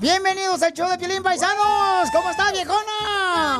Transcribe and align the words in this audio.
Bienvenidos 0.00 0.62
al 0.62 0.72
show 0.72 0.88
de 0.88 0.96
Piolín 0.98 1.22
Paisanos. 1.22 2.08
¿Cómo 2.12 2.30
está, 2.30 2.52
viejona? 2.52 3.58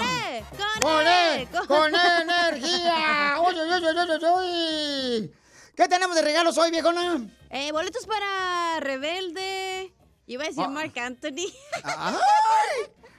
¡Con 0.80 1.06
E, 1.06 1.48
con 1.50 1.66
con 1.66 1.94
energía. 1.94 3.36
Uy, 3.40 3.54
uy, 3.54 3.70
uy, 3.72 3.84
uy, 3.84 4.24
uy. 4.24 5.32
¿Qué 5.76 5.88
tenemos 5.88 6.14
de 6.16 6.22
regalos 6.22 6.56
hoy, 6.58 6.70
viejona? 6.70 7.20
Eh, 7.50 7.72
boletos 7.72 8.06
para 8.06 8.78
Rebelde. 8.80 9.92
Iba 10.26 10.44
a 10.44 10.46
decir 10.48 10.64
Ah. 10.66 10.68
Mark 10.68 10.92
Anthony. 10.98 11.46
Ay, 11.82 12.12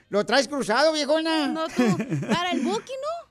¿Lo 0.08 0.24
traes 0.24 0.48
cruzado, 0.48 0.92
viejona? 0.92 1.48
No, 1.48 1.68
tú. 1.68 1.82
Para 2.32 2.50
el 2.52 2.60
Buki, 2.60 2.92
¿no? 2.92 3.29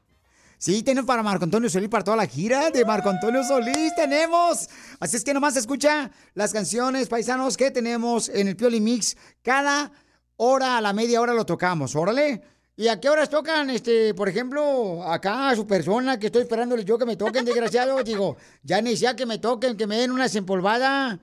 Sí, 0.60 0.84
tenemos 0.84 1.08
para 1.08 1.24
Marco 1.24 1.46
Antonio 1.46 1.70
Solís, 1.70 1.88
para 1.88 2.04
toda 2.04 2.18
la 2.18 2.28
gira 2.28 2.70
de 2.70 2.84
Marco 2.84 3.10
Antonio 3.10 3.46
Solís, 3.46 3.96
tenemos. 3.96 4.68
Así 5.00 5.16
es 5.16 5.24
que 5.24 5.34
nomás 5.34 5.56
escucha 5.56 6.12
las 6.34 6.52
canciones, 6.52 7.08
paisanos, 7.08 7.56
que 7.56 7.72
tenemos 7.72 8.28
en 8.28 8.50
el 8.50 8.58
Pioli 8.58 8.82
Mix. 8.82 9.16
Cada 9.42 9.90
hora, 10.36 10.78
a 10.78 10.82
la 10.82 10.92
media 10.92 11.22
hora 11.22 11.34
lo 11.34 11.46
tocamos, 11.46 11.96
órale. 11.96 12.42
¿Y 12.76 12.90
a 12.90 13.00
qué 13.00 13.10
horas 13.10 13.30
tocan, 13.30 13.70
este, 13.70 14.14
por 14.14 14.28
ejemplo, 14.28 15.02
acá 15.10 15.50
a 15.50 15.56
su 15.56 15.66
persona 15.66 16.20
que 16.20 16.26
estoy 16.26 16.42
esperándoles 16.42 16.84
yo 16.84 16.98
que 16.98 17.06
me 17.06 17.16
toquen, 17.16 17.46
desgraciado? 17.46 18.04
Digo, 18.04 18.36
ya 18.62 18.82
ni 18.82 18.98
sea 18.98 19.16
que 19.16 19.26
me 19.26 19.38
toquen, 19.38 19.78
que 19.78 19.88
me 19.88 19.96
den 19.98 20.12
una 20.12 20.24
desempolvada. 20.24 21.22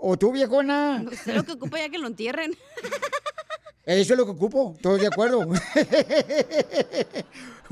¿O 0.00 0.18
tú, 0.18 0.32
viejona? 0.32 1.04
Usted 1.08 1.36
lo 1.36 1.44
que 1.44 1.52
ocupa 1.52 1.78
ya 1.78 1.88
que 1.88 1.98
lo 1.98 2.08
entierren. 2.08 2.52
Eso 3.84 4.14
es 4.14 4.18
lo 4.18 4.24
que 4.24 4.32
ocupo, 4.32 4.74
estoy 4.76 5.00
de 5.00 5.06
acuerdo. 5.08 5.40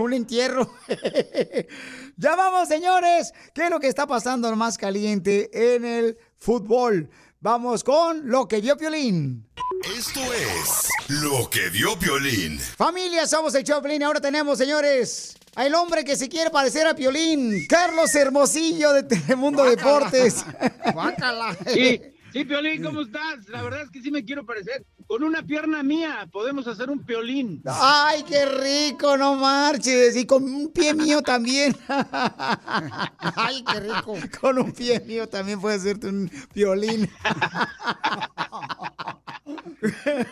Un 0.01 0.15
entierro. 0.15 0.73
ya 2.17 2.35
vamos, 2.35 2.69
señores. 2.69 3.33
¿Qué 3.55 3.65
es 3.65 3.71
lo 3.71 3.79
que 3.79 3.89
está 3.89 4.07
pasando 4.07 4.55
más 4.57 4.79
caliente 4.79 5.51
en 5.75 5.85
el 5.85 6.19
fútbol? 6.39 7.11
Vamos 7.41 7.85
con 7.85 8.29
lo 8.29 8.49
que 8.49 8.61
vio 8.61 8.77
Piolín. 8.77 9.47
Esto 9.97 10.21
es 10.33 10.89
lo 11.09 11.49
que 11.49 11.69
vio 11.71 11.99
Piolín. 11.99 12.59
Familia, 12.59 13.27
somos 13.27 13.55
el 13.55 13.65
Piolín. 13.65 14.03
Ahora 14.03 14.21
tenemos, 14.21 14.59
señores, 14.59 15.37
al 15.55 15.75
hombre 15.75 16.05
que 16.05 16.17
se 16.17 16.29
quiere 16.29 16.51
parecer 16.51 16.87
a 16.87 16.95
Piolín. 16.95 17.67
Carlos 17.67 18.15
Hermosillo 18.15 18.93
de 18.93 19.03
Telemundo 19.03 19.65
Deportes. 19.65 20.45
sí, 22.33 22.45
Piolín, 22.45 22.83
¿cómo 22.83 23.03
estás? 23.03 23.49
La 23.49 23.63
verdad 23.63 23.83
es 23.83 23.91
que 23.91 24.01
sí 24.03 24.11
me 24.11 24.25
quiero 24.25 24.45
parecer. 24.45 24.85
Con 25.07 25.23
una 25.25 25.43
pierna 25.43 25.83
mía 25.83 26.29
podemos 26.31 26.67
hacer 26.67 26.91
un 26.91 27.05
Piolín. 27.05 27.63
Ay, 27.67 28.23
qué 28.25 28.47
rico, 28.47 29.17
no 29.17 29.35
marches. 29.35 30.17
Y 30.17 30.27
con 30.27 30.45
un 30.45 30.73
pie 30.73 30.95
mío 30.95 31.23
también. 31.23 31.77
Ay, 31.89 33.65
qué 33.65 33.81
rico. 33.81 34.15
Con 34.41 34.59
un 34.59 34.73
pie 34.73 35.01
mío 35.01 35.29
también 35.29 35.61
puedes 35.61 35.81
hacerte 35.81 36.09
un 36.09 36.31
violín. 36.55 37.11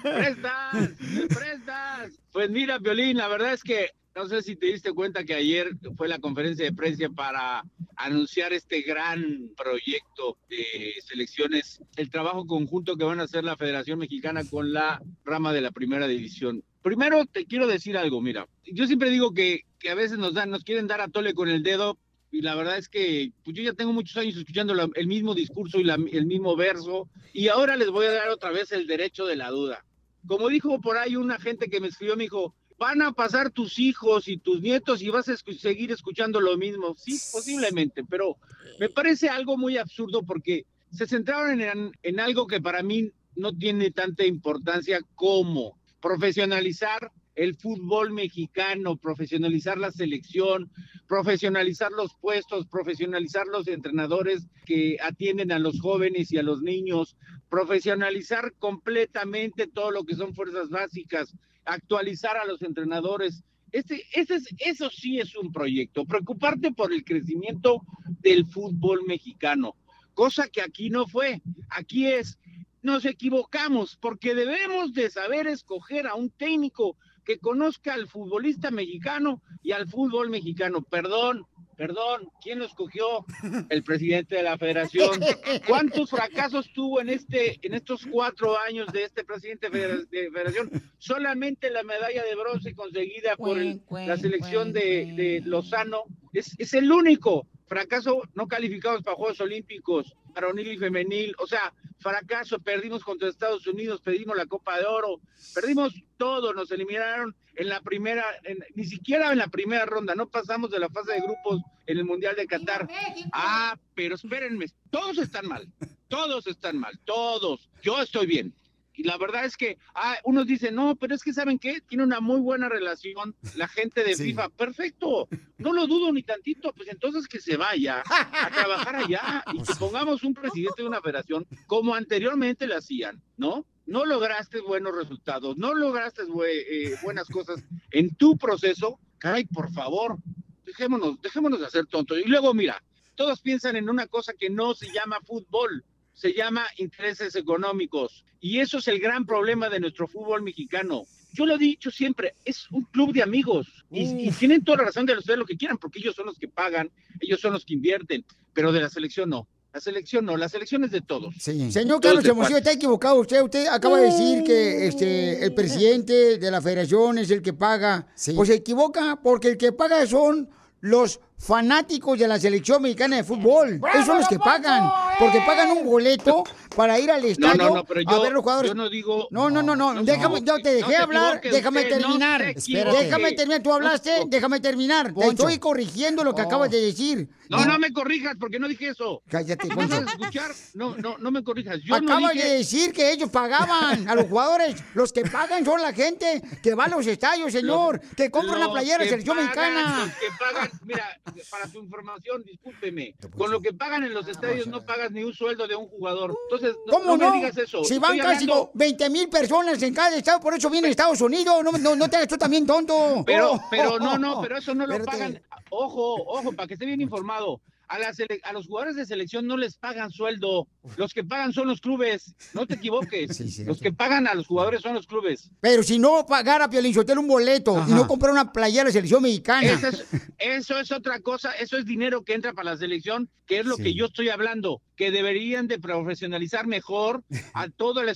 ¡Prestas! 0.03 0.75
¡Me 1.01 1.27
prestas! 1.27 2.13
Pues 2.33 2.51
mira, 2.51 2.79
Piolín, 2.79 3.17
la 3.17 3.29
verdad 3.29 3.53
es 3.53 3.63
que 3.63 3.91
no 4.19 4.27
sé 4.27 4.43
si 4.43 4.57
te 4.57 4.67
diste 4.67 4.93
cuenta 4.93 5.23
que 5.23 5.33
ayer 5.35 5.71
fue 5.97 6.09
la 6.09 6.19
conferencia 6.19 6.65
de 6.65 6.73
prensa 6.73 7.09
para 7.09 7.63
anunciar 7.95 8.53
este 8.53 8.83
gran 8.83 9.53
proyecto 9.57 10.37
de 10.49 10.95
selecciones, 11.07 11.81
el 11.95 12.11
trabajo 12.11 12.45
conjunto 12.45 12.97
que 12.97 13.05
van 13.05 13.21
a 13.21 13.25
hacer 13.25 13.45
la 13.45 13.57
Federación 13.57 14.01
Mexicana 14.01 14.43
con 14.51 14.73
la 14.73 15.01
rama 15.25 15.53
de 15.53 15.61
la 15.61 15.71
primera 15.71 16.09
división. 16.09 16.65
Primero 16.83 17.27
te 17.27 17.47
quiero 17.47 17.69
decir 17.69 17.97
algo, 17.97 18.21
mira, 18.21 18.49
yo 18.65 18.89
siempre 18.89 19.11
digo 19.11 19.33
que, 19.33 19.61
a 19.89 19.95
veces 19.95 20.19
nos 20.19 20.35
dan, 20.35 20.51
nos 20.51 20.65
quieren 20.65 20.89
dar 20.89 21.01
a 21.01 21.07
tole 21.07 21.33
con 21.33 21.49
el 21.49 21.63
dedo 21.63 21.97
y 22.33 22.43
la 22.43 22.57
verdad 22.57 22.77
es 22.77 22.89
que 22.89 23.31
pues 23.45 23.57
yo 23.57 23.63
ya 23.63 23.73
tengo 23.73 23.93
muchos 23.93 24.17
años 24.17 24.37
escuchando 24.37 24.75
la- 24.75 24.91
el 24.97 25.07
mismo 25.07 25.33
discurso 25.33 25.79
y 25.79 25.85
la- 25.85 25.95
el 25.95 26.27
mismo 26.27 26.57
verso 26.57 27.09
y 27.33 27.47
ahora 27.47 27.77
les 27.77 27.91
voy 27.91 28.07
a 28.07 28.13
dar 28.13 28.31
otra 28.31 28.51
vez 28.51 28.73
el 28.73 28.89
derecho 28.89 29.27
de 29.27 29.37
la 29.37 29.51
duda. 29.51 29.85
Como 30.27 30.49
dijo 30.49 30.81
por 30.81 30.99
ahí 30.99 31.15
una 31.15 31.39
gente 31.39 31.71
que 31.71 31.81
me 31.81 31.87
escribió, 31.87 32.17
me 32.17 32.25
dijo, 32.25 32.55
van 32.79 33.03
a 33.03 33.13
pasar 33.13 33.51
tus 33.51 33.79
hijos 33.79 34.29
y 34.29 34.39
tus 34.39 34.61
nietos 34.61 35.03
y 35.03 35.09
vas 35.09 35.29
a 35.29 35.33
escu- 35.35 35.59
seguir 35.59 35.91
escuchando 35.93 36.41
lo 36.41 36.57
mismo. 36.57 36.95
Sí, 36.97 37.19
posiblemente, 37.33 38.05
pero 38.09 38.37
me 38.79 38.89
parece 38.89 39.29
algo 39.29 39.57
muy 39.57 39.77
absurdo 39.77 40.23
porque 40.23 40.65
se 40.93 41.07
centraron 41.07 41.61
en, 41.61 41.93
en 42.03 42.21
algo 42.21 42.47
que 42.47 42.61
para 42.61 42.83
mí 42.83 43.11
no 43.35 43.53
tiene 43.53 43.91
tanta 43.91 44.25
importancia 44.25 45.01
como 45.15 45.79
profesionalizar 46.01 47.11
el 47.35 47.55
fútbol 47.55 48.11
mexicano, 48.13 48.97
profesionalizar 48.97 49.79
la 49.79 49.93
selección, 49.93 50.71
profesionalizar 51.07 51.93
los 51.93 52.15
puestos, 52.21 52.67
profesionalizar 52.67 53.47
los 53.47 53.69
entrenadores 53.69 54.49
que 54.67 54.97
atienden 55.01 55.53
a 55.53 55.61
los 55.61 55.81
jóvenes 55.81 56.33
y 56.33 56.39
a 56.39 56.43
los 56.43 56.63
niños, 56.63 57.17
profesionalizar 57.49 58.55
completamente 58.59 59.67
todo 59.69 59.91
lo 59.93 60.05
que 60.05 60.17
son 60.17 60.35
fuerzas 60.35 60.69
básicas, 60.69 61.33
actualizar 61.69 62.37
a 62.37 62.47
los 62.47 62.63
entrenadores. 62.63 63.45
Este, 63.71 64.03
ese 64.13 64.37
es, 64.37 64.49
eso 64.59 64.91
sí 64.91 65.21
es 65.21 65.37
un 65.37 65.53
proyecto, 65.53 66.07
preocuparte 66.07 66.73
por 66.73 66.93
el 66.93 67.05
crecimiento 67.05 67.83
del 68.21 68.47
fútbol 68.47 69.03
mexicano, 69.07 69.77
cosa 70.15 70.49
que 70.49 70.63
aquí 70.63 70.89
no 70.89 71.07
fue. 71.07 71.43
Aquí 71.69 72.07
es, 72.07 72.39
nos 72.83 73.05
equivocamos 73.05 73.97
porque 74.01 74.35
debemos 74.35 74.95
de 74.95 75.11
saber 75.11 75.47
escoger 75.47 76.07
a 76.07 76.15
un 76.15 76.31
técnico 76.31 76.97
que 77.25 77.39
conozca 77.39 77.93
al 77.93 78.09
futbolista 78.09 78.71
mexicano 78.71 79.43
y 79.63 79.73
al 79.73 79.87
fútbol 79.87 80.31
mexicano. 80.31 80.81
Perdón, 80.81 81.45
perdón, 81.79 82.29
¿quién 82.43 82.59
lo 82.59 82.67
escogió? 82.67 83.25
El 83.71 83.83
presidente 83.85 84.35
de 84.37 84.43
la 84.43 84.59
federación. 84.59 85.21
¿Cuántos 85.67 86.11
fracasos 86.11 86.71
tuvo 86.75 87.01
en 87.01 87.09
este, 87.09 87.59
en 87.63 87.73
estos 87.73 88.05
cuatro 88.11 88.59
años 88.59 88.89
de 88.93 89.05
este 89.05 89.25
presidente 89.25 89.71
de 89.71 90.31
federación? 90.31 90.71
Solamente 90.99 91.71
la 91.71 91.85
medalla 91.85 92.25
de 92.25 92.35
bronce 92.35 92.75
conseguida 92.75 93.37
por 93.37 93.59
el- 93.59 93.81
la 93.91 94.17
selección 94.17 94.73
de, 94.73 95.13
de 95.17 95.43
Lozano 95.47 96.03
es, 96.33 96.55
es 96.59 96.75
el 96.75 96.91
único 96.91 97.47
fracaso 97.67 98.23
no 98.35 98.49
calificados 98.49 99.03
para 99.03 99.17
Juegos 99.17 99.41
Olímpicos, 99.41 100.15
varonil 100.41 100.69
y 100.73 100.79
femenil, 100.79 101.35
o 101.39 101.47
sea, 101.47 101.73
fracaso, 101.99 102.59
perdimos 102.61 103.03
contra 103.03 103.29
Estados 103.29 103.67
Unidos, 103.67 104.01
perdimos 104.01 104.37
la 104.37 104.47
Copa 104.47 104.79
de 104.79 104.87
Oro, 104.87 105.21
perdimos 105.55 105.93
todo, 106.17 106.53
nos 106.55 106.71
eliminaron 106.71 107.35
en 107.57 107.69
la 107.69 107.81
primera, 107.81 108.25
en- 108.45 108.65
ni 108.77 108.85
siquiera 108.85 109.33
en 109.33 109.39
la 109.39 109.49
primera 109.49 109.85
ronda, 109.85 110.15
no 110.15 110.29
pasamos 110.29 110.71
de 110.71 110.79
la 110.79 110.89
fase 110.89 111.13
de 111.13 111.21
grupos 111.23 111.61
en 111.87 111.99
el 111.99 112.05
Mundial 112.05 112.37
de 112.37 112.47
Qatar. 112.47 112.89
Ah, 113.33 113.77
pero 113.97 114.15
espérenme, 114.15 114.67
todos 114.91 115.19
están 115.19 115.49
mal, 115.49 115.67
todos 116.07 116.47
están 116.47 116.79
mal, 116.79 116.97
todos, 117.05 117.69
yo 117.83 118.01
estoy 118.01 118.27
bien. 118.27 118.55
Y 118.99 119.05
la 119.05 119.17
verdad 119.17 119.45
es 119.45 119.57
que 119.57 119.79
ah, 119.95 120.17
unos 120.25 120.45
dicen, 120.49 120.75
no, 120.75 120.97
pero 120.97 121.15
es 121.15 121.23
que 121.23 121.33
¿saben 121.33 121.57
qué? 121.61 121.81
Tiene 121.87 122.03
una 122.03 122.19
muy 122.21 122.41
buena 122.41 122.69
relación 122.69 123.37
la 123.55 123.69
gente 123.69 124.03
de 124.03 124.17
Sí. 124.17 124.25
FIFA. 124.25 124.49
Perfecto, 124.49 125.29
no 125.59 125.73
lo 125.73 125.87
dudo 125.87 126.13
ni 126.13 126.25
tantito, 126.25 126.73
pues 126.73 126.89
entonces 126.89 127.29
que 127.29 127.41
se 127.41 127.57
vaya 127.57 128.03
a 128.11 128.51
trabajar 128.51 128.97
allá 128.97 129.45
y 129.55 129.59
que 129.63 129.75
pongamos 129.79 130.25
un 130.25 130.35
presidente 130.35 130.83
de 130.83 130.89
una 130.89 131.01
federación 131.01 131.47
como 131.69 131.95
anteriormente 131.95 132.67
le 132.67 132.75
hacían, 132.75 133.23
¿no? 133.37 133.65
No 133.87 134.05
lograste 134.05 134.61
buenos 134.61 134.97
resultados, 134.97 135.57
no 135.57 135.75
lograste 135.75 136.23
eh, 136.25 136.97
buenas 137.05 137.29
cosas 137.29 137.63
en 137.93 138.13
tu 138.17 138.37
proceso, 138.37 138.99
caray, 139.19 139.45
por 139.45 139.71
favor, 139.73 140.19
dejémonos, 140.65 141.23
dejémonos 141.23 141.61
de 141.61 141.67
hacer 141.67 141.87
tontos. 141.87 142.19
Y 142.19 142.25
luego, 142.29 142.53
mira, 142.53 142.83
todos 143.15 143.41
piensan 143.43 143.77
en 143.77 143.89
una 143.89 144.09
cosa 144.09 144.33
que 144.33 144.51
no 144.51 144.75
se 144.75 144.93
llama 144.93 145.21
fútbol, 145.25 145.85
se 146.19 146.33
llama 146.35 146.67
intereses 146.79 147.37
económicos. 147.37 148.25
Y 148.41 148.59
eso 148.59 148.79
es 148.79 148.89
el 148.89 148.99
gran 148.99 149.25
problema 149.25 149.69
de 149.69 149.79
nuestro 149.79 150.09
fútbol 150.09 150.43
mexicano. 150.43 151.05
Yo 151.33 151.47
lo 151.47 151.55
he 151.55 151.59
dicho 151.59 151.91
siempre, 151.91 152.35
es 152.45 152.69
un 152.71 152.85
club 152.85 153.13
de 153.13 153.23
amigos 153.23 153.85
y, 153.91 154.29
y 154.29 154.31
tienen 154.33 154.65
toda 154.65 154.79
la 154.79 154.85
razón 154.85 155.07
de 155.07 155.13
hacer 155.13 155.39
lo 155.39 155.45
que 155.45 155.57
quieran 155.57 155.79
porque 155.79 156.01
ellos 156.01 156.17
son 156.17 156.27
los 156.27 156.39
que 156.39 156.49
pagan, 156.49 156.91
ellos 157.21 157.41
son 157.41 157.53
los 157.53 157.65
que 157.65 157.75
invierten, 157.75 158.25
pero 158.53 158.73
de 158.73 158.81
la 158.81 158.89
selección 158.89 159.31
no. 159.31 159.47
La 159.73 159.81
selección 159.81 160.25
no, 160.25 160.37
la 160.37 160.49
selección 160.49 160.83
es 160.85 160.91
de 160.91 161.03
todos. 161.03 161.35
Sí. 161.39 161.71
Señor 161.71 162.01
Carlos 162.01 162.25
Hermosillo, 162.25 162.59
está 162.59 162.73
equivocado 162.73 163.21
usted. 163.21 163.43
Usted 163.43 163.67
acaba 163.69 164.01
de 164.01 164.07
decir 164.07 164.43
que 164.43 164.89
este, 164.89 165.45
el 165.45 165.55
presidente 165.55 166.39
de 166.39 166.51
la 166.51 166.61
federación 166.63 167.19
es 167.19 167.31
el 167.31 167.43
que 167.43 167.53
paga. 167.53 168.09
Pues 168.35 168.49
se 168.49 168.55
equivoca 168.55 169.21
porque 169.23 169.49
el 169.49 169.59
que 169.59 169.73
paga 169.73 170.05
son 170.07 170.49
los 170.81 171.21
fanáticos 171.39 172.19
de 172.19 172.29
la 172.29 172.39
selección 172.39 172.83
mexicana 172.83 173.17
de 173.17 173.25
fútbol. 173.25 173.81
Esos 173.95 174.07
son 174.07 174.19
los 174.19 174.29
que 174.29 174.39
pagan. 174.39 174.91
Porque 175.19 175.41
pagan 175.47 175.71
un 175.71 175.85
boleto 175.85 176.45
para 176.77 176.99
ir 176.99 177.11
al 177.11 177.25
estadio 177.25 177.57
no, 177.57 177.75
no, 177.77 177.85
pero 177.85 178.01
a 178.01 178.13
yo, 178.13 178.23
ver 178.23 178.33
los 178.33 178.43
jugadores. 178.43 178.71
yo 178.71 178.75
no 178.75 178.89
digo... 178.89 179.27
No, 179.31 179.51
no, 179.51 179.63
no, 179.63 179.75
no, 179.75 180.05
déjame, 180.05 180.43
yo 180.43 180.59
te 180.59 180.75
dejé 180.75 180.97
hablar, 180.97 181.41
déjame 181.41 181.85
terminar. 181.85 182.55
Déjame 182.55 183.33
terminar, 183.33 183.63
tú 183.63 183.73
hablaste, 183.73 184.25
déjame 184.29 184.61
terminar. 184.61 185.13
Te 185.15 185.29
estoy 185.29 185.59
corrigiendo 185.59 186.23
lo 186.23 186.35
que 186.35 186.43
acabas 186.43 186.71
de 186.71 186.81
decir. 186.81 187.29
No, 187.49 187.65
no 187.65 187.79
me 187.79 187.93
corrijas 187.93 188.37
porque 188.39 188.59
no 188.59 188.69
dije 188.69 188.89
eso. 188.89 189.23
Cállate, 189.29 189.69
¿No 189.69 189.75
Poncho. 189.77 189.97
escuchar? 189.97 190.51
No, 190.75 190.97
no, 190.97 191.17
no 191.19 191.31
me 191.31 191.43
corrijas. 191.43 191.81
Yo 191.83 191.95
Acabas 191.95 192.35
dije... 192.35 192.47
de 192.47 192.55
decir 192.59 192.93
que 192.93 193.11
ellos 193.11 193.31
pagaban 193.31 194.07
a 194.09 194.15
los 194.15 194.27
jugadores. 194.27 194.77
Los 194.95 195.13
que 195.13 195.23
pagan 195.23 195.65
son 195.65 195.81
la 195.81 195.93
gente 195.93 196.43
que 196.63 196.75
va 196.75 196.85
a 196.85 196.89
los 196.89 197.07
estadios, 197.07 197.51
señor. 197.53 198.01
Que 198.17 198.31
compra 198.31 198.57
una 198.57 198.71
playera 198.71 199.03
de 199.03 199.11
selección 199.11 199.37
pagan, 199.37 199.49
mexicana. 199.49 200.05
Los 200.05 200.15
que 200.15 200.27
pagan, 200.39 200.71
mira, 200.85 201.21
para 201.51 201.67
su 201.69 201.79
información, 201.79 202.43
discúlpeme, 202.45 203.15
con 203.37 203.51
lo 203.51 203.61
que 203.61 203.73
pagan 203.73 204.05
en 204.05 204.15
los 204.15 204.27
estadios 204.29 204.67
no 204.67 204.85
pagas 204.85 205.11
ni 205.11 205.23
un 205.25 205.33
sueldo 205.33 205.67
de 205.67 205.75
un 205.77 205.87
jugador. 205.89 206.35
Entonces, 206.51 206.77
no, 206.87 206.93
¿Cómo 206.93 207.17
no 207.17 207.25
no? 207.27 207.31
me 207.31 207.37
digas 207.39 207.57
eso. 207.59 207.85
Si 207.85 207.99
van 207.99 208.17
Estoy 208.17 208.33
casi 208.33 208.45
hablando- 208.45 208.71
20 208.75 209.11
mil 209.11 209.29
personas 209.29 209.83
en 209.83 209.95
cada 209.95 210.17
estado, 210.17 210.41
por 210.41 210.55
eso 210.55 210.69
viene 210.71 210.89
Estados 210.89 211.21
Unidos. 211.21 211.63
No, 211.65 211.73
no, 211.73 211.97
no 211.97 212.09
te 212.09 212.17
hagas 212.17 212.29
tú 212.29 212.37
también 212.37 212.67
tonto. 212.67 213.23
Pero, 213.27 213.59
pero 213.71 213.99
no, 213.99 214.19
no, 214.19 214.41
pero 214.43 214.59
eso 214.59 214.75
no 214.75 214.87
lo 214.87 215.05
pagan. 215.05 215.41
Ojo, 215.71 216.15
ojo, 216.27 216.53
para 216.53 216.67
que 216.67 216.75
esté 216.75 216.87
bien 216.87 217.01
informado. 217.01 217.61
A, 217.89 217.97
a 218.43 218.53
los 218.53 218.67
jugadores 218.67 218.97
de 218.97 219.07
selección 219.07 219.47
no 219.47 219.57
les 219.57 219.77
pagan 219.77 220.11
sueldo. 220.11 220.69
Los 220.97 221.15
que 221.15 221.25
pagan 221.25 221.53
son 221.53 221.69
los 221.69 221.81
clubes. 221.81 222.35
No 222.55 222.67
te 222.67 222.75
equivoques. 222.75 223.41
los 223.67 223.81
que 223.81 223.93
pagan 223.93 224.27
a 224.29 224.35
los 224.35 224.47
jugadores 224.47 224.83
son 224.83 224.95
los 224.95 225.07
clubes. 225.07 225.51
Pero 225.61 225.83
si 225.83 225.99
no 225.99 226.27
pagara 226.27 226.69
Piolín 226.69 226.93
Sotelo 226.95 227.21
un 227.21 227.29
boleto 227.29 227.83
y 227.89 227.93
no 227.93 228.07
comprar 228.07 228.33
una 228.33 228.53
playera 228.53 228.85
de 228.85 228.93
selección 228.93 229.23
mexicana. 229.23 229.69
Eso 229.71 229.89
es, 229.89 230.05
eso 230.39 230.79
es 230.79 230.93
otra 230.93 231.21
cosa, 231.21 231.53
eso 231.53 231.77
es 231.79 231.85
dinero 231.87 232.23
que 232.25 232.35
entra 232.35 232.53
para 232.53 232.73
la 232.73 232.77
selección, 232.77 233.29
que 233.47 233.61
es 233.61 233.67
lo 233.67 233.77
Sí. 233.77 233.83
que 233.85 233.95
yo 233.95 234.07
estoy 234.07 234.29
hablando, 234.29 234.83
que 234.99 235.13
deberían 235.13 235.69
de 235.69 235.79
profesionalizar 235.79 236.67
mejor 236.67 237.23
a 237.55 237.69
toda 237.71 238.03
la 238.03 238.13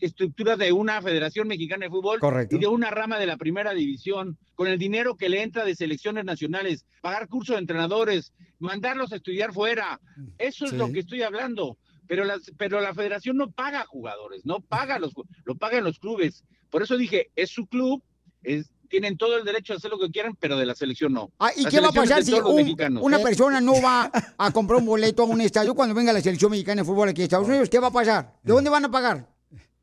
estructura 0.00 0.56
de 0.56 0.70
una 0.72 1.02
Federación 1.02 1.48
Mexicana 1.48 1.86
de 1.86 1.90
Fútbol 1.90 2.20
Correcto. 2.20 2.54
y 2.54 2.60
de 2.60 2.68
una 2.68 2.88
rama 2.90 3.18
de 3.18 3.26
la 3.26 3.36
primera 3.36 3.74
división, 3.74 4.38
con 4.54 4.68
el 4.68 4.78
dinero 4.78 5.16
que 5.16 5.28
le 5.28 5.42
entra 5.42 5.64
de 5.64 5.74
selecciones 5.74 6.24
nacionales, 6.24 6.86
pagar 7.02 7.26
cursos 7.26 7.56
de 7.56 7.60
entrenadores, 7.60 8.32
mandarlos 8.60 9.12
a 9.12 9.16
estudiar 9.16 9.52
fuera. 9.52 10.00
Eso 10.38 10.66
es 10.66 10.70
Sí. 10.70 10.76
lo 10.76 10.92
que 10.92 11.00
estoy 11.00 11.22
hablando. 11.22 11.76
Pero 12.06 12.24
la, 12.24 12.38
pero 12.56 12.80
la 12.80 12.94
federación 12.94 13.36
no 13.36 13.50
paga 13.50 13.84
jugadores, 13.86 14.44
no 14.46 14.60
paga 14.60 14.98
los, 15.00 15.12
lo 15.44 15.56
pagan 15.56 15.82
los 15.84 15.98
clubes. 15.98 16.44
Por 16.70 16.82
eso 16.82 16.96
dije, 16.96 17.30
es 17.34 17.50
su 17.50 17.66
club, 17.66 18.02
es, 18.44 18.70
tienen 18.90 19.16
todo 19.16 19.36
el 19.38 19.44
derecho 19.44 19.72
a 19.72 19.76
hacer 19.76 19.90
lo 19.90 19.98
que 19.98 20.10
quieran, 20.10 20.36
pero 20.38 20.58
de 20.58 20.66
la 20.66 20.74
selección 20.74 21.12
no. 21.14 21.30
Ah, 21.38 21.50
¿Y 21.56 21.62
La 21.62 21.70
qué 21.70 21.80
va 21.80 21.88
a 21.88 21.92
pasar 21.92 22.22
si 22.24 22.34
un- 22.34 22.98
una 23.00 23.18
persona 23.20 23.60
no 23.60 23.80
va 23.80 24.10
a 24.38 24.50
comprar 24.50 24.80
un 24.80 24.86
boleto 24.86 25.22
a 25.22 25.26
un 25.26 25.40
estadio 25.40 25.74
cuando 25.74 25.94
venga 25.94 26.12
la 26.12 26.20
selección 26.20 26.50
mexicana 26.50 26.82
de 26.82 26.86
fútbol 26.86 27.08
aquí 27.08 27.22
a 27.22 27.24
Estados 27.24 27.48
Unidos? 27.48 27.70
¿Qué 27.70 27.78
va 27.78 27.86
a 27.86 27.92
pasar? 27.92 28.34
¿De 28.42 28.52
dónde 28.52 28.68
van 28.68 28.84
a 28.84 28.90
pagar? 28.90 29.26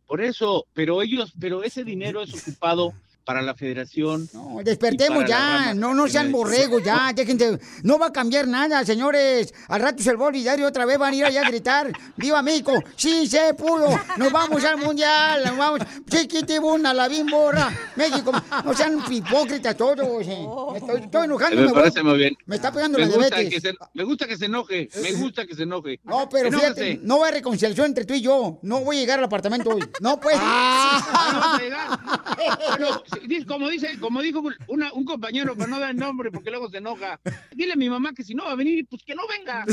Por 0.06 0.21
eso, 0.21 0.65
pero 0.74 1.01
ellos, 1.01 1.33
pero 1.39 1.63
ese 1.63 1.83
dinero 1.83 2.21
es 2.21 2.33
ocupado 2.33 2.94
para 3.27 3.41
la 3.41 3.53
federación. 3.56 4.29
No, 4.31 4.59
Despertemos 4.63 5.25
ya, 5.25 5.74
no, 5.74 5.94
no 5.94 6.07
sean 6.07 6.31
borregos 6.31 6.81
ya, 6.81 7.12
déjense, 7.15 7.59
no 7.83 8.00
va 8.00 8.07
a 8.07 8.13
cambiar 8.13 8.47
nada, 8.47 8.85
señores. 8.85 9.53
Al 9.68 9.81
rato 9.81 10.01
se 10.01 10.13
va 10.15 10.29
a 10.29 10.65
otra 10.65 10.85
vez 10.85 10.97
van 10.97 11.12
a 11.12 11.15
ir 11.18 11.25
allá 11.25 11.41
a 11.41 11.50
gritar, 11.50 11.91
¡Viva 12.15 12.41
México! 12.41 12.71
¡Sí 12.95 13.27
se 13.27 13.53
pudo! 13.53 14.00
¡Nos 14.15 14.31
vamos 14.31 14.63
al 14.63 14.77
mundial! 14.77 15.44
¡Nos 15.45 15.57
vamos! 15.57 15.81
¡Chiquitibuna, 16.09 16.94
la 16.94 17.09
bimborra! 17.09 17.69
¡México! 17.97 18.31
No 18.63 18.74
sean 18.74 19.01
hipócritas 19.09 19.75
todos. 19.75 20.25
eh. 20.25 20.47
Me 20.71 20.77
estoy, 20.77 21.01
estoy 21.01 21.25
enojando, 21.25 21.56
Me 21.57 21.62
me, 21.63 21.68
voy- 21.68 21.75
parece 21.75 22.03
muy 22.03 22.18
bien. 22.18 22.38
me 22.45 22.56
está 22.56 22.71
pegando 22.71 22.97
Me 22.97 23.06
la 23.07 23.09
diabetes. 23.12 23.50
que 23.50 23.59
se, 23.59 23.73
me 23.94 24.03
gusta 24.06 24.25
que 24.25 24.38
se 24.38 24.45
enoje, 24.45 24.89
me 25.01 25.12
gusta 25.13 25.45
que 25.45 25.53
se 25.53 25.63
enoje. 25.63 26.00
No, 26.06 26.30
pero 26.30 26.50
fíjate, 26.50 27.01
no 27.03 27.18
va 27.19 27.25
a 27.25 27.27
haber 27.27 27.39
reconciliación 27.39 27.88
entre 27.88 28.06
tú 28.06 28.13
y 28.13 28.21
yo. 28.21 28.59
No 28.62 28.80
voy 28.85 28.95
a 28.95 29.00
llegar 29.01 29.19
al 29.19 29.25
apartamento 29.25 29.71
hoy. 29.71 29.83
No, 30.00 30.18
pues. 30.18 30.38
Ah, 30.39 31.30
no 31.33 31.39
vas 31.39 31.59
a 31.59 31.62
llegar. 31.62 33.16
Como 33.47 33.69
dice, 33.69 33.97
como 33.99 34.21
dijo 34.21 34.41
una- 34.67 34.93
un 34.93 35.05
compañero, 35.05 35.55
para 35.55 35.69
no 35.69 35.79
dar 35.79 35.91
el 35.91 35.97
nombre 35.97 36.31
porque 36.31 36.49
luego 36.49 36.69
se 36.69 36.77
enoja. 36.77 37.19
Dile 37.55 37.73
a 37.73 37.75
mi 37.75 37.89
mamá 37.89 38.13
que 38.13 38.23
si 38.23 38.33
no 38.33 38.45
va 38.45 38.51
a 38.51 38.55
venir, 38.55 38.85
pues 38.89 39.03
que 39.03 39.15
no 39.15 39.23
venga. 39.27 39.65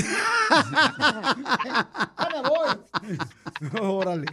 Órale. 3.81 4.26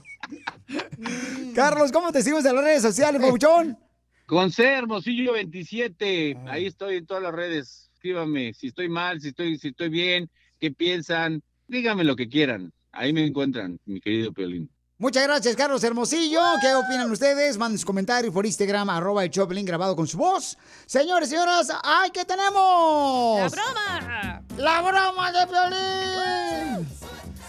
Carlos, 1.55 1.91
¿cómo 1.91 2.11
te 2.11 2.21
sigues 2.21 2.45
en 2.45 2.55
las 2.55 2.63
redes 2.63 2.81
sociales, 2.81 3.21
Pabuchón? 3.21 3.77
Con 4.25 4.51
C, 4.51 4.63
Hermosillo 4.65 5.33
27, 5.33 6.37
ahí 6.47 6.65
estoy 6.65 6.97
en 6.97 7.05
todas 7.05 7.23
las 7.23 7.33
redes. 7.33 7.89
Escríbame 7.95 8.53
si 8.53 8.67
estoy 8.67 8.89
mal, 8.89 9.19
si 9.21 9.29
estoy, 9.29 9.57
si 9.57 9.69
estoy 9.69 9.89
bien, 9.89 10.29
qué 10.59 10.71
piensan, 10.71 11.41
díganme 11.67 12.03
lo 12.03 12.15
que 12.15 12.27
quieran. 12.29 12.71
Ahí 12.93 13.13
me 13.13 13.25
encuentran, 13.25 13.79
mi 13.85 13.99
querido 13.99 14.31
Piolín. 14.33 14.69
Muchas 15.01 15.23
gracias, 15.23 15.55
Carlos 15.55 15.83
Hermosillo. 15.83 16.39
¿Qué 16.61 16.75
opinan 16.75 17.09
ustedes? 17.09 17.57
Manden 17.57 17.79
sus 17.79 17.85
comentarios 17.87 18.31
por 18.31 18.45
Instagram, 18.45 18.87
arroba 18.87 19.23
el 19.23 19.31
Choplin 19.31 19.65
grabado 19.65 19.95
con 19.95 20.05
su 20.05 20.15
voz. 20.15 20.55
Señores, 20.85 21.27
señoras, 21.27 21.69
¡ay, 21.81 22.11
qué 22.11 22.23
tenemos! 22.23 23.39
¡La 23.39 23.49
broma! 23.49 24.43
¡La 24.57 24.81
broma 24.83 25.31
de 25.31 25.47
Piolín! 25.47 26.87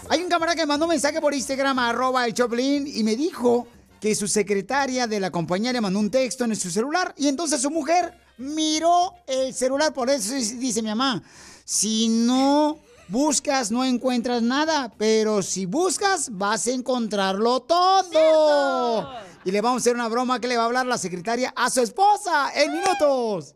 Hay 0.09 0.23
un 0.23 0.29
camarada 0.29 0.55
que 0.55 0.65
mandó 0.65 0.85
un 0.85 0.89
mensaje 0.89 1.21
por 1.21 1.31
Instagram, 1.31 1.77
arroba 1.77 2.25
el 2.25 2.33
Choplin, 2.33 2.87
y 2.87 3.03
me 3.03 3.15
dijo 3.15 3.67
que 4.01 4.15
su 4.15 4.27
secretaria 4.27 5.05
de 5.05 5.19
la 5.19 5.29
compañía 5.29 5.71
le 5.71 5.79
mandó 5.79 5.99
un 5.99 6.09
texto 6.09 6.45
en 6.45 6.55
su 6.55 6.71
celular, 6.71 7.13
y 7.19 7.27
entonces 7.27 7.61
su 7.61 7.69
mujer 7.69 8.15
miró 8.39 9.13
el 9.27 9.53
celular, 9.53 9.93
por 9.93 10.09
eso 10.09 10.33
dice 10.33 10.81
mi 10.81 10.89
mamá, 10.89 11.21
si 11.63 12.07
no 12.07 12.79
buscas 13.07 13.71
no 13.71 13.83
encuentras 13.83 14.41
nada, 14.41 14.91
pero 14.97 15.41
si 15.41 15.65
buscas 15.65 16.29
vas 16.31 16.67
a 16.67 16.71
encontrarlo 16.71 17.61
todo. 17.61 19.09
Y 19.45 19.51
le 19.51 19.61
vamos 19.61 19.81
a 19.81 19.83
hacer 19.83 19.95
una 19.95 20.09
broma 20.09 20.39
que 20.39 20.47
le 20.47 20.57
va 20.57 20.63
a 20.63 20.65
hablar 20.67 20.85
la 20.85 20.97
secretaria 20.97 21.53
a 21.55 21.69
su 21.69 21.81
esposa 21.81 22.51
en 22.55 22.71
minutos. 22.73 23.55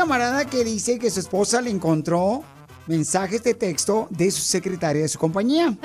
Camarada 0.00 0.46
que 0.46 0.64
dice 0.64 0.98
que 0.98 1.10
su 1.10 1.20
esposa 1.20 1.60
le 1.60 1.68
encontró 1.68 2.42
mensajes 2.86 3.42
de 3.44 3.52
texto 3.52 4.08
de 4.08 4.30
su 4.30 4.40
secretaria 4.40 5.02
de 5.02 5.08
su 5.08 5.18
compañía. 5.18 5.76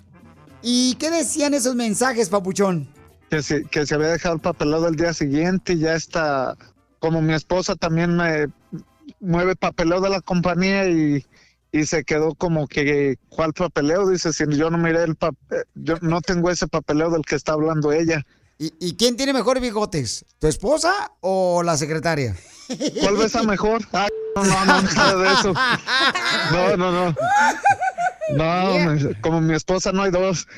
¿Y 0.62 0.96
qué 0.96 1.10
decían 1.10 1.54
esos 1.54 1.74
mensajes, 1.74 2.28
papuchón? 2.28 2.86
que 3.30 3.40
se, 3.40 3.64
que 3.64 3.86
se 3.86 3.94
había 3.94 4.08
dejado 4.08 4.34
el 4.34 4.42
papelado 4.42 4.86
el 4.86 4.96
día 4.96 5.14
siguiente 5.14 5.72
y 5.72 5.78
ya 5.78 5.94
está, 5.94 6.58
como 6.98 7.22
mi 7.22 7.32
esposa 7.32 7.74
también 7.74 8.14
me 8.14 8.48
mueve 9.18 9.56
papeleo 9.56 10.02
de 10.02 10.10
la 10.10 10.20
compañía 10.20 10.86
y, 10.86 11.24
y 11.72 11.86
se 11.86 12.04
quedó 12.04 12.34
como 12.34 12.68
que, 12.68 13.16
¿cuál 13.30 13.54
papeleo? 13.54 14.06
Dice, 14.10 14.34
si 14.34 14.44
yo 14.54 14.68
no 14.68 14.76
miré 14.76 15.04
el 15.04 15.16
papel, 15.16 15.64
yo 15.74 15.96
no 16.02 16.20
tengo 16.20 16.50
ese 16.50 16.68
papeleo 16.68 17.08
del 17.08 17.22
que 17.22 17.36
está 17.36 17.54
hablando 17.54 17.92
ella. 17.92 18.26
¿Y, 18.64 18.72
y 18.80 18.96
quién 18.96 19.14
tiene 19.18 19.34
mejor 19.34 19.60
bigotes? 19.60 20.24
¿Tu 20.38 20.46
esposa 20.46 21.12
o 21.20 21.62
la 21.62 21.76
secretaria? 21.76 22.34
¿Cuál 23.02 23.18
besa 23.18 23.42
mejor? 23.42 23.82
Ah, 23.92 24.08
no, 24.36 24.42
no, 24.42 24.64
no, 24.64 24.82
nada 24.82 25.16
de 25.16 25.32
eso. 25.34 25.52
No, 26.50 26.76
no, 26.78 26.90
no. 26.90 27.14
No, 28.30 29.14
como 29.20 29.42
mi 29.42 29.54
esposa 29.54 29.92
no 29.92 30.02
hay 30.02 30.10
dos. 30.10 30.48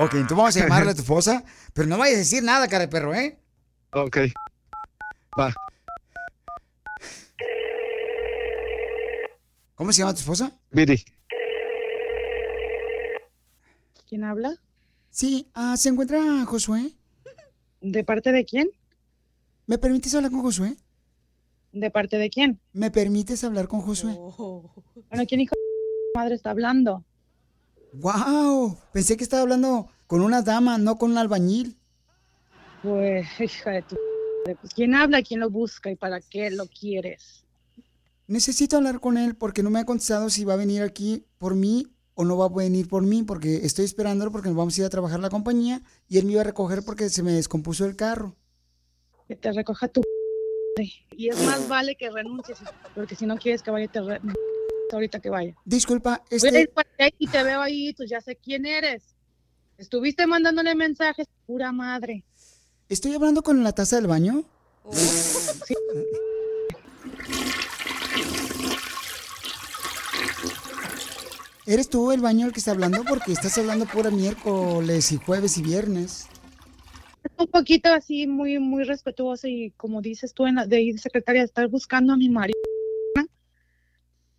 Ok, 0.00 0.16
entonces 0.16 0.36
vamos 0.36 0.56
a 0.56 0.60
llamarle 0.60 0.90
a 0.90 0.94
tu 0.94 1.00
esposa, 1.00 1.44
pero 1.72 1.88
no 1.88 1.96
vayas 1.96 2.16
a 2.16 2.18
decir 2.18 2.42
nada, 2.42 2.68
cara 2.68 2.80
de 2.80 2.88
perro, 2.88 3.14
¿eh? 3.14 3.38
Ok. 3.94 4.18
Va. 5.40 5.54
¿Cómo 9.76 9.94
se 9.94 10.00
llama 10.00 10.12
tu 10.12 10.20
esposa? 10.20 10.52
Viri. 10.72 11.02
¿Quién 14.06 14.24
habla? 14.24 14.58
Sí, 15.08 15.50
ah, 15.54 15.78
¿se 15.78 15.88
encuentra 15.88 16.20
Josué? 16.44 16.92
¿De 17.84 18.02
parte 18.02 18.32
de 18.32 18.46
quién? 18.46 18.70
¿Me 19.66 19.76
permites 19.76 20.14
hablar 20.14 20.30
con 20.30 20.40
Josué? 20.40 20.74
¿De 21.70 21.90
parte 21.90 22.16
de 22.16 22.30
quién? 22.30 22.58
¿Me 22.72 22.90
permites 22.90 23.44
hablar 23.44 23.68
con 23.68 23.82
Josué? 23.82 24.14
Bueno, 24.14 25.26
¿quién 25.28 25.42
hijo 25.42 25.54
de 25.54 26.18
madre 26.18 26.34
está 26.34 26.50
hablando? 26.50 27.04
¡Wow! 27.92 28.78
Pensé 28.90 29.18
que 29.18 29.24
estaba 29.24 29.42
hablando 29.42 29.90
con 30.06 30.22
una 30.22 30.40
dama, 30.40 30.78
no 30.78 30.96
con 30.96 31.10
un 31.10 31.18
albañil. 31.18 31.76
Pues, 32.82 33.26
hija 33.38 33.72
de 33.72 33.82
tu... 33.82 33.96
madre, 33.96 34.56
pues, 34.62 34.72
¿Quién 34.72 34.94
habla? 34.94 35.22
¿Quién 35.22 35.40
lo 35.40 35.50
busca? 35.50 35.90
¿Y 35.90 35.96
para 35.96 36.22
qué 36.22 36.50
lo 36.50 36.66
quieres? 36.66 37.44
Necesito 38.26 38.78
hablar 38.78 38.98
con 39.00 39.18
él 39.18 39.36
porque 39.36 39.62
no 39.62 39.68
me 39.68 39.80
ha 39.80 39.84
contestado 39.84 40.30
si 40.30 40.46
va 40.46 40.54
a 40.54 40.56
venir 40.56 40.80
aquí 40.80 41.26
por 41.36 41.54
mí 41.54 41.93
o 42.14 42.24
no 42.24 42.36
va 42.36 42.46
a 42.46 42.48
venir 42.48 42.88
por 42.88 43.02
mí 43.02 43.22
porque 43.22 43.56
estoy 43.66 43.84
esperándolo 43.84 44.30
porque 44.32 44.48
nos 44.48 44.56
vamos 44.56 44.76
a 44.76 44.80
ir 44.80 44.86
a 44.86 44.90
trabajar 44.90 45.20
la 45.20 45.30
compañía 45.30 45.82
y 46.08 46.18
él 46.18 46.26
me 46.26 46.32
iba 46.32 46.40
a 46.40 46.44
recoger 46.44 46.84
porque 46.84 47.08
se 47.10 47.22
me 47.22 47.32
descompuso 47.32 47.84
el 47.84 47.96
carro. 47.96 48.36
Que 49.28 49.36
te 49.36 49.52
recoja 49.52 49.88
tu... 49.88 50.02
Y 51.12 51.28
es 51.28 51.40
más 51.44 51.68
vale 51.68 51.94
que 51.96 52.10
renuncies, 52.10 52.58
porque 52.94 53.14
si 53.14 53.26
no 53.26 53.36
quieres 53.36 53.62
que 53.62 53.70
vaya, 53.70 53.86
te 53.88 54.00
re- 54.00 54.20
ahorita 54.92 55.20
que 55.20 55.30
vaya. 55.30 55.54
Disculpa, 55.64 56.22
Voy 56.30 56.38
a 56.48 56.48
ir 56.50 56.56
este... 56.56 56.68
para 56.68 56.88
allá 56.98 57.14
y 57.18 57.26
te 57.28 57.42
veo 57.42 57.60
ahí, 57.60 57.94
pues 57.94 58.10
ya 58.10 58.20
sé 58.20 58.36
quién 58.36 58.66
eres. 58.66 59.14
Estuviste 59.78 60.26
mandándole 60.26 60.74
mensajes, 60.74 61.26
pura 61.46 61.72
madre. 61.72 62.24
¿Estoy 62.88 63.14
hablando 63.14 63.42
con 63.42 63.62
la 63.64 63.72
taza 63.72 63.96
del 63.96 64.06
baño? 64.08 64.44
Sí. 64.92 65.74
¿Eres 71.66 71.88
tú 71.88 72.12
el 72.12 72.20
baño 72.20 72.46
el 72.46 72.52
que 72.52 72.58
está 72.58 72.72
hablando? 72.72 73.02
Porque 73.08 73.32
estás 73.32 73.56
hablando 73.56 73.86
pura 73.86 74.10
miércoles 74.10 75.12
y 75.12 75.16
jueves 75.16 75.56
y 75.56 75.62
viernes. 75.62 76.26
un 77.38 77.46
poquito 77.46 77.92
así, 77.92 78.26
muy, 78.26 78.58
muy 78.58 78.84
respetuoso 78.84 79.46
y 79.48 79.70
como 79.76 80.02
dices 80.02 80.34
tú 80.34 80.46
en 80.46 80.56
la, 80.56 80.66
de 80.66 80.82
ir 80.82 80.98
secretaria, 81.00 81.42
estar 81.42 81.68
buscando 81.68 82.12
a 82.12 82.16
mi 82.16 82.28
marido. 82.28 82.58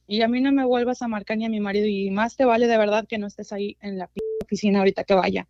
Y 0.08 0.22
a 0.22 0.28
mí 0.28 0.40
no 0.40 0.52
me 0.52 0.64
vuelvas 0.66 1.02
a 1.02 1.08
marcar 1.08 1.36
ni 1.38 1.46
a 1.46 1.50
mi 1.50 1.60
marido 1.60 1.88
y 1.88 2.12
más 2.12 2.36
te 2.36 2.46
vale 2.46 2.68
de 2.68 2.78
verdad 2.78 3.08
que 3.10 3.18
no 3.18 3.26
estés 3.26 3.52
ahí 3.52 3.76
en 3.82 3.98
la 3.98 4.08
oficina 4.44 4.80
ahorita 4.80 5.04
que 5.04 5.16
vaya. 5.16 5.48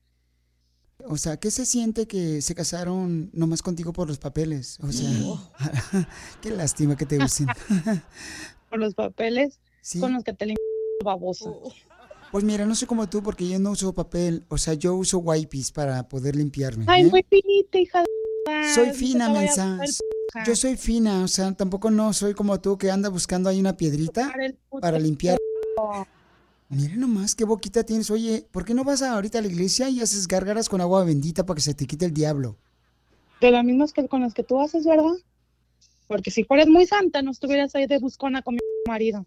O 1.08 1.18
sea, 1.18 1.36
¿qué 1.38 1.52
se 1.52 1.66
siente 1.66 2.08
que 2.08 2.42
se 2.42 2.56
casaron 2.56 3.30
nomás 3.34 3.62
contigo 3.62 3.92
por 3.92 4.08
los 4.08 4.18
papeles? 4.18 4.80
O 4.82 4.94
sea, 4.94 5.10
qué 6.42 6.52
lástima 6.52 6.96
que 6.96 7.06
te 7.06 7.22
usen. 7.22 7.48
Por 8.70 8.80
los 8.80 8.96
papeles 8.96 9.60
Sí. 9.82 10.00
con 10.00 10.14
los 10.14 10.24
que 10.24 10.34
te 10.34 10.46
limpias 10.48 10.66
babosa. 11.04 11.52
Pues 12.32 12.44
mira, 12.44 12.66
no 12.66 12.76
soy 12.76 12.88
como 12.88 13.08
tú 13.08 13.24
porque 13.24 13.48
yo 13.48 13.60
no 13.60 13.72
uso 13.72 13.94
papel. 13.94 14.44
O 14.50 14.58
sea, 14.58 14.74
yo 14.74 14.96
uso 14.96 15.20
wipes 15.20 15.72
para 15.72 16.08
poder 16.08 16.36
limpiarme. 16.36 16.86
Ay, 16.88 17.04
¿eh? 17.04 17.10
muy 17.10 17.26
finita, 17.30 17.80
hija 17.80 18.02
de... 18.02 18.74
Soy 18.74 18.92
fina, 18.92 19.30
mensa. 19.30 19.80
Yo 20.46 20.56
soy 20.56 20.76
fina, 20.76 21.24
o 21.24 21.28
sea, 21.28 21.54
tampoco 21.54 21.90
no 21.90 22.12
soy 22.12 22.34
como 22.34 22.60
tú 22.60 22.78
que 22.78 22.92
anda 22.92 23.10
buscando 23.10 23.50
ahí 23.50 23.60
una 23.60 23.78
piedrita 23.78 24.34
Para 24.82 25.00
limpiar. 25.00 25.38
Mira 26.68 26.96
nomás 26.96 27.36
qué 27.36 27.46
boquita 27.46 27.84
tienes. 27.84 28.10
Oye, 28.12 28.46
¿por 28.52 28.66
qué 28.66 28.74
no 28.74 28.84
vas 28.84 29.02
ahorita 29.02 29.40
a 29.40 29.42
la 29.42 29.48
iglesia 29.48 29.88
y 29.90 30.02
haces 30.02 30.28
gárgaras 30.28 30.68
con 30.68 30.82
agua 30.82 31.06
bendita 31.06 31.46
para 31.46 31.56
que 31.56 31.62
se 31.62 31.74
te 31.74 31.86
quite 31.86 32.06
el 32.06 32.14
diablo? 32.14 32.58
De 33.40 33.52
las 33.52 33.64
mismas 33.64 33.94
que 33.94 34.08
con 34.08 34.22
las 34.22 34.34
que 34.34 34.44
tú 34.44 34.60
haces, 34.60 34.86
¿verdad? 34.86 35.14
Porque 36.08 36.32
si 36.32 36.44
fueras 36.44 36.68
muy 36.68 36.86
santa, 36.86 37.22
no 37.22 37.32
estuvieras 37.32 37.76
ahí 37.76 37.86
de 37.86 38.00
buscona 38.00 38.42
con 38.42 38.56
mi 38.56 38.60
marido. 38.88 39.26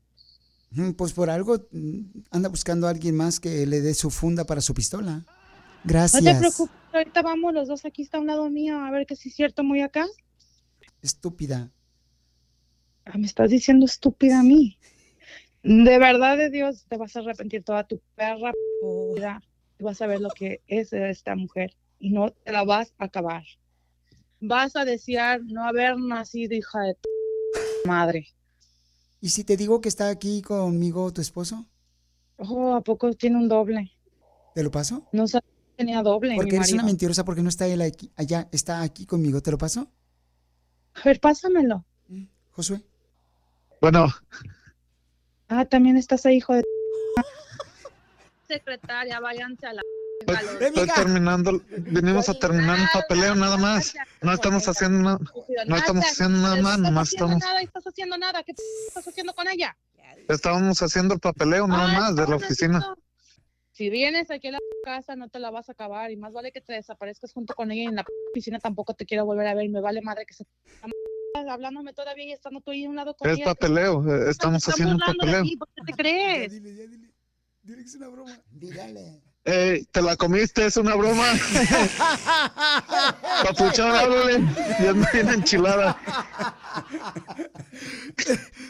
Pues 0.97 1.13
por 1.13 1.31
algo 1.31 1.57
mm, 1.73 2.01
anda 2.31 2.49
buscando 2.49 2.87
a 2.87 2.91
alguien 2.91 3.17
más 3.17 3.41
que 3.41 3.67
le 3.67 3.81
dé 3.81 3.95
su 3.95 4.11
funda 4.11 4.45
para 4.45 4.61
su 4.61 4.75
pistola. 4.75 5.25
Gracias. 5.85 6.23
No 6.23 6.33
te 6.33 6.39
preocupes, 6.39 6.77
ahorita 6.93 7.23
vamos 7.23 7.55
los 7.55 7.69
dos 7.69 7.85
aquí 7.85 8.03
está 8.03 8.19
a 8.19 8.21
un 8.21 8.27
lado 8.27 8.51
mío, 8.51 8.79
a 8.79 8.91
ver 8.91 9.07
que 9.07 9.17
si 9.17 9.31
es 9.31 9.35
cierto 9.35 9.65
muy 9.65 9.81
acá. 9.81 10.07
Estúpida. 11.01 11.71
Ah, 13.05 13.17
me 13.17 13.27
estás 13.27 13.51
diciendo 13.51 13.87
estúpida 13.87 14.41
a 14.41 14.43
mí. 14.43 14.79
De 15.63 15.99
verdad 15.99 16.37
de 16.37 16.51
Dios, 16.51 16.85
te 16.89 16.97
vas 16.97 17.17
a 17.17 17.21
arrepentir 17.21 17.65
toda 17.65 17.85
tu 17.85 18.01
perra 18.15 18.53
vida. 19.15 19.41
Y 19.79 19.85
vas 19.85 20.03
a 20.03 20.07
ver 20.07 20.21
lo 20.21 20.31
que 20.31 20.61
es 20.67 20.93
esta 20.93 21.35
mujer 21.37 21.75
y 21.99 22.11
no 22.11 22.31
te 22.31 22.53
la 22.53 22.65
vas 22.65 22.95
a 22.99 23.05
acabar. 23.05 23.45
Vas 24.41 24.77
a 24.77 24.85
desear 24.85 25.41
no 25.45 25.65
haber 25.65 25.97
nacido 25.99 26.55
hija 26.55 26.81
de 26.81 26.95
tu 26.95 27.09
madre. 27.87 28.29
¿Y 29.21 29.31
si 29.31 29.45
te 29.45 29.57
digo 29.57 29.81
que 29.81 29.89
está 29.89 30.09
aquí 30.09 30.43
conmigo 30.43 31.13
tu 31.13 31.21
esposo? 31.21 31.67
Oh, 32.37 32.75
¿a 32.75 32.81
poco 32.81 33.13
tiene 33.15 33.37
un 33.37 33.49
doble? 33.49 33.91
¿Te 34.55 34.63
lo 34.63 34.71
paso? 34.71 35.07
No 35.13 35.27
sabía 35.27 35.49
que 35.49 35.77
tenía 35.77 36.03
doble. 36.03 36.37
Porque 36.37 36.53
mi 36.53 36.57
eres 36.59 36.73
una 36.73 36.85
mentirosa 36.85 37.25
porque 37.25 37.43
no 37.43 37.49
está 37.49 37.67
él 37.67 37.83
aquí, 37.83 38.13
allá, 38.17 38.49
está 38.53 38.83
aquí 38.83 39.07
conmigo. 39.07 39.41
¿Te 39.41 39.51
lo 39.51 39.59
paso? 39.59 39.89
A 40.95 41.03
ver, 41.05 41.21
pásamelo. 41.21 41.85
Josué. 42.53 42.83
Bueno, 43.81 44.09
Ah, 45.49 45.65
también 45.65 45.97
estás 45.97 46.27
ahí, 46.27 46.37
hijo 46.37 46.55
de... 46.55 46.63
Secretaria, 48.47 49.19
váyanse 49.19 49.67
a 49.67 49.73
la... 49.73 49.83
estoy 50.61 50.87
terminando, 50.89 51.63
venimos 51.69 52.29
a 52.29 52.35
terminar 52.35 52.79
un 52.81 52.87
papeleo 52.93 53.35
nada 53.35 53.57
más. 53.57 53.95
No 54.23 54.33
estamos 54.33 54.67
haciendo 54.69 54.99
nada, 55.03 55.19
no 55.67 55.77
estamos 55.77 56.05
haciendo 56.05 56.39
nada 56.39 56.57
más, 56.57 56.79
nomás 56.79 57.13
estamos, 57.13 57.39
nada, 57.39 57.63
estás 57.63 57.87
haciendo 57.87 58.19
nada. 58.19 58.43
¿Qué 58.43 58.55
p- 58.55 58.63
estás 58.89 59.07
haciendo 59.09 59.33
con 59.35 59.49
ella? 59.49 59.77
estábamos 60.29 60.83
haciendo 60.83 61.15
el 61.15 61.21
papeleo 61.21 61.67
nada 61.67 61.85
Ah, 61.85 62.01
más 62.01 62.17
de 62.17 62.27
la 62.27 62.37
oficina. 62.37 62.95
Si 63.73 63.89
vienes 63.91 64.31
aquí 64.31 64.49
a 64.49 64.53
la 64.53 64.59
casa, 64.83 65.15
no 65.17 65.29
te 65.29 65.39
la 65.39 65.51
vas 65.51 65.69
a 65.69 65.73
acabar. 65.73 66.11
Y 66.11 66.17
más 66.17 66.33
vale 66.33 66.51
que 66.53 66.61
te 66.61 66.73
desaparezcas 66.73 67.33
junto 67.33 67.55
con 67.55 67.71
ella 67.71 67.85
y 67.85 67.87
en 67.87 67.95
la 67.95 68.03
p- 68.03 68.13
oficina 68.33 68.59
tampoco 68.59 68.93
te 68.95 69.07
quiero 69.07 69.25
volver 69.25 69.47
a 69.47 69.55
ver. 69.55 69.67
Y 69.67 69.69
me 69.69 69.81
vale 69.81 70.03
madre 70.03 70.27
que 70.27 70.35
se... 70.35 70.45
Hablándome 71.49 71.93
todavía 71.93 72.25
y 72.25 72.33
estando 72.33 72.61
tú 72.61 72.73
ahí 72.73 72.85
a 72.85 72.91
un 72.91 72.97
lado 72.97 73.15
con 73.15 73.31
Es 73.31 73.37
ella. 73.37 73.45
papeleo, 73.45 74.05
eh, 74.09 74.31
estamos 74.31 74.69
haciendo 74.69 74.95
un 74.95 75.01
papeleo. 75.01 75.45
¿Por 75.59 75.69
qué 75.69 75.83
te 75.87 75.93
crees? 75.93 76.53
Dile 77.63 77.83
que 77.83 77.89
es 77.89 77.95
una 77.95 78.09
broma. 78.09 78.43
Dígale. 78.51 79.23
Ey, 79.49 79.85
te 79.93 80.03
la 80.03 80.15
comiste, 80.15 80.67
es 80.67 80.77
una 80.77 80.95
broma. 80.95 81.25
Papuchón, 83.45 83.97
háblale. 83.97 84.43
Ya 84.79 84.93
me 84.93 85.07
viene 85.11 85.33
enchilada. 85.33 85.97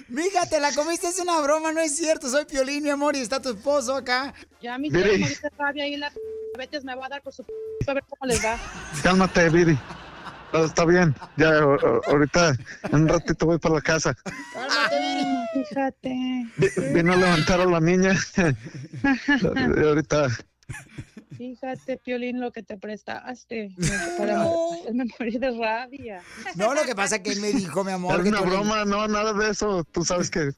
Mija, 0.08 0.46
te 0.48 0.60
la 0.60 0.72
comiste, 0.72 1.08
es 1.08 1.18
una 1.18 1.40
broma, 1.40 1.72
no 1.72 1.80
es 1.80 1.96
cierto. 1.96 2.28
Soy 2.30 2.44
Piolín, 2.44 2.84
mi 2.84 2.90
amor, 2.90 3.16
y 3.16 3.20
está 3.20 3.42
tu 3.42 3.50
esposo 3.50 3.96
acá. 3.96 4.32
Ya 4.62 4.78
mi 4.78 4.88
de 4.88 5.36
rabia 5.58 5.88
y 5.88 5.96
la 5.96 6.10
p- 6.10 6.20
Betes 6.56 6.84
me 6.84 6.94
va 6.94 7.06
a 7.06 7.08
dar 7.08 7.22
por 7.22 7.32
su 7.32 7.44
a 7.86 7.94
ver 7.94 8.04
cómo 8.08 8.28
les 8.30 8.44
va. 8.44 8.56
Cálmate, 9.02 9.48
Viri. 9.48 9.76
Todo 10.52 10.64
está 10.66 10.84
bien. 10.84 11.14
Ya, 11.36 11.58
ahorita, 11.58 12.54
en 12.90 12.94
un 13.02 13.08
ratito 13.08 13.46
voy 13.46 13.58
para 13.58 13.74
la 13.76 13.80
casa. 13.80 14.16
Ah, 14.56 14.88
Fíjate. 15.54 16.46
Vi- 16.56 16.92
Vino 16.94 17.12
a 17.14 17.16
levantar 17.16 17.60
a 17.60 17.66
la 17.66 17.80
niña. 17.80 18.16
Ahorita, 19.86 20.28
Fíjate, 21.36 21.98
Piolín, 21.98 22.40
lo 22.40 22.50
que 22.52 22.62
te 22.62 22.76
prestaste 22.76 23.70
para 24.18 24.42
hacerme 24.42 25.04
morir 25.18 25.38
de 25.38 25.50
rabia. 25.58 26.22
No, 26.56 26.74
lo 26.74 26.82
que 26.84 26.94
pasa 26.94 27.16
es 27.16 27.22
que 27.22 27.30
él 27.32 27.40
me 27.40 27.52
dijo, 27.52 27.84
mi 27.84 27.92
amor. 27.92 28.16
es 28.16 28.22
que 28.22 28.28
una 28.30 28.38
tú 28.38 28.44
le- 28.44 28.50
broma, 28.50 28.84
no, 28.84 29.06
nada 29.08 29.32
de 29.32 29.50
eso. 29.50 29.84
Tú 29.92 30.04
sabes 30.04 30.30
que, 30.30 30.50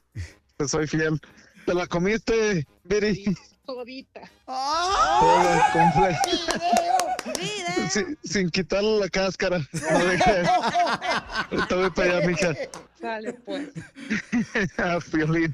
que 0.57 0.67
soy 0.67 0.87
fiel. 0.87 1.19
Te 1.65 1.73
la 1.75 1.85
comiste, 1.87 2.65
Viri. 2.83 3.23
Todita. 3.65 4.21
Todo 4.45 5.61
completo. 5.71 6.19
Sin, 7.91 8.17
sin 8.23 8.49
quitarle 8.49 8.99
la 9.01 9.09
cáscara. 9.09 9.59
No 9.59 9.99
dejé. 10.05 10.43
Ahorita 11.51 11.75
voy 11.75 11.89
para 11.91 12.17
allá, 12.17 12.27
mija. 12.27 12.53
Sale, 12.99 13.33
pues. 13.33 13.69
Ah, 14.77 14.97
Piolín. 15.11 15.53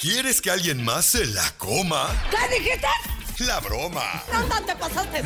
¿Quieres 0.00 0.40
que 0.40 0.50
alguien 0.50 0.82
más 0.84 1.06
se 1.06 1.24
la 1.26 1.48
coma? 1.58 2.08
¿Qué 2.30 2.58
dijiste? 2.58 2.86
La 3.46 3.58
broma. 3.60 4.22
No, 4.30 4.64
te 4.64 4.76
pasaste. 4.76 5.22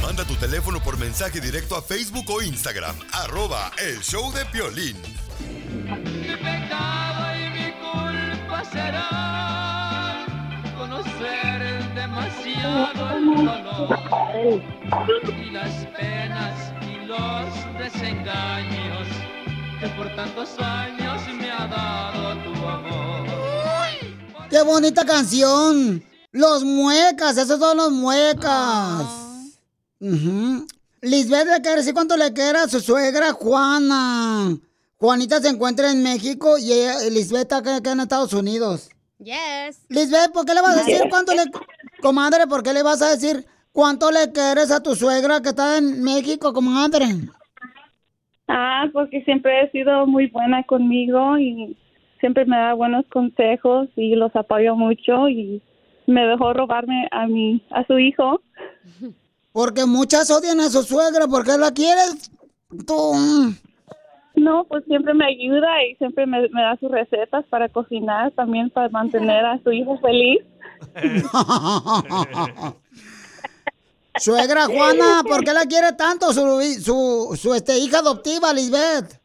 Manda 0.00 0.24
tu 0.24 0.34
teléfono 0.36 0.82
por 0.82 0.96
mensaje 0.96 1.40
directo 1.40 1.76
a 1.76 1.82
Facebook 1.82 2.24
o 2.30 2.40
Instagram. 2.40 2.96
Arroba 3.12 3.70
el 3.78 4.00
show 4.00 4.32
de 4.32 4.44
Piolín. 4.46 4.96
Mi 6.04 6.34
pecado 6.36 7.36
y 7.36 7.50
mi 7.50 7.72
culpa 7.72 8.64
será 8.72 10.24
conocer 10.78 11.94
demasiado 11.94 13.16
el 13.16 13.24
dolor 13.26 14.62
y 15.36 15.50
las 15.50 15.86
penas 15.98 16.72
y 16.80 17.04
los 17.04 17.78
desengaños 17.78 19.08
que 19.78 19.88
por 19.88 20.14
tantos 20.16 20.58
años 20.58 21.20
me 21.38 21.50
ha 21.50 21.66
dado 21.66 22.36
tu 22.44 22.66
amor. 22.66 23.26
¡Qué 24.48 24.62
bonita 24.62 25.04
canción! 25.04 26.11
Los 26.32 26.64
muecas, 26.64 27.36
esos 27.36 27.60
son 27.60 27.76
los 27.76 27.92
muecas. 27.92 29.06
Ujú. 30.00 30.66
Lisbeth 31.02 31.46
le 31.46 31.60
quiere 31.60 31.76
decir 31.76 31.92
cuánto 31.92 32.16
le 32.16 32.32
quiere 32.32 32.58
a 32.58 32.68
su 32.68 32.80
suegra 32.80 33.32
Juana. 33.32 34.56
Juanita 34.96 35.40
se 35.40 35.48
encuentra 35.48 35.90
en 35.90 36.02
México 36.02 36.56
y 36.58 36.72
ella, 36.72 36.94
Lisbeth 37.10 37.42
está 37.42 37.58
acá, 37.58 37.76
acá 37.76 37.92
en 37.92 38.00
Estados 38.00 38.32
Unidos. 38.32 38.88
Yes. 39.18 39.84
Lisbeth, 39.88 40.32
¿por 40.32 40.46
qué 40.46 40.54
le 40.54 40.62
vas 40.62 40.76
a 40.76 40.84
decir 40.84 41.02
cuánto 41.10 41.34
le... 41.34 41.42
Comadre, 42.00 42.46
¿por 42.46 42.62
qué 42.62 42.72
le 42.72 42.82
vas 42.82 43.02
a 43.02 43.10
decir 43.10 43.44
cuánto 43.72 44.10
le 44.10 44.32
quieres 44.32 44.70
a 44.70 44.82
tu 44.82 44.94
suegra 44.94 45.42
que 45.42 45.50
está 45.50 45.76
en 45.76 46.02
México, 46.02 46.52
comadre? 46.52 47.06
Ah, 48.48 48.86
porque 48.92 49.22
siempre 49.24 49.60
ha 49.60 49.70
sido 49.70 50.06
muy 50.06 50.28
buena 50.28 50.64
conmigo 50.64 51.38
y 51.38 51.76
siempre 52.20 52.46
me 52.46 52.56
da 52.56 52.74
buenos 52.74 53.04
consejos 53.12 53.88
y 53.96 54.14
los 54.14 54.34
apoyo 54.34 54.76
mucho 54.76 55.28
y 55.28 55.62
me 56.12 56.24
dejó 56.26 56.52
robarme 56.52 57.08
a 57.10 57.26
mi 57.26 57.64
a 57.70 57.84
su 57.86 57.98
hijo. 57.98 58.40
Porque 59.52 59.84
muchas 59.84 60.30
odian 60.30 60.60
a 60.60 60.70
su 60.70 60.82
suegra, 60.82 61.26
¿por 61.26 61.44
qué 61.44 61.58
la 61.58 61.72
quieres? 61.72 62.30
Tú. 62.86 63.12
No, 64.34 64.64
pues 64.64 64.84
siempre 64.86 65.12
me 65.12 65.26
ayuda 65.26 65.68
y 65.84 65.94
siempre 65.96 66.26
me, 66.26 66.48
me 66.48 66.62
da 66.62 66.76
sus 66.78 66.90
recetas 66.90 67.44
para 67.50 67.68
cocinar, 67.68 68.32
también 68.32 68.70
para 68.70 68.88
mantener 68.88 69.44
a 69.44 69.58
su 69.62 69.72
hijo 69.72 69.98
feliz. 69.98 70.42
Suegra 74.18 74.66
Juana, 74.66 75.22
¿por 75.26 75.42
qué 75.44 75.52
la 75.52 75.64
quiere 75.66 75.92
tanto 75.92 76.32
su, 76.32 76.40
su, 76.80 77.36
su 77.36 77.54
este, 77.54 77.78
hija 77.78 77.98
adoptiva, 77.98 78.52
Lisbeth? 78.52 79.20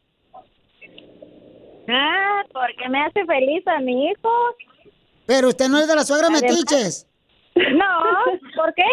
Ah, 1.88 2.42
porque 2.52 2.88
me 2.88 3.00
hace 3.00 3.24
feliz 3.24 3.66
a 3.66 3.80
mi 3.80 4.06
hijo. 4.08 4.30
Pero 5.28 5.48
usted 5.48 5.68
no 5.68 5.78
es 5.78 5.86
de 5.86 5.94
la 5.94 6.04
suegra 6.04 6.30
metiches. 6.30 7.04
No, 7.54 7.86
¿por 8.54 8.72
qué? 8.72 8.84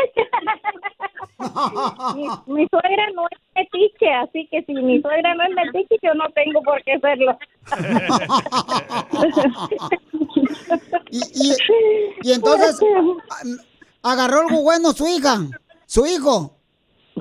mi, 2.16 2.28
mi 2.52 2.68
suegra 2.68 3.12
no 3.14 3.28
es 3.30 3.38
metiche, 3.54 4.12
así 4.12 4.48
que 4.50 4.64
si 4.64 4.74
mi 4.74 5.00
suegra 5.04 5.36
no 5.36 5.44
es 5.44 5.52
metiche, 5.52 6.00
yo 6.02 6.16
no 6.16 6.28
tengo 6.34 6.64
por 6.64 6.82
qué 6.84 7.00
serlo. 7.00 7.38
y, 11.12 11.20
y, 11.20 11.54
y 12.24 12.32
entonces 12.34 12.80
agarró 14.02 14.40
algo 14.48 14.64
bueno 14.64 14.94
su 14.94 15.08
hija, 15.10 15.38
su 15.86 16.08
hijo. 16.08 16.58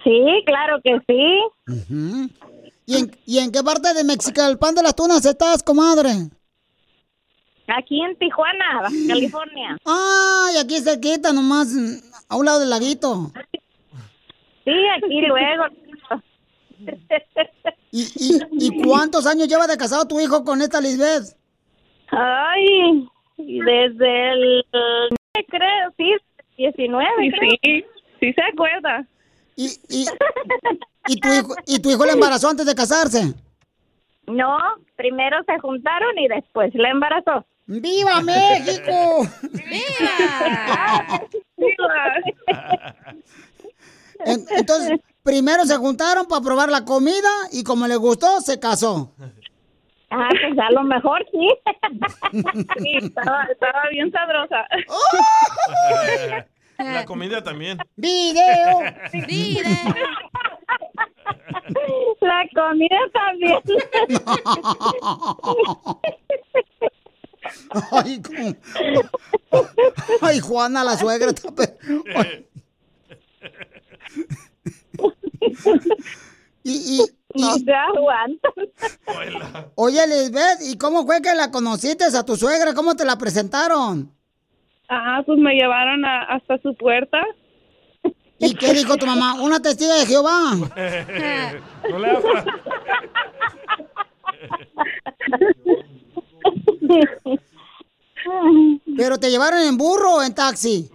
Sí, 0.02 0.42
claro 0.46 0.80
que 0.82 0.98
sí. 1.06 1.42
¿Y, 2.86 2.96
en, 2.96 3.14
¿Y 3.26 3.36
en 3.38 3.52
qué 3.52 3.62
parte 3.62 3.92
de 3.92 4.02
México 4.02 4.40
el 4.48 4.56
pan 4.56 4.74
de 4.74 4.82
las 4.82 4.96
tunas 4.96 5.26
estás, 5.26 5.62
comadre? 5.62 6.30
Aquí 7.66 8.02
en 8.02 8.16
Tijuana, 8.16 8.82
Baja 8.82 8.94
California. 9.08 9.78
Ay, 9.84 10.58
aquí 10.58 10.80
cerquita, 10.80 11.32
nomás 11.32 11.68
mm, 11.68 11.96
a 12.28 12.36
un 12.36 12.44
lado 12.44 12.60
del 12.60 12.70
laguito. 12.70 13.32
Sí, 14.64 14.72
aquí 14.96 15.20
luego. 15.22 15.64
¿Y, 17.90 18.02
y, 18.16 18.40
y 18.52 18.82
cuántos 18.82 19.26
años 19.26 19.48
lleva 19.48 19.66
de 19.66 19.76
casado 19.76 20.06
tu 20.06 20.20
hijo 20.20 20.44
con 20.44 20.60
esta 20.60 20.80
Lisbeth? 20.80 21.36
Ay, 22.08 23.08
desde 23.38 24.32
el, 24.32 24.64
creo, 25.48 25.90
sí, 25.96 26.14
19. 26.58 27.08
Sí, 27.18 27.30
creo. 27.30 27.50
sí, 27.62 27.84
sí 28.20 28.32
se 28.32 28.42
acuerda. 28.42 29.06
¿Y, 29.56 29.66
y, 29.88 30.06
y, 31.06 31.20
tu 31.20 31.32
hijo, 31.32 31.54
¿Y 31.66 31.80
tu 31.80 31.90
hijo 31.90 32.04
le 32.04 32.12
embarazó 32.12 32.48
antes 32.48 32.66
de 32.66 32.74
casarse? 32.74 33.32
No, 34.26 34.58
primero 34.96 35.38
se 35.46 35.58
juntaron 35.60 36.18
y 36.18 36.28
después 36.28 36.74
la 36.74 36.90
embarazó. 36.90 37.46
¡Viva 37.66 38.20
México! 38.22 39.26
En- 44.26 44.44
entonces, 44.56 45.00
primero 45.22 45.64
se 45.64 45.76
juntaron 45.76 46.26
para 46.26 46.40
probar 46.40 46.70
la 46.70 46.84
comida 46.84 47.28
y 47.52 47.62
como 47.64 47.86
le 47.86 47.96
gustó, 47.96 48.40
se 48.40 48.58
casó. 48.58 49.12
Ah, 50.10 50.28
pues 50.30 50.58
a 50.58 50.70
lo 50.72 50.82
mejor 50.84 51.24
sí. 51.30 51.48
Sí, 52.78 52.96
estaba, 53.02 53.44
estaba 53.44 53.82
bien 53.90 54.10
sabrosa. 54.12 54.64
La 56.78 57.04
comida 57.04 57.42
también. 57.42 57.78
¡Video! 57.96 58.80
La 62.20 62.48
comida 62.54 62.98
también. 63.12 63.58
Ay, 67.92 68.20
cómo- 68.22 68.56
Ay, 70.20 70.40
Juana, 70.40 70.84
la 70.84 70.96
suegra. 70.96 71.30
está 71.30 71.50
pe- 71.54 71.76
Ay. 72.14 72.46
Y, 76.62 76.96
y, 76.96 77.04
No 77.34 77.54
se 77.58 77.72
aguantan. 77.72 78.52
Oye, 79.74 80.06
Lisbeth, 80.06 80.60
¿y 80.62 80.78
cómo 80.78 81.04
fue 81.04 81.20
que 81.20 81.34
la 81.34 81.50
conociste 81.50 82.04
a 82.04 82.22
tu 82.24 82.36
suegra? 82.36 82.72
¿Cómo 82.74 82.94
te 82.96 83.04
la 83.04 83.18
presentaron? 83.18 84.10
Ah, 84.88 85.22
pues 85.26 85.38
me 85.38 85.54
llevaron 85.54 86.04
a- 86.04 86.22
hasta 86.24 86.58
su 86.58 86.74
puerta. 86.76 87.18
¿Y 88.38 88.54
qué 88.54 88.72
dijo 88.74 88.96
tu 88.96 89.06
mamá? 89.06 89.34
¿Una 89.42 89.60
testiga 89.60 89.94
de 89.94 90.06
Jehová? 90.06 90.54
no 91.90 91.98
le. 91.98 92.18
¿Pero 98.96 99.18
te 99.18 99.30
llevaron 99.30 99.60
en 99.60 99.76
burro 99.76 100.14
o 100.14 100.22
en 100.22 100.34
taxi? 100.34 100.90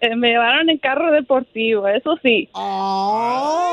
Eh, 0.00 0.14
me 0.14 0.28
llevaron 0.28 0.68
en 0.68 0.76
carro 0.78 1.10
deportivo, 1.10 1.88
eso 1.88 2.18
sí. 2.22 2.50
Oh. 2.52 3.72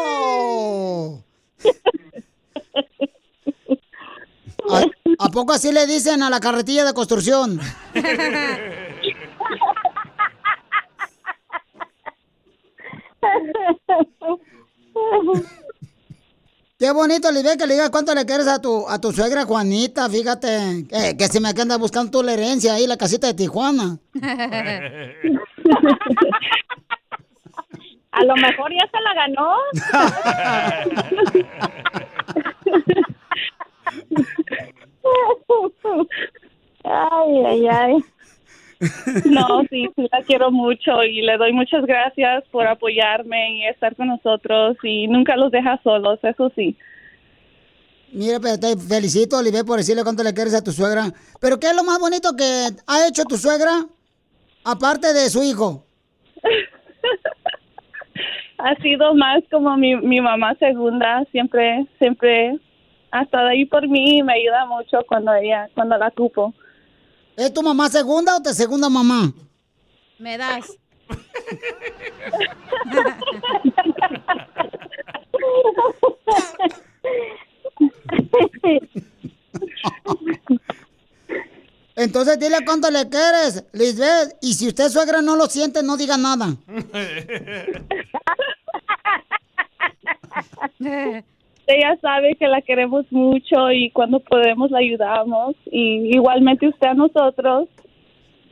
¿A, 4.69 4.85
a 5.19 5.29
poco 5.29 5.51
así 5.53 5.73
le 5.73 5.85
dicen 5.85 6.23
a 6.23 6.29
la 6.29 6.39
carretilla 6.39 6.85
de 6.85 6.93
construcción? 6.93 7.59
Qué 16.83 16.91
bonito, 16.91 17.31
Lisbeth, 17.31 17.57
que 17.59 17.65
le 17.65 17.75
digas 17.75 17.91
cuánto 17.91 18.13
le 18.13 18.25
quieres 18.25 18.45
a 18.45 18.61
tu, 18.61 18.85
a 18.89 18.99
tu 18.99 19.13
suegra 19.13 19.45
Juanita, 19.45 20.09
fíjate. 20.09 20.85
Que, 20.89 21.15
que 21.15 21.27
se 21.29 21.39
me 21.39 21.47
anda 21.47 21.77
buscando 21.77 22.21
la 22.21 22.33
herencia 22.33 22.73
ahí, 22.73 22.85
la 22.87 22.97
casita 22.97 23.27
de 23.27 23.35
Tijuana. 23.35 23.99
A 28.11 28.23
lo 28.25 28.35
mejor 28.35 28.69
ya 28.73 28.85
se 28.91 28.99
la 28.99 29.13
ganó. 29.13 29.55
Ay, 36.83 37.45
ay, 37.45 37.67
ay. 37.67 38.03
No, 39.25 39.63
sí, 39.69 39.89
sí 39.95 40.07
la 40.11 40.23
quiero 40.23 40.51
mucho 40.51 41.03
y 41.03 41.21
le 41.21 41.37
doy 41.37 41.53
muchas 41.53 41.85
gracias 41.85 42.43
por 42.51 42.67
apoyarme 42.67 43.57
y 43.57 43.67
estar 43.67 43.95
con 43.95 44.07
nosotros 44.07 44.77
y 44.83 45.07
nunca 45.07 45.35
los 45.35 45.51
deja 45.51 45.79
solos, 45.83 46.19
eso 46.23 46.51
sí. 46.55 46.75
Mira, 48.11 48.39
pero 48.39 48.59
te 48.59 48.77
felicito, 48.77 49.37
Olivia, 49.37 49.63
por 49.63 49.77
decirle 49.77 50.03
cuánto 50.03 50.23
le 50.23 50.33
quieres 50.33 50.53
a 50.53 50.63
tu 50.63 50.71
suegra. 50.71 51.11
Pero 51.41 51.59
¿qué 51.59 51.67
es 51.67 51.75
lo 51.75 51.83
más 51.83 51.99
bonito 51.99 52.35
que 52.35 52.67
ha 52.85 53.07
hecho 53.07 53.23
tu 53.25 53.37
suegra, 53.37 53.87
aparte 54.63 55.13
de 55.13 55.29
su 55.29 55.43
hijo? 55.43 55.85
Ha 58.59 58.75
sido 58.75 59.13
más 59.13 59.43
como 59.51 59.75
mi, 59.75 59.93
mi 59.97 60.21
mamá 60.21 60.55
segunda, 60.55 61.25
siempre, 61.33 61.85
siempre 61.97 62.57
ha 63.11 63.23
estado 63.23 63.47
ahí 63.47 63.65
por 63.65 63.85
mí 63.89 64.19
y 64.19 64.23
me 64.23 64.33
ayuda 64.35 64.65
mucho 64.67 64.99
cuando 65.05 65.33
ella, 65.33 65.69
cuando 65.75 65.97
la 65.97 66.07
ocupo. 66.07 66.53
¿Es 67.35 67.53
tu 67.53 67.63
mamá 67.63 67.89
segunda 67.89 68.37
o 68.37 68.41
te 68.41 68.53
segunda 68.53 68.89
mamá? 68.89 69.33
Me 70.19 70.37
das. 70.37 70.77
Entonces 81.95 82.39
dile 82.39 82.57
cuánto 82.65 82.89
le 82.89 83.07
quieres, 83.09 83.63
Lisbeth. 83.71 84.37
Y 84.41 84.53
si 84.53 84.67
usted 84.67 84.89
suegra 84.89 85.21
no 85.21 85.35
lo 85.35 85.47
siente, 85.47 85.83
no 85.83 85.97
diga 85.97 86.17
nada. 86.17 86.55
Ella 91.65 91.97
sabe 92.01 92.35
que 92.35 92.47
la 92.47 92.61
queremos 92.61 93.05
mucho 93.11 93.71
y 93.71 93.89
cuando 93.91 94.19
podemos 94.19 94.69
la 94.71 94.79
ayudamos 94.79 95.55
y 95.65 96.13
igualmente 96.15 96.67
usted 96.67 96.87
a 96.87 96.93
nosotros. 96.93 97.69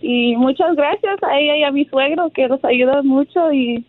Y 0.01 0.35
muchas 0.35 0.75
gracias 0.75 1.21
a 1.21 1.37
ella 1.37 1.57
y 1.57 1.63
a 1.63 1.71
mi 1.71 1.85
suegro 1.85 2.29
que 2.31 2.47
los 2.47 2.63
ayuda 2.63 3.03
mucho 3.03 3.51
y, 3.51 3.85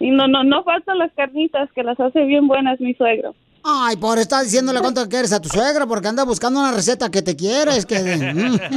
y 0.00 0.10
no, 0.10 0.26
no, 0.26 0.42
no 0.42 0.64
faltan 0.64 0.98
las 0.98 1.12
carnitas 1.12 1.70
que 1.72 1.82
las 1.82 2.00
hace 2.00 2.24
bien 2.24 2.48
buenas 2.48 2.80
mi 2.80 2.94
suegro. 2.94 3.34
Ay, 3.64 3.96
por 3.96 4.18
estar 4.18 4.42
diciéndole 4.42 4.80
cuánto 4.80 5.08
quieres 5.08 5.32
a 5.32 5.40
tu 5.40 5.48
suegra, 5.48 5.86
porque 5.86 6.08
anda 6.08 6.24
buscando 6.24 6.58
una 6.58 6.72
receta 6.72 7.10
que 7.10 7.22
te 7.22 7.36
quieres. 7.36 7.86
Que... 7.86 7.96
señora. 7.96 8.70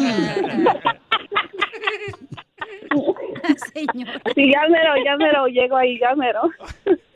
Sí, 4.35 4.51
ya 4.51 4.67
mero, 4.69 4.93
ya 5.05 5.17
mero, 5.17 5.45
llego 5.47 5.77
ahí, 5.77 5.99
ya 5.99 6.15
mero. 6.15 6.41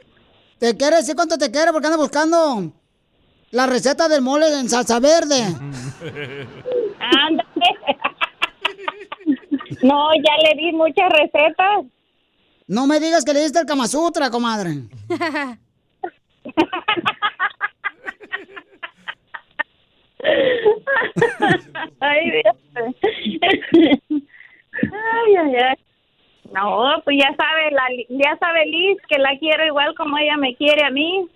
¿Te 0.59 0.75
quiere 0.75 0.97
decir 0.97 1.15
cuánto 1.15 1.37
te 1.37 1.49
quiere? 1.51 1.71
Porque 1.71 1.87
anda 1.87 1.97
buscando 1.97 2.73
la 3.51 3.65
receta 3.65 4.07
del 4.09 4.21
mole 4.21 4.47
en 4.59 4.69
salsa 4.69 4.99
verde. 4.99 5.41
Ándale. 6.99 7.49
No, 9.81 10.09
ya 10.15 10.35
le 10.43 10.55
di 10.57 10.71
muchas 10.73 11.09
recetas. 11.09 11.85
No 12.67 12.85
me 12.87 12.99
digas 12.99 13.23
que 13.23 13.33
le 13.33 13.41
diste 13.41 13.59
el 13.59 13.65
Kama 13.65 13.87
Sutra, 13.87 14.29
comadre. 14.29 14.83
Ay, 21.99 22.31
Dios. 22.31 22.55
Ay, 24.91 25.35
ay, 25.35 25.55
ay. 25.55 25.75
No, 26.53 27.01
pues 27.03 27.17
ya 27.19 27.35
sabe, 27.35 27.71
la, 27.71 27.83
ya 28.09 28.37
sabe 28.39 28.65
Liz 28.65 28.97
que 29.07 29.19
la 29.19 29.37
quiero 29.39 29.65
igual 29.65 29.93
como 29.95 30.17
ella 30.17 30.37
me 30.37 30.55
quiere 30.55 30.83
a 30.85 30.89
mí. 30.89 31.27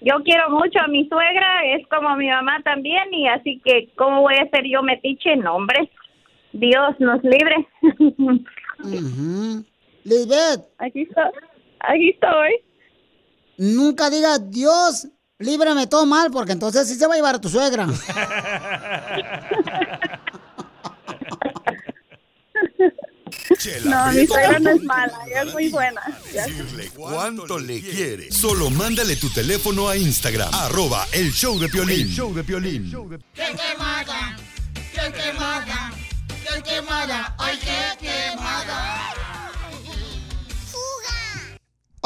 Yo 0.00 0.22
quiero 0.24 0.50
mucho 0.50 0.78
a 0.80 0.88
mi 0.88 1.08
suegra, 1.08 1.64
es 1.74 1.86
como 1.88 2.16
mi 2.16 2.28
mamá 2.28 2.60
también, 2.62 3.12
y 3.14 3.28
así 3.28 3.60
que, 3.64 3.88
¿cómo 3.96 4.20
voy 4.20 4.34
a 4.34 4.48
ser 4.50 4.64
yo 4.66 4.82
metiche? 4.82 5.36
No, 5.36 5.56
hombre. 5.56 5.90
Dios 6.52 6.94
nos 6.98 7.22
libre. 7.22 7.66
Ujú. 8.78 9.64
Lisbeth. 10.04 10.64
Aquí 10.78 11.02
estoy. 11.02 11.24
Aquí 11.80 12.10
estoy. 12.10 12.60
Nunca 13.58 14.10
diga 14.10 14.38
Dios, 14.38 15.08
líbrame 15.38 15.86
todo 15.86 16.04
mal, 16.04 16.30
porque 16.30 16.52
entonces 16.52 16.88
sí 16.88 16.94
se 16.96 17.06
va 17.06 17.14
a 17.14 17.16
llevar 17.16 17.36
a 17.36 17.40
tu 17.40 17.48
suegra. 17.48 17.86
Chela 22.76 23.35
No, 23.84 24.12
mi 24.12 24.26
suegra 24.26 24.58
no 24.58 24.70
es 24.70 24.82
mala, 24.82 25.18
ella 25.26 25.42
es 25.42 25.52
muy 25.52 25.68
buena. 25.68 26.00
Decirle 26.32 26.90
cuánto 26.94 27.58
le 27.58 27.80
quiere. 27.80 28.30
Solo 28.30 28.70
mándale 28.70 29.16
tu 29.16 29.30
teléfono 29.30 29.88
a 29.88 29.96
Instagram. 29.96 30.52
Arroba 30.52 31.06
el 31.12 31.32
show 31.32 31.58
de 31.58 31.68
Piolín. 31.68 32.08
show 32.08 32.34
de 32.34 32.44
Piolín. 32.44 32.90
¡Qué 33.34 33.44
quemada! 33.56 34.36
¡Qué 34.92 35.12
quemada! 35.12 35.92
¡Qué 36.28 36.62
quemada! 36.62 37.34
¡Ay, 37.38 37.58
qué 37.58 38.06
quemada! 38.06 38.15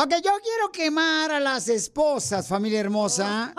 Ok, 0.03 0.15
yo 0.25 0.31
quiero 0.43 0.73
quemar 0.73 1.31
a 1.31 1.41
las 1.41 1.69
esposas, 1.69 2.49
familia 2.49 2.81
hermosa. 2.81 3.53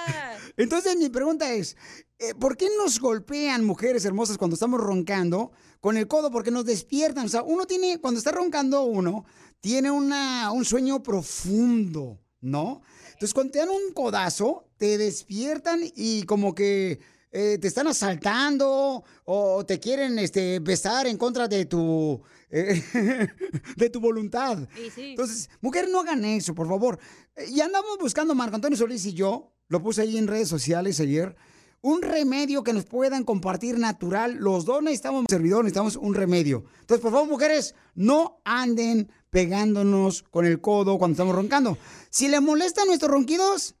Entonces 0.56 0.96
mi 0.96 1.10
pregunta 1.10 1.52
es, 1.52 1.76
eh, 2.18 2.34
¿por 2.34 2.56
qué 2.56 2.68
nos 2.82 2.98
golpean 2.98 3.64
mujeres 3.64 4.04
hermosas 4.06 4.38
cuando 4.38 4.54
estamos 4.54 4.80
roncando 4.80 5.52
con 5.80 5.98
el 5.98 6.08
codo? 6.08 6.30
Porque 6.30 6.50
nos 6.50 6.64
despiertan. 6.64 7.26
O 7.26 7.28
sea, 7.28 7.42
uno 7.42 7.66
tiene, 7.66 8.00
cuando 8.00 8.18
está 8.18 8.32
roncando 8.32 8.84
uno, 8.84 9.26
tiene 9.60 9.90
una, 9.90 10.52
un 10.52 10.64
sueño 10.64 11.02
profundo, 11.02 12.18
¿no? 12.40 12.80
Entonces 13.18 13.34
cuando 13.34 13.50
te 13.50 13.58
dan 13.58 13.70
un 13.70 13.92
codazo, 13.94 14.68
te 14.76 14.96
despiertan 14.96 15.80
y 15.96 16.22
como 16.22 16.54
que 16.54 17.00
eh, 17.32 17.58
te 17.60 17.66
están 17.66 17.88
asaltando 17.88 19.02
o 19.24 19.66
te 19.66 19.80
quieren 19.80 20.20
este, 20.20 20.60
besar 20.60 21.08
en 21.08 21.16
contra 21.18 21.48
de 21.48 21.64
tu, 21.64 22.22
eh, 22.48 22.80
de 23.76 23.90
tu 23.90 23.98
voluntad. 23.98 24.68
Sí. 24.94 25.10
Entonces, 25.10 25.50
mujeres, 25.60 25.90
no 25.90 25.98
hagan 25.98 26.24
eso, 26.24 26.54
por 26.54 26.68
favor. 26.68 27.00
Eh, 27.34 27.46
Y 27.50 27.60
andamos 27.60 27.98
buscando, 27.98 28.36
Marco 28.36 28.54
Antonio 28.54 28.78
Solís 28.78 29.04
y 29.06 29.14
yo, 29.14 29.52
lo 29.66 29.82
puse 29.82 30.02
ahí 30.02 30.16
en 30.16 30.28
redes 30.28 30.48
sociales 30.48 31.00
ayer, 31.00 31.34
un 31.80 32.02
remedio 32.02 32.62
que 32.62 32.72
nos 32.72 32.84
puedan 32.84 33.24
compartir 33.24 33.80
natural. 33.80 34.36
Los 34.36 34.64
dos 34.64 34.80
necesitamos 34.80 35.22
un 35.22 35.26
servidor, 35.28 35.64
necesitamos 35.64 35.96
un 35.96 36.14
remedio. 36.14 36.64
Entonces, 36.82 37.02
por 37.02 37.10
favor, 37.10 37.28
mujeres, 37.28 37.74
no 37.96 38.40
anden 38.44 39.10
pegándonos 39.30 40.22
con 40.22 40.46
el 40.46 40.60
codo 40.60 40.98
cuando 40.98 41.12
estamos 41.14 41.34
roncando. 41.34 41.78
Si 42.10 42.28
le 42.28 42.40
molestan 42.40 42.86
nuestros 42.86 43.10
ronquidos, 43.10 43.74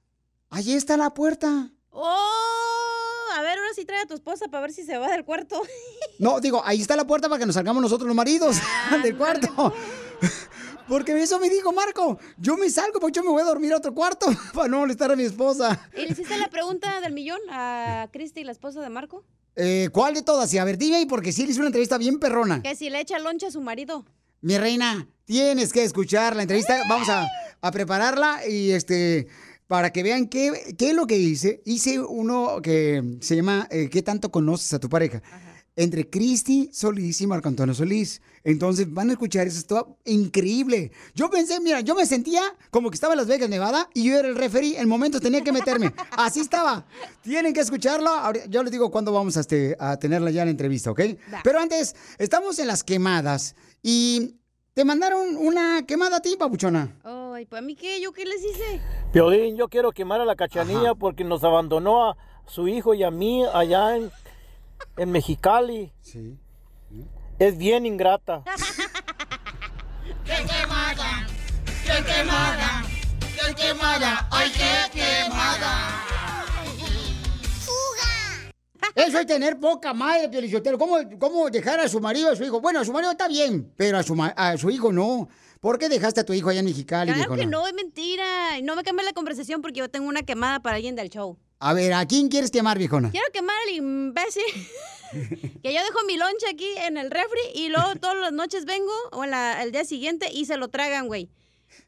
ahí 0.50 0.72
está 0.72 0.96
la 0.96 1.14
puerta. 1.14 1.70
¡Oh! 1.90 3.34
A 3.36 3.42
ver, 3.42 3.58
ahora 3.58 3.70
sí 3.74 3.84
trae 3.84 4.02
a 4.02 4.06
tu 4.06 4.14
esposa 4.14 4.48
para 4.48 4.62
ver 4.62 4.72
si 4.72 4.84
se 4.84 4.98
va 4.98 5.08
del 5.08 5.24
cuarto. 5.24 5.60
No, 6.20 6.40
digo, 6.40 6.60
ahí 6.64 6.80
está 6.80 6.96
la 6.96 7.06
puerta 7.06 7.28
para 7.28 7.38
que 7.38 7.46
nos 7.46 7.54
salgamos 7.54 7.80
nosotros 7.80 8.08
los 8.08 8.16
maridos 8.16 8.56
del 9.04 9.16
cuarto. 9.16 9.72
Porque 10.88 11.12
eso 11.22 11.38
me 11.38 11.48
dijo 11.48 11.70
Marco. 11.70 12.18
Yo 12.38 12.56
me 12.56 12.68
salgo 12.70 12.98
porque 12.98 13.16
yo 13.16 13.22
me 13.22 13.28
voy 13.28 13.42
a 13.42 13.44
dormir 13.44 13.72
a 13.74 13.76
otro 13.76 13.94
cuarto 13.94 14.26
para 14.54 14.68
no 14.68 14.78
molestar 14.78 15.12
a 15.12 15.16
mi 15.16 15.22
esposa. 15.22 15.78
¿Y 15.94 16.00
le 16.00 16.08
hiciste 16.08 16.36
la 16.38 16.48
pregunta 16.48 17.00
del 17.02 17.12
millón 17.12 17.38
a 17.50 18.08
Cristi, 18.10 18.42
la 18.42 18.52
esposa 18.52 18.80
de 18.80 18.88
Marco? 18.88 19.22
Eh, 19.54 19.90
¿Cuál 19.92 20.14
de 20.14 20.22
todas? 20.22 20.48
Sí, 20.48 20.56
a 20.56 20.64
ver, 20.64 20.78
dime 20.78 21.04
porque 21.06 21.30
sí 21.30 21.44
le 21.44 21.50
hice 21.50 21.60
una 21.60 21.68
entrevista 21.68 21.98
bien 21.98 22.18
perrona. 22.18 22.62
Que 22.62 22.74
si 22.74 22.88
le 22.88 23.00
echa 23.00 23.18
loncha 23.18 23.48
a 23.48 23.50
su 23.50 23.60
marido. 23.60 24.06
Mi 24.40 24.56
reina, 24.58 25.08
tienes 25.24 25.72
que 25.72 25.82
escuchar 25.84 26.36
la 26.36 26.42
entrevista. 26.42 26.80
Vamos 26.88 27.08
a, 27.08 27.26
a 27.60 27.70
prepararla 27.70 28.46
y 28.46 28.70
este 28.70 29.26
para 29.66 29.92
que 29.92 30.02
vean 30.02 30.28
qué, 30.28 30.74
qué 30.78 30.90
es 30.90 30.94
lo 30.94 31.06
que 31.06 31.18
hice. 31.18 31.60
Hice 31.64 32.00
uno 32.00 32.60
que 32.62 33.18
se 33.20 33.36
llama 33.36 33.66
eh, 33.70 33.88
¿Qué 33.90 34.02
tanto 34.02 34.30
conoces 34.30 34.72
a 34.74 34.78
tu 34.78 34.88
pareja? 34.88 35.22
Entre 35.76 36.08
Cristi 36.10 36.70
Solís 36.72 37.20
y 37.20 37.26
Marco 37.28 37.48
Antonio 37.48 37.72
Solís. 37.74 38.20
Entonces 38.42 38.92
van 38.92 39.10
a 39.10 39.12
escuchar 39.12 39.46
eso, 39.46 39.58
esto 39.58 39.98
increíble. 40.06 40.90
Yo 41.14 41.30
pensé, 41.30 41.60
mira, 41.60 41.80
yo 41.82 41.94
me 41.94 42.04
sentía 42.06 42.42
como 42.70 42.90
que 42.90 42.94
estaba 42.94 43.12
en 43.12 43.18
Las 43.18 43.26
Vegas, 43.28 43.48
Nevada, 43.48 43.88
y 43.94 44.04
yo 44.04 44.18
era 44.18 44.26
el 44.26 44.34
referee. 44.36 44.76
En 44.80 44.88
momentos 44.88 45.20
tenía 45.20 45.44
que 45.44 45.52
meterme. 45.52 45.92
Así 46.12 46.40
estaba. 46.40 46.84
Tienen 47.22 47.52
que 47.52 47.60
escucharlo. 47.60 48.08
Ahora- 48.10 48.46
Yo 48.46 48.62
les 48.62 48.72
digo 48.72 48.90
cuándo 48.90 49.12
vamos 49.12 49.36
a, 49.36 49.40
este, 49.40 49.76
a 49.78 49.96
tenerla 49.98 50.30
ya 50.30 50.42
en 50.42 50.48
la 50.48 50.52
entrevista, 50.52 50.90
¿ok? 50.90 51.00
Pero 51.44 51.60
antes, 51.60 51.94
estamos 52.18 52.58
en 52.58 52.66
las 52.68 52.82
quemadas. 52.82 53.54
Y 53.90 54.34
te 54.74 54.84
mandaron 54.84 55.34
una 55.38 55.86
quemada 55.86 56.18
a 56.18 56.20
ti, 56.20 56.36
papuchona. 56.38 56.94
Ay, 57.04 57.46
¿para 57.46 57.62
mí 57.62 57.74
qué? 57.74 58.02
¿Yo 58.02 58.12
qué 58.12 58.26
les 58.26 58.44
hice? 58.44 58.82
Piolín, 59.14 59.56
yo 59.56 59.68
quiero 59.68 59.92
quemar 59.92 60.20
a 60.20 60.26
la 60.26 60.36
cachanilla 60.36 60.94
porque 60.94 61.24
nos 61.24 61.42
abandonó 61.42 62.10
a 62.10 62.16
su 62.46 62.68
hijo 62.68 62.92
y 62.92 63.02
a 63.02 63.10
mí 63.10 63.46
allá 63.46 63.96
en, 63.96 64.12
en 64.98 65.10
Mexicali. 65.10 65.90
Sí. 66.02 66.38
Es 67.38 67.56
bien 67.56 67.86
ingrata. 67.86 68.42
¡Qué 70.26 70.34
quemada! 70.34 71.26
¡Qué 71.86 72.04
quemada! 72.04 72.84
¡Qué 73.20 73.54
quemada! 73.54 74.28
¡Ay, 74.30 74.52
qué 74.52 75.00
quemada! 75.00 76.07
Eso 78.94 79.18
es 79.18 79.26
tener 79.26 79.58
poca 79.58 79.92
madre, 79.94 80.28
Piolichotelo. 80.28 80.78
¿Cómo, 80.78 80.96
¿Cómo 81.18 81.50
dejar 81.50 81.80
a 81.80 81.88
su 81.88 82.00
marido, 82.00 82.30
a 82.30 82.36
su 82.36 82.44
hijo? 82.44 82.60
Bueno, 82.60 82.80
a 82.80 82.84
su 82.84 82.92
marido 82.92 83.10
está 83.12 83.28
bien, 83.28 83.72
pero 83.76 83.98
a 83.98 84.02
su, 84.02 84.14
a 84.20 84.56
su 84.58 84.70
hijo 84.70 84.92
no. 84.92 85.28
¿Por 85.60 85.78
qué 85.78 85.88
dejaste 85.88 86.20
a 86.20 86.24
tu 86.24 86.32
hijo 86.32 86.48
allá 86.50 86.60
en 86.60 86.66
Mexicali, 86.66 87.12
Claro 87.12 87.34
que 87.34 87.46
no, 87.46 87.66
es 87.66 87.74
mentira. 87.74 88.60
No 88.62 88.76
me 88.76 88.84
cambies 88.84 89.06
la 89.06 89.12
conversación 89.12 89.60
porque 89.60 89.80
yo 89.80 89.88
tengo 89.90 90.08
una 90.08 90.22
quemada 90.22 90.60
para 90.60 90.76
alguien 90.76 90.94
del 90.94 91.08
show. 91.10 91.36
A 91.58 91.74
ver, 91.74 91.92
¿a 91.92 92.06
quién 92.06 92.28
quieres 92.28 92.50
quemar, 92.52 92.78
viejona? 92.78 93.10
Quiero 93.10 93.26
quemar 93.32 93.56
al 93.66 93.74
imbécil 93.74 94.44
que 95.62 95.74
yo 95.74 95.80
dejo 95.82 96.04
mi 96.06 96.16
lonche 96.16 96.46
aquí 96.48 96.68
en 96.86 96.96
el 96.96 97.10
refri 97.10 97.40
y 97.54 97.68
luego 97.68 97.96
todas 97.96 98.16
las 98.18 98.32
noches 98.32 98.64
vengo 98.64 98.92
o 99.12 99.24
en 99.24 99.30
la- 99.32 99.62
el 99.62 99.72
día 99.72 99.84
siguiente 99.84 100.28
y 100.32 100.44
se 100.44 100.56
lo 100.56 100.68
tragan, 100.68 101.06
güey. 101.08 101.28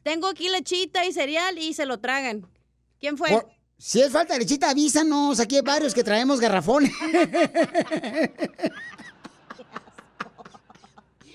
Tengo 0.03 0.27
aquí 0.27 0.49
lechita 0.49 1.05
y 1.05 1.13
cereal 1.13 1.57
y 1.57 1.73
se 1.73 1.85
lo 1.85 1.99
tragan. 1.99 2.47
¿Quién 2.99 3.17
fue? 3.17 3.29
Por- 3.29 3.47
si 3.81 3.99
es 3.99 4.11
falta 4.11 4.33
de 4.33 4.41
lechita, 4.41 4.69
avísanos. 4.69 5.39
Aquí 5.39 5.55
hay 5.55 5.63
varios 5.63 5.95
que 5.95 6.03
traemos 6.03 6.39
garrafones. 6.39 6.91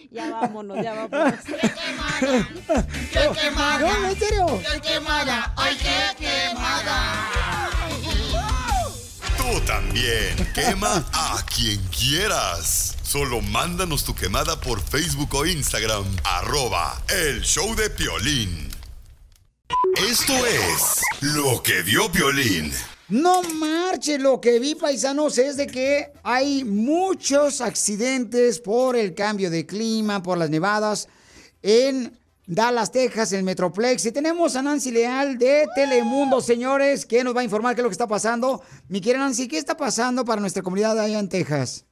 Ya 0.09 0.31
vámonos, 0.31 0.83
ya 0.83 0.95
vámonos. 0.95 1.41
¡Qué 3.13 3.31
quemada! 3.39 3.79
No, 3.81 4.09
en 4.09 4.19
serio. 4.19 4.63
¡Qué 4.73 4.81
quemada! 4.81 5.53
¡Ay, 5.59 5.77
qué 5.77 6.25
quemada! 6.25 7.71
Tú 9.37 9.61
también. 9.67 10.53
Quema 10.55 11.05
a 11.13 11.45
quien 11.55 11.83
quieras. 11.89 12.97
Solo 13.03 13.43
mándanos 13.43 14.05
tu 14.05 14.15
quemada 14.15 14.59
por 14.59 14.81
Facebook 14.81 15.35
o 15.35 15.45
Instagram. 15.45 16.07
Arroba 16.25 16.99
El 17.09 17.43
Show 17.43 17.75
de 17.75 17.91
Piolín. 17.91 18.66
Esto 20.09 20.35
es 20.47 21.01
Lo 21.21 21.63
que 21.63 21.83
vio 21.83 22.11
Piolín. 22.13 22.73
No 23.09 23.43
marche, 23.43 24.19
lo 24.19 24.41
que 24.41 24.59
vi, 24.59 24.75
paisanos, 24.75 25.39
es 25.39 25.57
de 25.57 25.67
que 25.67 26.13
hay 26.25 26.65
muchos 26.65 27.61
accidentes 27.61 28.59
por 28.59 28.97
el 28.97 29.15
cambio 29.15 29.49
de 29.49 29.65
clima, 29.65 30.23
por 30.23 30.39
las 30.39 30.51
nevadas 30.51 31.09
en 31.63 32.19
Dallas, 32.47 32.91
Texas, 32.91 33.33
en 33.33 33.45
Metroplex. 33.45 34.07
Y 34.07 34.13
tenemos 34.13 34.57
a 34.57 34.63
Nancy 34.63 34.91
Leal 34.91 35.39
de 35.39 35.67
Telemundo, 35.75 36.41
señores, 36.41 37.07
que 37.07 37.23
nos 37.23 37.35
va 37.35 37.41
a 37.41 37.45
informar 37.45 37.75
qué 37.75 37.81
es 37.81 37.85
lo 37.85 37.91
que 37.91 37.95
está 37.95 38.09
pasando. 38.09 38.63
Mi 38.89 39.01
querida 39.01 39.21
Nancy, 39.21 39.49
¿qué 39.49 39.59
está 39.59 39.77
pasando 39.77 40.25
para 40.25 40.41
nuestra 40.41 40.63
comunidad 40.63 40.99
allá 40.99 41.19
en 41.19 41.29
Texas? 41.29 41.85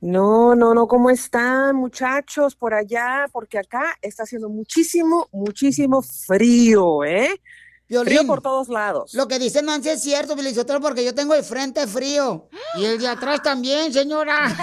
No, 0.00 0.54
no, 0.54 0.74
no, 0.74 0.86
¿cómo 0.86 1.10
están 1.10 1.76
muchachos 1.76 2.56
por 2.56 2.74
allá? 2.74 3.26
Porque 3.32 3.58
acá 3.58 3.96
está 4.00 4.24
haciendo 4.24 4.48
muchísimo, 4.48 5.28
muchísimo 5.32 6.02
frío, 6.02 7.04
¿eh? 7.04 7.40
Frío 7.86 8.26
por 8.26 8.40
todos 8.40 8.68
lados. 8.68 9.12
Lo 9.14 9.28
que 9.28 9.38
dice 9.38 9.62
Nancy 9.62 9.90
es 9.90 10.02
cierto, 10.02 10.36
Felicitero, 10.36 10.80
porque 10.80 11.04
yo 11.04 11.14
tengo 11.14 11.34
el 11.34 11.44
frente 11.44 11.86
frío. 11.86 12.48
Y 12.76 12.86
el 12.86 12.98
de 12.98 13.08
atrás 13.08 13.42
también, 13.42 13.92
señora. 13.92 14.48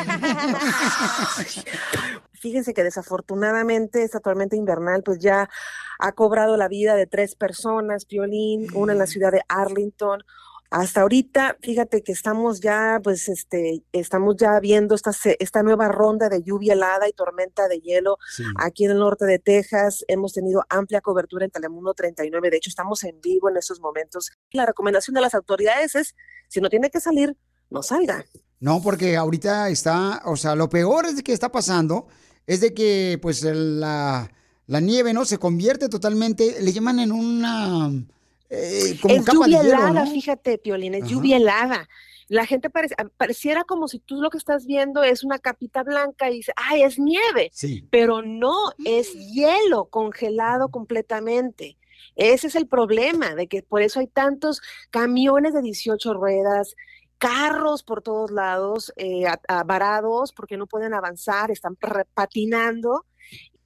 Fíjense 2.34 2.74
que 2.74 2.84
desafortunadamente 2.84 4.04
esta 4.04 4.20
tormenta 4.20 4.56
invernal 4.56 5.04
pues 5.04 5.20
ya 5.20 5.48
ha 6.00 6.12
cobrado 6.14 6.58
la 6.58 6.68
vida 6.68 6.96
de 6.96 7.06
tres 7.06 7.36
personas, 7.36 8.06
Piolín, 8.06 8.68
una 8.74 8.94
en 8.94 9.00
la 9.00 9.06
ciudad 9.06 9.32
de 9.32 9.44
Arlington. 9.48 10.24
Hasta 10.72 11.02
ahorita, 11.02 11.58
fíjate 11.62 12.02
que 12.02 12.14
estamos 12.14 12.62
ya, 12.62 13.02
pues, 13.04 13.28
este, 13.28 13.84
estamos 13.92 14.38
ya 14.38 14.58
viendo 14.62 14.96
esta, 14.96 15.12
esta 15.38 15.64
nueva 15.64 15.90
ronda 15.90 16.30
de 16.30 16.44
lluvia 16.44 16.74
helada 16.74 17.10
y 17.10 17.12
tormenta 17.12 17.68
de 17.68 17.82
hielo 17.82 18.18
aquí 18.56 18.86
en 18.86 18.92
el 18.92 19.00
norte 19.00 19.26
de 19.26 19.38
Texas. 19.38 20.06
Hemos 20.08 20.32
tenido 20.32 20.64
amplia 20.70 21.02
cobertura 21.02 21.44
en 21.44 21.52
Telemundo 21.52 21.94
39. 21.94 22.50
De 22.50 22.56
hecho, 22.56 22.70
estamos 22.70 23.04
en 23.04 23.20
vivo 23.20 23.50
en 23.50 23.58
estos 23.58 23.82
momentos. 23.82 24.32
La 24.52 24.66
recomendación 24.66 25.14
de 25.14 25.20
las 25.20 25.36
autoridades 25.36 25.96
es, 25.96 26.16
si 26.48 26.62
no 26.62 26.70
tiene 26.70 26.90
que 26.90 27.02
salir, 27.02 27.36
no 27.70 27.84
salga. 27.84 28.24
No, 28.62 28.82
porque 28.82 29.18
ahorita 29.18 29.68
está, 29.68 30.22
o 30.24 30.38
sea, 30.38 30.56
lo 30.56 30.70
peor 30.70 31.06
es 31.06 31.18
de 31.18 31.24
que 31.24 31.34
está 31.34 31.52
pasando 31.52 32.08
es 32.48 32.62
de 32.62 32.74
que, 32.74 33.20
pues, 33.22 33.44
la, 33.44 34.32
la 34.68 34.80
nieve, 34.80 35.14
¿no? 35.14 35.26
Se 35.26 35.38
convierte 35.38 35.90
totalmente, 35.90 36.62
le 36.62 36.72
llaman 36.72 37.00
en 37.00 37.12
una, 37.12 37.92
eh, 38.52 38.98
como 39.02 39.16
es 39.16 39.24
capa 39.26 39.46
de 39.46 39.52
hielo, 39.52 39.64
helada, 39.64 40.06
¿no? 40.06 40.12
fíjate, 40.12 40.58
Piolín, 40.58 40.94
es 40.96 41.04
Ajá. 41.04 41.12
lluvia 41.12 41.38
helada. 41.38 41.90
La 42.28 42.46
gente 42.46 42.70
parece, 42.70 42.96
ah, 42.98 43.08
pareciera 43.18 43.64
como 43.66 43.88
si 43.88 44.00
tú 44.00 44.22
lo 44.22 44.30
que 44.30 44.38
estás 44.38 44.66
viendo 44.66 45.04
es 45.04 45.24
una 45.24 45.40
capita 45.40 45.84
blanca 45.84 46.30
y 46.30 46.36
dices, 46.38 46.54
¡ay, 46.58 46.84
es 46.84 46.98
nieve! 47.00 47.50
Sí. 47.54 47.88
Pero 47.92 48.22
no, 48.22 48.54
es 48.86 49.14
hielo 49.34 49.86
congelado 49.90 50.70
completamente. 50.70 51.78
Ese 52.16 52.48
es 52.48 52.56
el 52.56 52.68
problema, 52.68 53.36
de 53.36 53.48
que 53.48 53.64
por 53.64 53.82
eso 53.82 54.00
hay 54.00 54.08
tantos 54.08 54.62
camiones 54.92 55.54
de 55.54 55.62
18 55.62 56.14
ruedas, 56.14 56.76
carros 57.18 57.84
por 57.84 58.02
todos 58.02 58.32
lados, 58.32 58.92
eh, 58.96 59.26
varados, 59.66 60.32
porque 60.34 60.58
no 60.58 60.68
pueden 60.68 60.94
avanzar, 60.94 61.52
están 61.52 61.78
patinando. 62.14 63.06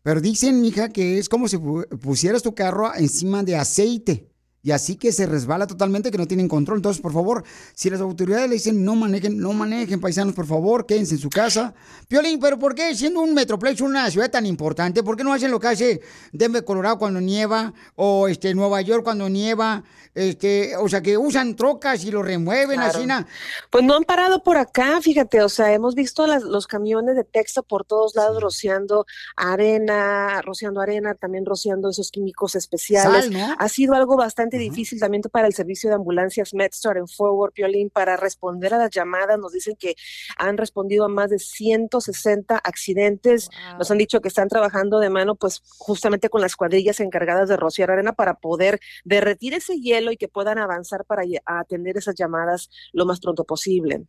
Pero 0.03 0.21
dicen, 0.21 0.61
mija, 0.61 0.89
que 0.89 1.17
es 1.17 1.29
como 1.29 1.47
si 1.47 1.57
pu- 1.57 1.87
pusieras 1.99 2.43
tu 2.43 2.53
carro 2.53 2.91
encima 2.95 3.43
de 3.43 3.55
aceite. 3.55 4.29
Y 4.65 4.71
así 4.71 4.95
que 4.95 5.11
se 5.11 5.27
resbala 5.27 5.67
totalmente, 5.67 6.09
que 6.09 6.17
no 6.17 6.25
tienen 6.25 6.47
control. 6.47 6.79
Entonces, 6.79 6.99
por 6.99 7.13
favor, 7.13 7.43
si 7.75 7.87
las 7.91 8.01
autoridades 8.01 8.49
le 8.49 8.55
dicen 8.55 8.83
no 8.83 8.95
manejen, 8.95 9.37
no 9.37 9.53
manejen, 9.53 10.01
paisanos, 10.01 10.33
por 10.33 10.47
favor, 10.47 10.87
quédense 10.87 11.13
en 11.13 11.21
su 11.21 11.29
casa. 11.29 11.75
Piolín, 12.07 12.39
pero 12.39 12.57
¿por 12.57 12.73
qué 12.73 12.95
siendo 12.95 13.21
un 13.21 13.35
Metroplex 13.35 13.79
una 13.81 14.09
ciudad 14.09 14.31
tan 14.31 14.47
importante? 14.47 15.03
¿Por 15.03 15.15
qué 15.15 15.23
no 15.23 15.31
hacen 15.33 15.51
lo 15.51 15.59
que 15.59 15.67
hace 15.67 16.01
Denver, 16.33 16.65
Colorado 16.65 16.97
cuando 16.97 17.21
nieva? 17.21 17.73
O 17.95 18.27
este 18.27 18.55
Nueva 18.55 18.81
York 18.81 19.03
cuando 19.03 19.29
nieva. 19.29 19.83
Este, 20.15 20.75
o 20.77 20.87
sea, 20.89 21.01
que 21.01 21.17
usan 21.17 21.55
trocas 21.57 22.03
y 22.05 22.09
lo 22.09 22.23
remueven 22.23 22.77
Claro. 22.79 22.97
así. 22.97 23.05
na- 23.05 23.27
Pues 23.69 23.83
no 23.83 23.95
han 23.95 24.03
parado 24.05 24.41
por 24.41 24.57
acá, 24.57 24.99
fíjate, 25.01 25.41
o 25.43 25.49
sea, 25.49 25.73
hemos 25.73 25.93
visto 25.93 26.25
las- 26.25 26.41
los 26.43 26.65
camiones 26.67 27.15
de 27.17 27.23
texto 27.25 27.61
por 27.63 27.85
todos 27.85 28.15
lados 28.15 28.41
rociando 28.41 29.05
arena, 29.35 30.41
rociando 30.41 30.79
arena, 30.81 31.15
también 31.15 31.45
rociando 31.45 31.89
esos 31.89 32.11
químicos 32.11 32.55
especiales. 32.55 33.25
Sal, 33.25 33.33
¿no? 33.33 33.55
Ha 33.59 33.69
sido 33.69 33.93
algo 33.93 34.15
bastante 34.15 34.54
difícil 34.57 34.99
también 34.99 35.21
para 35.31 35.47
el 35.47 35.53
servicio 35.53 35.89
de 35.89 35.95
ambulancias 35.95 36.53
MedStar 36.53 36.97
en 36.97 37.07
Forward, 37.07 37.53
Piolín, 37.53 37.89
para 37.89 38.17
responder 38.17 38.73
a 38.73 38.77
las 38.77 38.89
llamadas. 38.91 39.39
Nos 39.39 39.53
dicen 39.53 39.75
que 39.77 39.95
han 40.37 40.57
respondido 40.57 41.05
a 41.05 41.07
más 41.07 41.29
de 41.29 41.39
160 41.39 42.57
accidentes. 42.57 43.49
Nos 43.77 43.91
han 43.91 43.97
dicho 43.97 44.21
que 44.21 44.27
están 44.27 44.47
trabajando 44.47 44.99
de 44.99 45.09
mano, 45.09 45.35
pues 45.35 45.61
justamente 45.77 46.29
con 46.29 46.41
las 46.41 46.55
cuadrillas 46.55 46.99
encargadas 46.99 47.49
de 47.49 47.57
rociar 47.57 47.91
arena 47.91 48.13
para 48.13 48.35
poder 48.35 48.79
derretir 49.03 49.53
ese 49.53 49.79
hielo 49.79 50.11
y 50.11 50.17
que 50.17 50.27
puedan 50.27 50.57
avanzar 50.57 51.05
para 51.05 51.23
atender 51.45 51.97
esas 51.97 52.15
llamadas 52.15 52.69
lo 52.93 53.05
más 53.05 53.19
pronto 53.19 53.43
posible. 53.43 54.05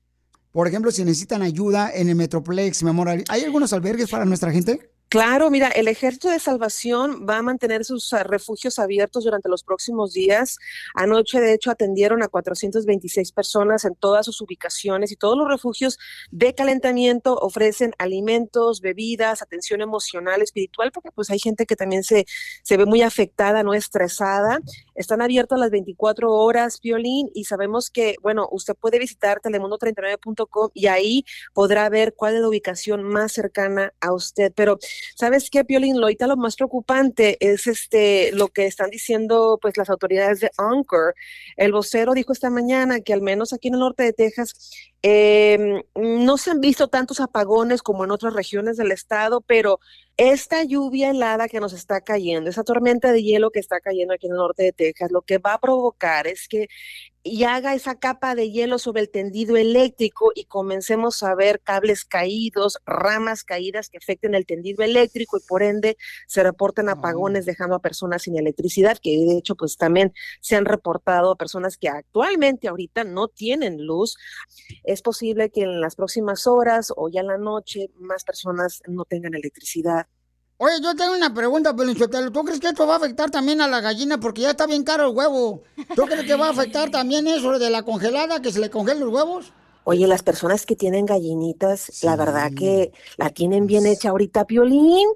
Por 0.53 0.67
ejemplo, 0.67 0.91
si 0.91 1.05
necesitan 1.05 1.43
ayuda 1.43 1.91
en 1.93 2.09
el 2.09 2.15
Metroplex, 2.15 2.83
mi 2.83 2.91
amor, 2.91 3.09
¿hay 3.09 3.45
algunos 3.45 3.73
albergues 3.75 4.11
para 4.11 4.25
nuestra 4.25 4.51
gente? 4.51 4.96
Claro, 5.09 5.51
mira, 5.51 5.69
el 5.69 5.87
Ejército 5.87 6.29
de 6.29 6.41
Salvación 6.41 7.27
va 7.31 7.39
a 7.39 7.43
mantener 7.43 7.85
sus 7.85 8.13
ah, 8.13 8.25
refugios 8.25 8.81
abiertos 8.81 9.23
durante 9.23 9.49
los 9.49 9.63
próximos 9.63 10.13
días. 10.13 10.59
Anoche, 10.95 11.39
de 11.39 11.55
hecho, 11.55 11.71
atendieron 11.71 12.25
a 12.25 12.29
426 12.29 13.31
personas 13.31 13.85
en 13.85 13.95
todas 13.95 14.27
sus 14.27 14.41
ubicaciones 14.41 15.13
y 15.13 15.17
todos 15.17 15.39
los 15.39 15.49
refugios 15.49 15.97
de 16.33 16.55
calentamiento 16.57 17.37
ofrecen 17.37 17.93
alimentos, 17.99 18.81
bebidas, 18.81 19.43
atención 19.43 19.81
emocional, 19.81 20.43
espiritual, 20.43 20.91
porque 20.91 21.13
pues 21.13 21.31
hay 21.31 21.39
gente 21.39 21.67
que 21.67 21.77
también 21.77 22.03
se, 22.03 22.27
se 22.65 22.77
ve 22.77 22.85
muy 22.85 23.03
afectada, 23.03 23.63
no 23.63 23.75
estresada. 23.75 24.59
Están 24.97 25.23
abiertos 25.23 25.57
las 25.61 25.71
24 25.71 26.33
horas, 26.33 26.81
Violín, 26.83 27.31
y 27.33 27.45
sabemos 27.45 27.91
que, 27.91 28.17
bueno, 28.23 28.49
usted 28.51 28.75
puede 28.75 28.99
visitar 28.99 29.41
telemundo39.com 29.41 30.71
y 30.75 30.89
ahí 30.89 31.25
podrá 31.55 31.89
ver 31.91 32.15
cuál 32.15 32.35
es 32.35 32.41
la 32.41 32.49
ubicación 32.49 33.05
más 33.05 33.31
cercana 33.31 33.93
a 34.01 34.13
usted. 34.13 34.53
Pero, 34.57 34.79
¿sabes 35.15 35.51
qué, 35.51 35.65
Piolín? 35.65 35.97
Lo 36.01 36.07
ahorita 36.07 36.27
lo 36.27 36.37
más 36.37 36.57
preocupante 36.57 37.37
es 37.41 37.67
este 37.67 38.31
lo 38.33 38.49
que 38.49 38.67
están 38.67 38.91
diciendo 38.91 39.59
pues 39.61 39.77
las 39.77 39.91
autoridades 39.91 40.41
de 40.41 40.51
Anchor. 40.57 41.15
El 41.57 41.73
vocero 41.73 42.15
dijo 42.15 42.33
esta 42.33 42.51
mañana 42.51 43.01
que 43.01 43.13
al 43.13 43.23
menos 43.23 43.53
aquí 43.53 43.69
en 43.69 43.75
el 43.75 43.81
norte 43.81 44.03
de 44.03 44.13
Texas 44.13 44.71
eh, 45.09 45.85
no 45.95 46.37
se 46.37 46.51
han 46.51 46.61
visto 46.61 46.89
tantos 46.89 47.21
apagones 47.21 47.81
como 47.81 48.03
en 48.03 48.11
otras 48.11 48.35
regiones 48.35 48.77
del 48.77 48.91
estado, 48.91 49.41
pero 49.41 49.79
esta 50.17 50.65
lluvia 50.65 51.11
helada 51.11 51.47
que 51.47 51.61
nos 51.61 51.73
está 51.73 52.01
cayendo, 52.01 52.51
esa 52.51 52.65
tormenta 52.65 53.13
de 53.13 53.23
hielo 53.23 53.53
que 53.53 53.61
está 53.61 53.79
cayendo 53.79 54.15
aquí 54.15 54.27
en 54.27 54.33
el 54.33 54.39
norte 54.39 54.65
de 54.65 54.73
Texas, 54.73 55.13
lo 55.13 55.23
que 55.23 55.39
va 55.39 55.55
a 55.55 55.61
provocar 55.61 56.27
es 56.27 56.49
que 56.49 56.67
y 57.27 57.43
haga 57.43 57.75
esa 57.75 57.99
capa 57.99 58.37
de 58.37 58.53
hielo 58.53 58.79
sobre 58.79 59.03
el 59.03 59.11
tendido 59.11 59.57
eléctrico 59.57 60.31
y 60.35 60.45
comencemos 60.45 61.25
a 61.25 61.35
ver 61.35 61.61
cables 61.61 62.05
caídos, 62.05 62.79
ramas 62.87 63.43
caídas 63.43 63.89
que 63.89 63.99
afecten 63.99 64.37
el 64.37 64.47
tendido 64.47 64.85
eléctrico 64.85 65.37
y 65.37 65.41
por 65.41 65.65
ende 65.65 65.97
se 66.29 66.45
reporten 66.45 66.89
apagones 66.89 67.45
dejando 67.45 67.75
a 67.75 67.81
personas 67.81 68.23
sin 68.23 68.39
electricidad, 68.39 68.99
que 69.03 69.11
de 69.11 69.39
hecho 69.39 69.57
pues 69.57 69.77
también 69.77 70.13
se 70.41 70.55
han 70.55 70.67
reportado 70.67 71.33
a 71.33 71.37
personas 71.37 71.77
que 71.77 71.89
actualmente 71.89 72.69
ahorita 72.69 73.03
no 73.03 73.27
tienen 73.27 73.85
luz. 73.85 74.17
Es 74.97 75.03
posible 75.03 75.51
que 75.51 75.61
en 75.61 75.79
las 75.83 75.95
próximas 75.95 76.47
horas 76.47 76.91
o 76.97 77.11
ya 77.11 77.21
en 77.21 77.27
la 77.27 77.37
noche 77.37 77.91
más 77.99 78.25
personas 78.25 78.81
no 78.89 79.05
tengan 79.05 79.35
electricidad. 79.35 80.07
Oye, 80.57 80.77
yo 80.83 80.97
tengo 80.97 81.15
una 81.15 81.35
pregunta, 81.35 81.77
Pelinchotelo. 81.77 82.33
¿Tú 82.33 82.43
crees 82.45 82.61
que 82.61 82.69
esto 82.69 82.87
va 82.87 82.95
a 82.95 82.97
afectar 82.97 83.31
también 83.31 83.61
a 83.61 83.69
la 83.69 83.83
gallina? 83.83 84.19
Porque 84.19 84.41
ya 84.41 84.53
está 84.53 84.67
bien 84.67 84.85
caro 84.85 85.11
el 85.11 85.15
huevo. 85.15 85.65
¿Tú 85.95 86.07
crees 86.07 86.25
que 86.25 86.35
va 86.35 86.47
a 86.47 86.51
afectar 86.53 86.91
también 86.91 87.27
eso 87.27 87.59
de 87.59 87.69
la 87.69 87.83
congelada, 87.83 88.41
que 88.41 88.51
se 88.51 88.59
le 88.59 88.71
congelen 88.71 89.05
los 89.05 89.13
huevos? 89.13 89.53
Oye, 89.85 90.07
las 90.07 90.23
personas 90.23 90.65
que 90.65 90.77
tienen 90.77 91.05
gallinitas, 91.05 92.03
la 92.03 92.17
verdad 92.17 92.51
que 92.57 92.93
la 93.19 93.29
tienen 93.29 93.67
bien 93.67 93.85
hecha 93.85 94.09
ahorita, 94.09 94.47
Piolín, 94.47 95.09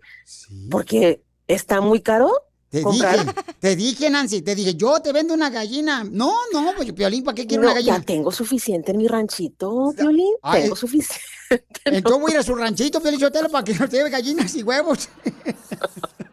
porque 0.71 1.23
está 1.49 1.81
muy 1.81 2.03
caro. 2.03 2.31
Te 2.71 2.83
comprar. 2.83 3.19
dije, 3.19 3.35
te 3.59 3.77
dije, 3.77 4.11
Nancy, 4.11 4.43
te 4.43 4.55
dije, 4.55 4.75
yo 4.77 5.01
te 5.01 5.13
vendo 5.13 5.35
una 5.35 5.51
gallina. 5.51 6.05
No, 6.05 6.33
no, 6.53 6.73
pues 6.77 6.93
Piolín, 6.93 7.25
¿para 7.25 7.35
qué 7.35 7.47
quiero 7.47 7.65
No, 7.65 7.69
una 7.71 7.75
gallina? 7.75 7.99
ya 7.99 8.05
tengo 8.05 8.31
suficiente 8.31 8.93
en 8.93 8.99
mi 8.99 9.09
ranchito, 9.09 9.93
Piolín. 9.97 10.35
Ay, 10.41 10.63
tengo 10.63 10.77
suficiente. 10.77 11.25
Entonces 11.85 12.21
voy 12.21 12.31
a 12.31 12.35
ir 12.35 12.41
a 12.41 12.43
su 12.45 12.55
ranchito, 12.55 13.01
Piolín 13.03 13.21
para 13.51 13.65
que 13.65 13.75
nos 13.75 13.91
lleve 13.91 14.09
gallinas 14.09 14.55
y 14.55 14.63
huevos. 14.63 15.09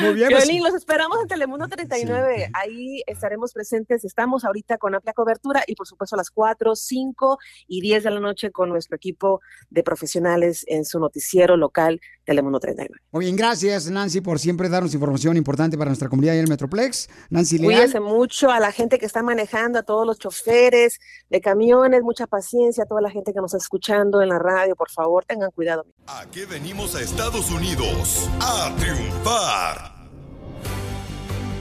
Muy 0.00 0.14
bien, 0.14 0.30
pues- 0.30 0.44
Piolín, 0.44 0.62
los 0.62 0.74
esperamos 0.74 1.18
en 1.22 1.28
Telemundo 1.28 1.68
39. 1.68 2.50
Ahí 2.54 3.02
estaremos 3.06 3.52
presentes. 3.52 4.04
Estamos 4.04 4.44
ahorita 4.44 4.78
con 4.78 4.94
amplia 4.94 5.12
cobertura 5.12 5.64
y, 5.66 5.74
por 5.74 5.86
supuesto, 5.86 6.16
a 6.16 6.18
las 6.18 6.30
4, 6.30 6.74
5 6.76 7.38
y 7.66 7.80
10 7.80 8.04
de 8.04 8.10
la 8.10 8.20
noche 8.20 8.50
con 8.50 8.68
nuestro 8.68 8.96
equipo 8.96 9.40
de 9.70 9.82
profesionales 9.82 10.64
en 10.68 10.84
su 10.84 10.98
noticiero 11.00 11.56
local 11.56 12.00
Telemundo 12.24 12.60
39. 12.60 13.00
Muy 13.10 13.24
bien, 13.24 13.36
gracias, 13.36 13.90
Nancy, 13.90 14.20
por 14.20 14.38
siempre 14.38 14.68
darnos 14.68 14.92
información 14.94 15.36
importante 15.36 15.78
para 15.78 15.88
nuestra 15.90 16.08
comunidad 16.08 16.34
y 16.34 16.38
el 16.38 16.48
Metroplex. 16.48 17.08
Nancy 17.30 17.58
Leal. 17.58 17.72
Cuídense 17.72 18.00
mucho 18.00 18.50
a 18.50 18.60
la 18.60 18.70
gente 18.72 18.98
que 18.98 19.06
está 19.06 19.22
manejando, 19.22 19.78
a 19.78 19.82
todos 19.82 20.06
los 20.06 20.18
choferes 20.18 20.98
de 21.30 21.40
camiones, 21.40 22.02
mucha 22.02 22.26
paciencia, 22.26 22.84
a 22.84 22.86
toda 22.86 23.00
la 23.00 23.10
gente 23.10 23.32
que 23.32 23.40
nos 23.40 23.54
está 23.54 23.64
escuchando 23.64 24.20
en 24.22 24.28
la 24.28 24.38
radio, 24.38 24.76
por 24.76 24.90
favor, 24.90 25.24
tengan 25.24 25.50
cuidado. 25.50 25.86
Aquí 26.06 26.44
venimos 26.44 26.94
a 26.94 27.00
Estados 27.02 27.50
Unidos 27.50 28.28
a 28.40 28.57
triunfar. 28.76 29.88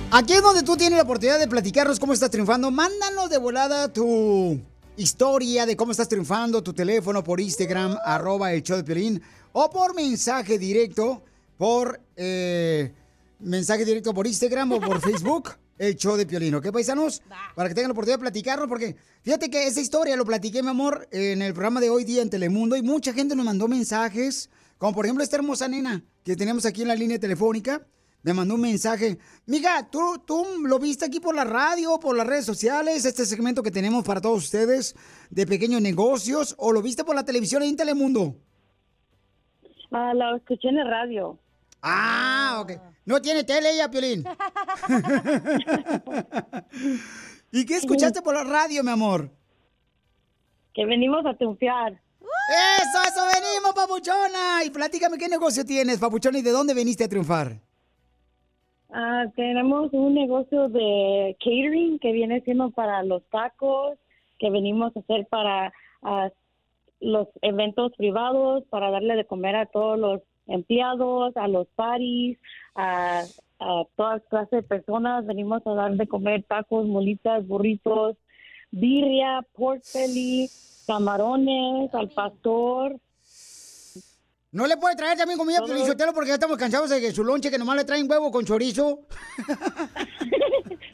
Aquí 0.10 0.34
es 0.34 0.42
donde 0.42 0.64
tú 0.64 0.78
tienes 0.78 0.98
la 0.98 1.04
oportunidad 1.04 1.38
de 1.38 1.48
platicarnos 1.48 2.00
cómo 2.00 2.14
estás 2.14 2.32
triunfando. 2.32 2.72
Mándanos 2.72 3.30
de 3.30 3.38
volada 3.38 3.92
tu 3.92 4.60
historia 4.98 5.66
de 5.66 5.76
cómo 5.76 5.92
estás 5.92 6.10
triunfando, 6.10 6.64
tu 6.64 6.74
teléfono 6.74 7.24
por 7.24 7.40
Instagram, 7.40 7.98
arroba 8.04 8.52
el 8.52 8.64
show 8.64 8.78
de 8.78 8.84
Piolín, 8.84 9.22
o 9.54 9.70
por 9.70 9.94
mensaje 9.94 10.58
directo, 10.58 11.24
por 11.58 12.02
eh, 12.16 12.92
mensaje 13.40 13.86
directo 13.86 14.14
por 14.14 14.26
Instagram 14.26 14.72
o 14.72 14.82
por 14.82 15.00
Facebook, 15.08 15.52
el 15.78 15.96
show 15.96 16.18
de 16.18 16.26
Piolín, 16.26 16.56
¿ok, 16.56 16.72
paisanos? 16.72 17.22
Para 17.56 17.70
que 17.70 17.76
tengan 17.76 17.90
la 17.90 17.94
oportunidad 17.94 18.18
de 18.18 18.22
platicarnos, 18.22 18.68
porque 18.68 18.96
fíjate 19.22 19.50
que 19.50 19.68
esa 19.68 19.80
historia 19.80 20.16
lo 20.16 20.26
platiqué, 20.26 20.64
mi 20.64 20.70
amor, 20.70 21.08
en 21.12 21.42
el 21.42 21.54
programa 21.54 21.80
de 21.80 21.90
hoy 21.90 22.04
día 22.04 22.24
en 22.24 22.30
Telemundo, 22.30 22.76
y 22.76 22.82
mucha 22.82 23.14
gente 23.14 23.36
nos 23.36 23.46
mandó 23.46 23.68
mensajes, 23.68 24.50
como 24.78 24.94
por 24.94 25.06
ejemplo 25.06 25.24
esta 25.24 25.38
hermosa 25.38 25.68
nena 25.68 26.04
que 26.24 26.36
tenemos 26.36 26.66
aquí 26.66 26.82
en 26.82 26.90
la 26.90 26.96
línea 26.96 27.20
telefónica, 27.20 27.86
me 28.24 28.34
mandó 28.34 28.56
un 28.56 28.62
mensaje. 28.62 29.18
Mija, 29.46 29.90
¿tú, 29.90 30.22
tú 30.26 30.46
lo 30.64 30.80
viste 30.80 31.06
aquí 31.06 31.20
por 31.20 31.36
la 31.36 31.46
radio, 31.46 32.00
por 32.00 32.16
las 32.16 32.28
redes 32.28 32.46
sociales, 32.46 33.06
este 33.06 33.26
segmento 33.26 33.64
que 33.64 33.72
tenemos 33.72 34.04
para 34.04 34.20
todos 34.20 34.44
ustedes 34.44 34.96
de 35.30 35.46
pequeños 35.46 35.82
negocios, 35.82 36.56
o 36.58 36.72
lo 36.72 36.82
viste 36.82 37.04
por 37.04 37.16
la 37.16 37.24
televisión 37.24 37.64
en 37.64 37.78
Telemundo? 37.78 38.36
Ah, 39.92 40.14
lo 40.14 40.36
escuché 40.36 40.70
en 40.70 40.80
el 40.80 40.90
radio. 40.90 41.40
Ah, 41.82 42.60
ok. 42.62 42.74
No 43.06 43.22
tiene 43.22 43.46
tele 43.46 43.72
ella, 43.72 43.90
Piolín. 43.90 44.24
¿Y 47.52 47.66
qué 47.66 47.78
escuchaste 47.78 48.22
por 48.22 48.36
la 48.36 48.44
radio, 48.44 48.84
mi 48.84 48.92
amor? 48.92 49.32
Que 50.74 50.86
venimos 50.86 51.26
a 51.26 51.34
triunfar. 51.36 52.02
¡Eso, 52.80 53.00
eso 53.08 53.22
venimos, 53.34 53.74
papuchona! 53.74 54.64
Y 54.66 54.70
platícame 54.70 55.18
qué 55.18 55.28
negocio 55.28 55.66
tienes, 55.66 56.00
papuchona, 56.00 56.40
y 56.40 56.42
de 56.42 56.52
dónde 56.52 56.74
viniste 56.74 57.04
a 57.04 57.10
triunfar. 57.10 57.60
Ah, 58.90 59.26
tenemos 59.36 59.92
un 59.92 60.14
negocio 60.14 60.70
de 60.70 61.36
catering 61.40 62.00
que 62.00 62.14
viene 62.14 62.42
siendo 62.42 62.70
para 62.72 63.04
los 63.04 63.22
tacos, 63.30 63.98
que 64.40 64.50
venimos 64.50 64.96
a 64.96 65.00
hacer 65.00 65.28
para 65.28 65.74
los 67.00 67.28
eventos 67.42 67.92
privados, 67.98 68.64
para 68.70 68.90
darle 68.90 69.16
de 69.16 69.26
comer 69.26 69.56
a 69.56 69.66
todos 69.66 70.00
los 70.00 70.22
empleados, 70.48 71.36
a 71.36 71.48
los 71.48 71.68
parties, 71.76 72.38
a, 72.76 73.24
a 73.60 73.84
todas 73.96 74.24
clases 74.30 74.52
de 74.52 74.64
personas. 74.64 75.26
Venimos 75.26 75.62
a 75.68 75.72
dar 75.72 75.96
de 75.96 76.08
comer 76.08 76.44
tacos, 76.44 76.88
molitas, 76.88 77.46
burritos, 77.46 78.16
birria, 78.72 79.46
pork 79.54 79.84
belly, 79.94 80.50
camarones, 80.88 81.94
al 81.94 82.10
pastor. 82.10 82.98
¿No 84.52 84.66
le 84.66 84.78
puede 84.78 84.96
traer 84.96 85.18
también 85.18 85.38
comida 85.38 85.58
a 85.58 85.60
Todo. 85.60 85.68
Piolín 85.68 85.86
Sotelo 85.86 86.14
porque 86.14 86.30
ya 86.30 86.36
estamos 86.36 86.58
cansados 86.58 86.90
de 86.90 87.02
que 87.02 87.12
su 87.12 87.24
lonche 87.24 87.52
que 87.52 87.58
nomás 87.60 87.76
le 87.76 87.84
traen 87.84 88.10
huevo 88.10 88.32
con 88.32 88.46
chorizo? 88.46 89.02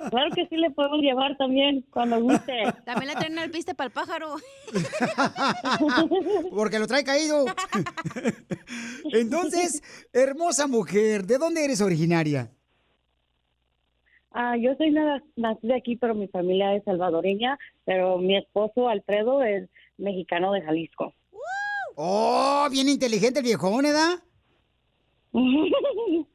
Claro 0.10 0.30
que 0.36 0.46
sí 0.48 0.58
le 0.58 0.70
podemos 0.70 1.00
llevar 1.00 1.38
también 1.38 1.86
cuando 1.90 2.22
guste. 2.22 2.64
También 2.86 3.08
le 3.14 3.16
traen 3.16 3.38
el 3.38 3.50
piste 3.50 3.74
para 3.74 3.88
el 3.88 3.94
pájaro. 3.94 4.36
Porque 6.54 6.78
lo 6.78 6.88
trae 6.88 7.06
caído. 7.06 7.46
Entonces, 9.14 9.82
hermosa 10.12 10.68
mujer, 10.68 11.26
¿de 11.26 11.38
dónde 11.38 11.64
eres 11.64 11.82
originaria? 11.82 12.52
Ah, 14.32 14.58
yo 14.58 14.76
soy 14.76 14.92
na- 14.92 15.24
nacida 15.36 15.78
aquí, 15.78 15.96
pero 15.96 16.16
mi 16.16 16.28
familia 16.28 16.76
es 16.76 16.84
salvadoreña, 16.84 17.58
pero 17.86 18.18
mi 18.18 18.36
esposo 18.36 18.90
Alfredo 18.90 19.42
es 19.42 19.70
mexicano 19.98 20.54
de 20.54 20.62
Jalisco. 20.62 21.14
Oh, 21.96 22.68
bien 22.72 22.90
inteligente 22.90 23.40
el 23.40 23.46
viejón, 23.46 23.86
¿edad? 23.86 24.24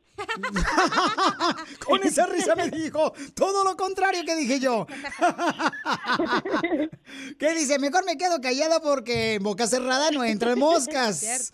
Con 1.86 2.02
esa 2.02 2.26
risa 2.26 2.56
me 2.56 2.70
dijo 2.70 3.12
todo 3.34 3.64
lo 3.64 3.76
contrario 3.76 4.24
que 4.24 4.36
dije 4.36 4.60
yo. 4.60 4.86
¿Qué 7.38 7.54
dice? 7.54 7.78
Mejor 7.78 8.04
me 8.04 8.16
quedo 8.16 8.40
callada 8.40 8.80
porque 8.80 9.34
en 9.34 9.42
boca 9.42 9.66
cerrada 9.66 10.10
no 10.10 10.24
entran 10.24 10.58
moscas. 10.58 11.50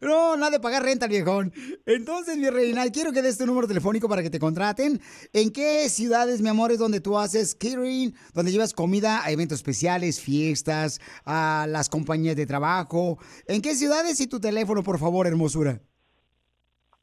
No, 0.00 0.36
nada 0.36 0.52
de 0.52 0.60
pagar 0.60 0.82
renta, 0.82 1.06
viejón. 1.06 1.52
Entonces, 1.86 2.36
mi 2.36 2.50
reina, 2.50 2.88
quiero 2.90 3.12
que 3.12 3.22
des 3.22 3.38
tu 3.38 3.46
número 3.46 3.66
telefónico 3.66 4.08
para 4.08 4.22
que 4.22 4.30
te 4.30 4.38
contraten. 4.38 5.00
¿En 5.32 5.50
qué 5.50 5.88
ciudades, 5.88 6.40
mi 6.40 6.48
amor, 6.48 6.70
es 6.70 6.78
donde 6.78 7.00
tú 7.00 7.18
haces 7.18 7.54
catering, 7.54 8.14
donde 8.34 8.52
llevas 8.52 8.74
comida 8.74 9.24
a 9.24 9.30
eventos 9.30 9.58
especiales, 9.58 10.20
fiestas, 10.20 11.00
a 11.24 11.66
las 11.68 11.88
compañías 11.88 12.36
de 12.36 12.46
trabajo? 12.46 13.18
¿En 13.46 13.60
qué 13.60 13.74
ciudades 13.74 14.20
y 14.20 14.28
tu 14.28 14.38
teléfono, 14.38 14.82
por 14.82 14.98
favor, 14.98 15.26
hermosura? 15.26 15.80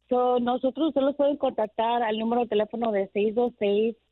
So, 0.08 0.40
nosotros 0.40 0.90
ustedes 0.90 1.08
los 1.08 1.16
pueden 1.16 1.38
contactar 1.38 2.04
al 2.04 2.20
número 2.20 2.44
de 2.44 2.48
teléfono 2.48 2.92
de 2.92 3.10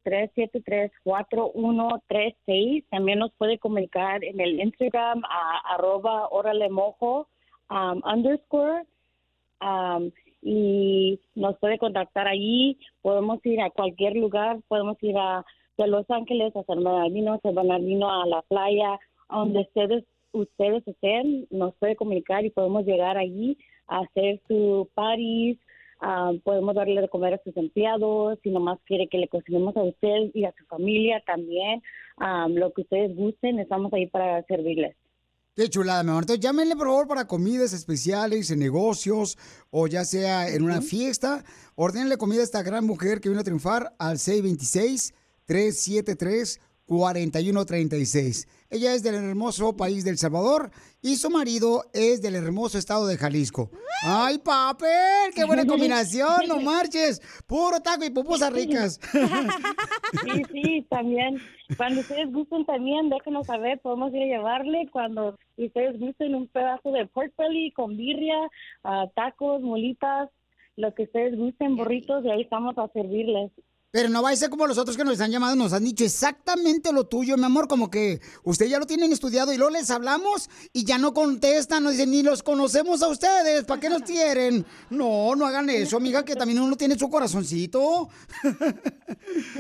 626-373-4136. 0.06 2.86
También 2.90 3.20
nos 3.20 3.32
puede 3.34 3.60
comunicar 3.60 4.24
en 4.24 4.42
el 4.42 4.60
Instagram 4.60 5.22
a 5.26 5.76
arroba 5.76 6.30
órale 6.30 6.68
mojo 6.70 7.28
um, 7.70 8.02
underscore 8.04 8.84
um, 9.62 10.12
y 10.42 11.20
nos 11.36 11.58
puede 11.58 11.78
contactar 11.78 12.28
allí. 12.28 12.78
Podemos 13.02 13.46
ir 13.46 13.62
a 13.62 13.70
cualquier 13.70 14.16
lugar, 14.16 14.60
podemos 14.68 14.98
ir 15.02 15.18
a 15.18 15.46
de 15.78 15.88
Los 15.88 16.10
Ángeles 16.10 16.56
a 16.56 16.64
San 16.64 16.84
Bernardino, 16.84 17.40
San 17.42 17.56
Bernardino 17.56 18.12
a 18.12 18.28
la 18.28 18.42
playa, 18.44 19.00
donde 19.30 19.62
ustedes 19.62 20.04
ustedes 20.34 20.86
estén, 20.88 21.48
nos 21.52 21.76
puede 21.76 21.96
comunicar 21.96 22.44
y 22.44 22.50
podemos 22.50 22.86
llegar 22.86 23.18
allí 23.18 23.58
a 23.88 24.00
hacer 24.00 24.42
su 24.48 24.90
parties, 24.96 25.58
ah, 26.02 26.32
podemos 26.44 26.76
darle 26.76 27.02
de 27.02 27.08
comer 27.08 27.36
a 27.36 27.44
sus 27.44 27.56
empleados, 27.56 28.40
si 28.44 28.50
nomás 28.50 28.80
quiere 28.86 29.08
que 29.08 29.20
le 29.20 29.28
cocinemos 29.28 29.78
a 29.78 29.84
usted 29.84 30.32
y 30.34 30.46
a 30.46 30.54
su 30.58 30.66
familia 30.66 31.22
también, 31.26 31.82
ah, 32.18 32.48
lo 32.50 32.74
que 32.74 32.82
ustedes 32.82 33.16
gusten, 33.16 33.60
estamos 33.60 33.94
ahí 33.94 34.08
para 34.08 34.44
servirles. 34.44 34.96
Qué 35.56 35.70
chulada, 35.70 36.02
mi 36.02 36.10
amor. 36.10 36.24
Entonces, 36.24 36.44
llámenle, 36.44 36.76
por 36.76 36.88
favor, 36.88 37.08
para 37.08 37.28
comidas 37.28 37.74
especiales, 37.74 38.50
en 38.50 38.58
negocios, 38.58 39.38
o 39.70 39.86
ya 39.86 40.04
sea 40.04 40.50
en 40.50 40.64
una 40.64 40.82
fiesta. 40.82 41.44
Ordenle 41.76 42.18
comida 42.18 42.42
a 42.42 42.44
esta 42.44 42.64
gran 42.64 42.88
mujer 42.88 43.22
que 43.22 43.30
vino 43.30 43.42
a 43.42 43.44
triunfar 43.44 43.94
al 44.00 44.18
626-373-4136. 46.88 48.48
Ella 48.70 48.94
es 48.94 49.04
del 49.04 49.16
hermoso 49.16 49.76
país 49.78 50.04
del 50.04 50.18
Salvador 50.18 50.72
y 51.02 51.16
su 51.18 51.30
marido 51.30 51.84
es 51.94 52.22
del 52.22 52.36
hermoso 52.36 52.78
estado 52.78 53.06
de 53.08 53.18
Jalisco. 53.18 53.70
¡Ay, 54.04 54.40
papel! 54.40 55.34
¡Qué 55.36 55.46
buena 55.46 55.66
combinación! 55.66 56.48
¡No 56.48 56.60
marches! 56.60 57.22
Puro 57.46 57.80
taco 57.82 58.04
y 58.04 58.10
pupusas 58.10 58.52
ricas. 58.52 59.00
Sí, 60.24 60.44
sí, 60.52 60.88
también. 60.90 61.40
Cuando 61.78 62.02
ustedes 62.02 62.32
gusten 62.32 62.66
también, 62.66 63.10
déjenos 63.10 63.48
saber, 63.48 63.80
podemos 63.80 64.14
ir 64.14 64.24
a 64.24 64.38
llevarle 64.38 64.90
cuando 64.92 65.38
ustedes 65.58 66.00
gusten 66.00 66.36
un 66.36 66.48
pedazo 66.48 66.92
de 66.92 67.06
pork 67.08 67.34
belly 67.38 67.72
con 67.72 67.96
birria, 67.98 68.36
ah, 68.84 69.06
tacos, 69.16 69.62
molitas, 69.62 70.30
lo 70.76 70.94
que 70.94 71.04
ustedes 71.04 71.38
gusten, 71.38 71.76
burritos, 71.76 72.26
y 72.26 72.30
ahí 72.32 72.42
estamos 72.42 72.78
a 72.78 72.88
servirles. 72.90 73.52
Pero 73.94 74.10
no 74.10 74.22
va 74.24 74.32
a 74.32 74.36
ser 74.36 74.50
como 74.50 74.66
los 74.66 74.80
otros 74.80 74.98
que 74.98 75.04
nos 75.04 75.22
han 75.22 75.30
llamado, 75.30 75.56
nos 75.56 75.72
han 75.72 75.84
dicho 75.84 76.04
exactamente 76.04 76.92
lo 76.92 77.04
tuyo, 77.04 77.38
mi 77.38 77.44
amor, 77.44 77.68
como 77.68 77.92
que 77.92 78.22
usted 78.44 78.66
ya 78.66 78.80
lo 78.80 78.88
tienen 78.88 79.12
estudiado 79.12 79.54
y 79.54 79.58
luego 79.58 79.70
les 79.70 79.92
hablamos 79.92 80.50
y 80.74 80.84
ya 80.84 80.98
no 80.98 81.14
contestan, 81.14 81.84
nos 81.84 81.92
dicen, 81.92 82.10
ni 82.10 82.24
los 82.24 82.42
conocemos 82.42 83.04
a 83.04 83.10
ustedes, 83.10 83.66
¿para 83.66 83.80
qué 83.80 83.90
nos 83.90 84.02
quieren? 84.08 84.66
No, 84.90 85.36
no 85.36 85.46
hagan 85.46 85.70
eso, 85.70 85.98
amiga, 85.98 86.26
que 86.26 86.36
también 86.36 86.60
uno 86.60 86.76
tiene 86.76 86.98
su 86.98 87.08
corazoncito. 87.08 88.10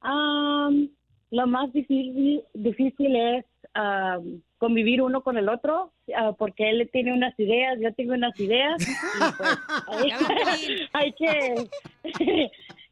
Am, 0.00 0.88
lo 1.30 1.46
más 1.46 1.72
difícil, 1.72 2.42
difícil 2.54 3.14
es 3.16 3.44
convivir 4.58 5.00
uno 5.02 5.22
con 5.22 5.36
el 5.38 5.48
otro, 5.48 5.92
ah, 6.16 6.32
porque 6.36 6.68
él 6.70 6.88
tiene 6.92 7.12
unas 7.12 7.38
ideas, 7.38 7.78
yo 7.80 7.94
tengo 7.94 8.14
unas 8.14 8.36
ideas. 8.40 8.82
y 8.82 8.86
pues, 9.36 9.50
hay, 9.86 10.10
hay 10.92 11.12
que, 11.12 11.68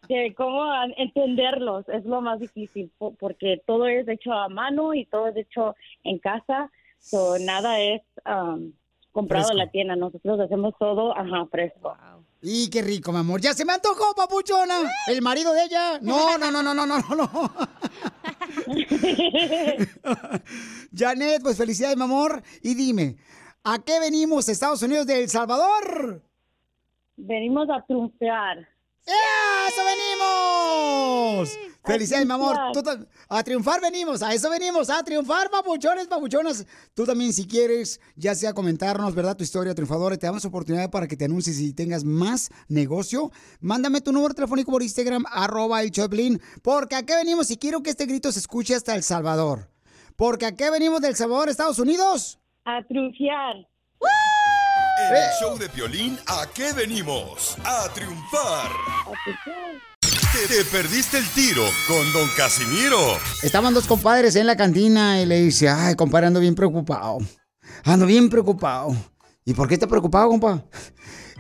que 0.09 0.33
cómo 0.37 0.63
entenderlos, 0.97 1.89
es 1.89 2.05
lo 2.05 2.21
más 2.21 2.39
difícil, 2.39 2.89
po- 2.99 3.17
porque 3.19 3.61
todo 3.67 3.89
es 3.89 4.07
hecho 4.07 4.33
a 4.33 4.49
mano 4.49 4.95
y 4.95 5.07
todo 5.07 5.27
es 5.29 5.37
hecho 5.37 5.75
en 6.05 6.19
casa, 6.21 6.71
so, 7.01 7.39
nada 7.39 7.81
es 7.81 8.03
am, 8.25 8.73
comprado 9.13 9.51
en 9.51 9.59
la 9.59 9.71
tienda, 9.71 9.97
nosotros 9.97 10.41
hacemos 10.41 10.75
todo, 10.79 11.17
ajá, 11.17 11.47
fresco. 11.51 11.97
Y 12.43 12.69
qué 12.71 12.83
rico, 12.83 13.13
mi 13.13 13.19
amor. 13.19 13.41
Ya 13.41 13.55
se 13.55 13.65
me 13.65 13.73
antojó, 13.73 14.15
papuchona. 14.15 14.75
El 15.09 15.23
marido 15.23 15.53
de 15.53 15.65
ella. 15.65 15.99
No, 16.01 16.39
no, 16.39 16.51
no, 16.51 16.63
no, 16.63 16.75
no, 16.75 16.87
no, 16.87 16.99
no, 17.01 17.17
no. 17.17 17.53
Janet, 20.95 21.43
pues 21.43 21.57
felicidades, 21.57 21.97
mi 21.97 22.05
amor. 22.05 22.43
Y 22.63 22.75
dime, 22.75 23.17
¿a 23.65 23.79
qué 23.83 23.99
venimos, 24.01 24.49
Estados 24.49 24.83
Unidos 24.83 25.07
de 25.07 25.23
El 25.23 25.29
Salvador? 25.29 26.23
Venimos 27.17 27.69
a 27.71 27.83
triunfar. 27.85 28.69
¡A 29.07 29.69
eso 29.69 29.83
venimos! 29.85 31.59
Felicidades, 31.87 32.27
mi 32.27 32.33
amor. 32.33 32.57
Tú 32.73 32.83
a 33.29 33.45
triunfar 33.45 33.81
venimos, 33.81 34.21
a 34.23 34.35
eso 34.35 34.51
venimos, 34.51 34.91
a 34.91 35.03
triunfar, 35.05 35.49
papuchones, 35.51 36.09
papuchonas. 36.09 36.67
Tú 36.95 37.05
también, 37.05 37.33
si 37.33 37.47
quieres, 37.47 38.01
ya 38.17 38.35
sea 38.35 38.53
comentarnos, 38.53 39.15
¿verdad? 39.15 39.37
Tu 39.37 39.45
historia 39.45 39.75
triunfadora, 39.75 40.17
te 40.17 40.27
damos 40.27 40.45
oportunidad 40.45 40.91
para 40.91 41.07
que 41.07 41.17
te 41.17 41.27
anuncies 41.27 41.61
y 41.61 41.73
tengas 41.73 42.03
más 42.03 42.51
negocio. 42.69 43.31
Mándame 43.61 44.01
tu 44.01 44.13
número 44.13 44.35
telefónico 44.35 44.73
por 44.73 44.83
Instagram, 44.83 45.25
arroba 45.31 45.83
el 45.83 45.93
Choplin, 45.93 46.41
porque 46.63 46.97
a 46.97 47.05
qué 47.05 47.15
venimos 47.15 47.51
y 47.53 47.57
quiero 47.57 47.83
que 47.83 47.91
este 47.91 48.07
grito 48.07 48.33
se 48.33 48.41
escuche 48.41 48.75
hasta 48.75 48.97
El 48.97 49.05
Salvador. 49.05 49.71
Porque 50.17 50.47
a 50.47 50.57
qué 50.57 50.71
venimos 50.71 51.01
del 51.01 51.15
Salvador, 51.15 51.49
Estados 51.49 51.79
Unidos. 51.79 52.41
A 52.65 52.83
triunfar. 52.83 53.76
En 54.99 55.15
el 55.15 55.31
show 55.39 55.59
de 55.59 55.69
Piolín, 55.69 56.19
¿a 56.27 56.47
qué 56.55 56.73
venimos? 56.73 57.57
A 57.65 57.87
triunfar. 57.93 58.71
Te, 60.01 60.55
te 60.55 60.65
perdiste 60.65 61.19
el 61.19 61.29
tiro 61.31 61.65
con 61.87 62.13
Don 62.15 62.27
Casimiro. 62.35 63.19
Estaban 63.43 63.75
dos 63.75 63.87
compadres 63.87 64.37
en 64.37 64.47
la 64.47 64.57
cantina 64.57 65.21
y 65.21 65.27
le 65.27 65.43
dice, 65.43 65.69
ay, 65.69 65.97
compadre, 65.97 66.29
ando 66.29 66.41
bien 66.41 66.55
preocupado. 66.55 67.19
Ando 67.85 68.07
bien 68.07 68.31
preocupado. 68.31 68.97
¿Y 69.45 69.53
por 69.53 69.69
qué 69.69 69.75
está 69.75 69.87
preocupado, 69.87 70.31
compa? 70.31 70.65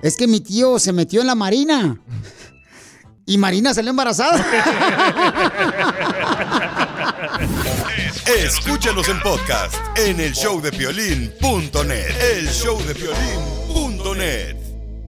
Es 0.02 0.18
que 0.18 0.26
mi 0.26 0.40
tío 0.40 0.78
se 0.78 0.92
metió 0.92 1.22
en 1.22 1.26
la 1.26 1.34
marina. 1.34 1.98
Y 3.24 3.38
Marina 3.38 3.72
salió 3.74 3.90
embarazada. 3.90 4.36
Escúchanos 8.36 9.08
en 9.08 9.18
podcast 9.20 9.74
en 9.96 10.20
el 10.20 10.32
showdepiolín.net. 10.32 12.20
El 12.20 12.46
showdepiolín.net. 12.46 14.65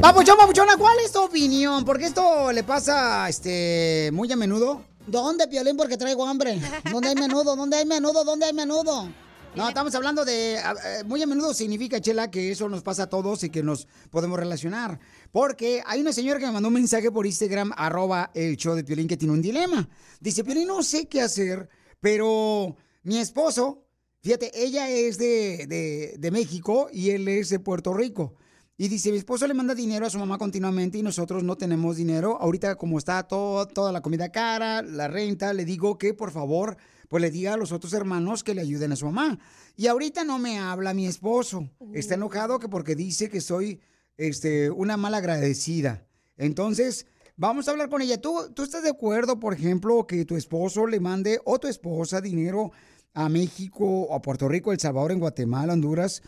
Papuchón, 0.00 0.36
papuchona, 0.36 0.76
¿cuál 0.76 0.98
es 1.04 1.12
tu 1.12 1.20
opinión? 1.20 1.84
Porque 1.84 2.06
esto 2.06 2.52
le 2.52 2.62
pasa 2.64 3.28
este, 3.28 4.10
muy 4.12 4.30
a 4.30 4.36
menudo. 4.36 4.84
¿Dónde, 5.06 5.48
Piolín? 5.48 5.76
Porque 5.76 5.96
traigo 5.96 6.26
hambre. 6.26 6.60
¿Dónde 6.90 7.08
hay 7.08 7.14
menudo? 7.14 7.56
¿Dónde 7.56 7.76
hay 7.76 7.86
menudo? 7.86 8.24
¿Dónde 8.24 8.46
hay 8.46 8.52
menudo? 8.52 9.08
No, 9.54 9.68
estamos 9.68 9.94
hablando 9.94 10.24
de... 10.24 10.54
eh, 10.54 11.04
Muy 11.04 11.22
a 11.22 11.26
menudo 11.26 11.52
significa, 11.52 12.00
Chela, 12.00 12.30
que 12.30 12.52
eso 12.52 12.68
nos 12.68 12.82
pasa 12.82 13.04
a 13.04 13.08
todos 13.08 13.42
y 13.44 13.50
que 13.50 13.62
nos 13.62 13.86
podemos 14.10 14.38
relacionar. 14.38 14.98
Porque 15.30 15.82
hay 15.86 16.00
una 16.00 16.12
señora 16.12 16.38
que 16.38 16.46
me 16.46 16.52
mandó 16.52 16.68
un 16.68 16.74
mensaje 16.74 17.10
por 17.10 17.26
Instagram, 17.26 17.72
arroba 17.76 18.30
el 18.34 18.56
show 18.56 18.74
de 18.74 18.84
Piolín, 18.84 19.08
que 19.08 19.16
tiene 19.16 19.34
un 19.34 19.42
dilema. 19.42 19.88
Dice, 20.20 20.44
Piolín, 20.44 20.68
no 20.68 20.82
sé 20.82 21.06
qué 21.06 21.20
hacer, 21.20 21.68
pero 22.00 22.76
mi 23.02 23.18
esposo, 23.18 23.84
fíjate, 24.22 24.50
ella 24.54 24.88
es 24.88 25.18
de, 25.18 25.66
de- 25.66 26.14
de 26.18 26.30
México 26.30 26.88
y 26.92 27.10
él 27.10 27.28
es 27.28 27.48
de 27.48 27.58
Puerto 27.58 27.92
Rico. 27.94 28.34
Y 28.78 28.88
dice, 28.88 29.12
mi 29.12 29.18
esposo 29.18 29.46
le 29.46 29.54
manda 29.54 29.74
dinero 29.74 30.06
a 30.06 30.10
su 30.10 30.18
mamá 30.18 30.38
continuamente 30.38 30.98
y 30.98 31.02
nosotros 31.02 31.44
no 31.44 31.56
tenemos 31.56 31.96
dinero. 31.96 32.38
Ahorita 32.40 32.74
como 32.76 32.98
está 32.98 33.22
todo, 33.24 33.66
toda 33.68 33.92
la 33.92 34.00
comida 34.00 34.30
cara, 34.32 34.82
la 34.82 35.08
renta, 35.08 35.52
le 35.52 35.64
digo 35.64 35.98
que 35.98 36.14
por 36.14 36.30
favor, 36.32 36.76
pues 37.08 37.20
le 37.20 37.30
diga 37.30 37.52
a 37.52 37.56
los 37.56 37.70
otros 37.70 37.92
hermanos 37.92 38.42
que 38.42 38.54
le 38.54 38.62
ayuden 38.62 38.90
a 38.92 38.96
su 38.96 39.04
mamá. 39.04 39.38
Y 39.76 39.86
ahorita 39.86 40.24
no 40.24 40.38
me 40.38 40.58
habla 40.58 40.94
mi 40.94 41.06
esposo. 41.06 41.68
Está 41.92 42.14
enojado 42.14 42.58
que 42.58 42.68
porque 42.68 42.96
dice 42.96 43.28
que 43.28 43.40
soy 43.40 43.80
este, 44.16 44.70
una 44.70 44.96
mala 44.96 45.18
agradecida. 45.18 46.06
Entonces, 46.38 47.06
vamos 47.36 47.68
a 47.68 47.72
hablar 47.72 47.88
con 47.90 48.02
ella. 48.02 48.20
¿Tú, 48.20 48.50
¿Tú 48.54 48.62
estás 48.62 48.82
de 48.82 48.90
acuerdo, 48.90 49.38
por 49.38 49.52
ejemplo, 49.52 50.06
que 50.06 50.24
tu 50.24 50.36
esposo 50.36 50.86
le 50.86 50.98
mande 50.98 51.40
o 51.44 51.60
tu 51.60 51.68
esposa 51.68 52.20
dinero 52.20 52.72
a 53.14 53.28
México, 53.28 54.12
a 54.14 54.20
Puerto 54.22 54.48
Rico, 54.48 54.72
El 54.72 54.80
Salvador, 54.80 55.12
en 55.12 55.20
Guatemala, 55.20 55.72
Honduras, 55.72 56.22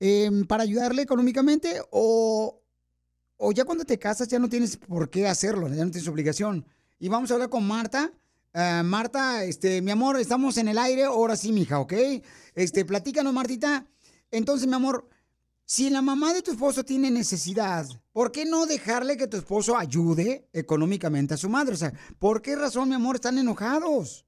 em, 0.00 0.46
para 0.46 0.62
ayudarle 0.62 1.02
económicamente? 1.02 1.80
O, 1.90 2.62
o 3.36 3.52
ya 3.52 3.64
cuando 3.64 3.84
te 3.84 3.98
casas 3.98 4.28
ya 4.28 4.38
no 4.38 4.48
tienes 4.48 4.76
por 4.76 5.10
qué 5.10 5.26
hacerlo, 5.26 5.68
ya 5.68 5.84
no 5.84 5.90
tienes 5.90 6.08
obligación. 6.08 6.66
Y 6.98 7.08
vamos 7.08 7.30
a 7.30 7.34
hablar 7.34 7.50
con 7.50 7.66
Marta. 7.66 8.12
Ah, 8.54 8.82
Marta, 8.84 9.44
este, 9.44 9.82
mi 9.82 9.90
amor, 9.90 10.18
estamos 10.18 10.56
en 10.56 10.68
el 10.68 10.78
aire, 10.78 11.04
ahora 11.04 11.36
sí, 11.36 11.52
mija, 11.52 11.78
¿ok? 11.78 11.92
Este, 12.54 12.84
platícanos, 12.86 13.34
Martita. 13.34 13.86
Entonces, 14.30 14.66
mi 14.66 14.74
amor, 14.74 15.08
si 15.66 15.90
la 15.90 16.00
mamá 16.00 16.32
de 16.32 16.42
tu 16.42 16.52
esposo 16.52 16.84
tiene 16.84 17.10
necesidad, 17.10 17.86
¿por 18.12 18.32
qué 18.32 18.44
no 18.46 18.66
dejarle 18.66 19.16
que 19.16 19.26
tu 19.26 19.36
esposo 19.36 19.76
ayude 19.76 20.48
económicamente 20.52 21.34
a 21.34 21.36
su 21.36 21.50
madre? 21.50 21.74
O 21.74 21.76
sea, 21.76 21.92
¿por 22.18 22.40
qué 22.40 22.56
razón, 22.56 22.88
mi 22.88 22.94
amor, 22.94 23.16
están 23.16 23.36
enojados? 23.36 24.24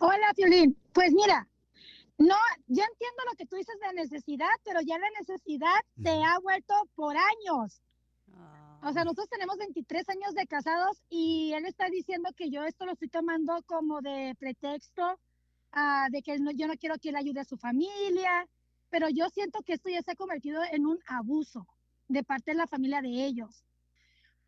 Hola, 0.00 0.32
Fiolín. 0.34 0.76
Pues 0.92 1.12
mira, 1.12 1.46
no, 2.18 2.34
ya 2.66 2.84
entiendo 2.84 3.22
lo 3.30 3.36
que 3.36 3.46
tú 3.46 3.56
dices 3.56 3.76
de 3.80 3.94
necesidad, 3.94 4.50
pero 4.64 4.80
ya 4.82 4.98
la 4.98 5.08
necesidad 5.18 5.80
te 6.02 6.10
ha 6.22 6.38
vuelto 6.42 6.74
por 6.94 7.16
años. 7.16 7.80
O 8.82 8.92
sea, 8.92 9.04
nosotros 9.04 9.28
tenemos 9.28 9.56
23 9.58 10.08
años 10.08 10.34
de 10.34 10.46
casados 10.46 11.02
y 11.10 11.52
él 11.54 11.66
está 11.66 11.88
diciendo 11.90 12.30
que 12.34 12.50
yo 12.50 12.64
esto 12.64 12.86
lo 12.86 12.92
estoy 12.92 13.08
tomando 13.08 13.62
como 13.66 14.00
de 14.00 14.34
pretexto, 14.38 15.18
ah, 15.72 16.08
de 16.10 16.22
que 16.22 16.38
no- 16.38 16.50
yo 16.50 16.66
no 16.66 16.74
quiero 16.76 16.96
que 16.98 17.10
él 17.10 17.16
ayude 17.16 17.40
a 17.40 17.44
su 17.44 17.58
familia, 17.58 18.46
pero 18.88 19.08
yo 19.10 19.28
siento 19.28 19.60
que 19.62 19.74
esto 19.74 19.90
ya 19.90 20.00
se 20.02 20.12
ha 20.12 20.14
convertido 20.16 20.62
en 20.72 20.86
un 20.86 20.98
abuso 21.06 21.66
de 22.08 22.24
parte 22.24 22.52
de 22.52 22.56
la 22.56 22.66
familia 22.66 23.02
de 23.02 23.24
ellos. 23.26 23.64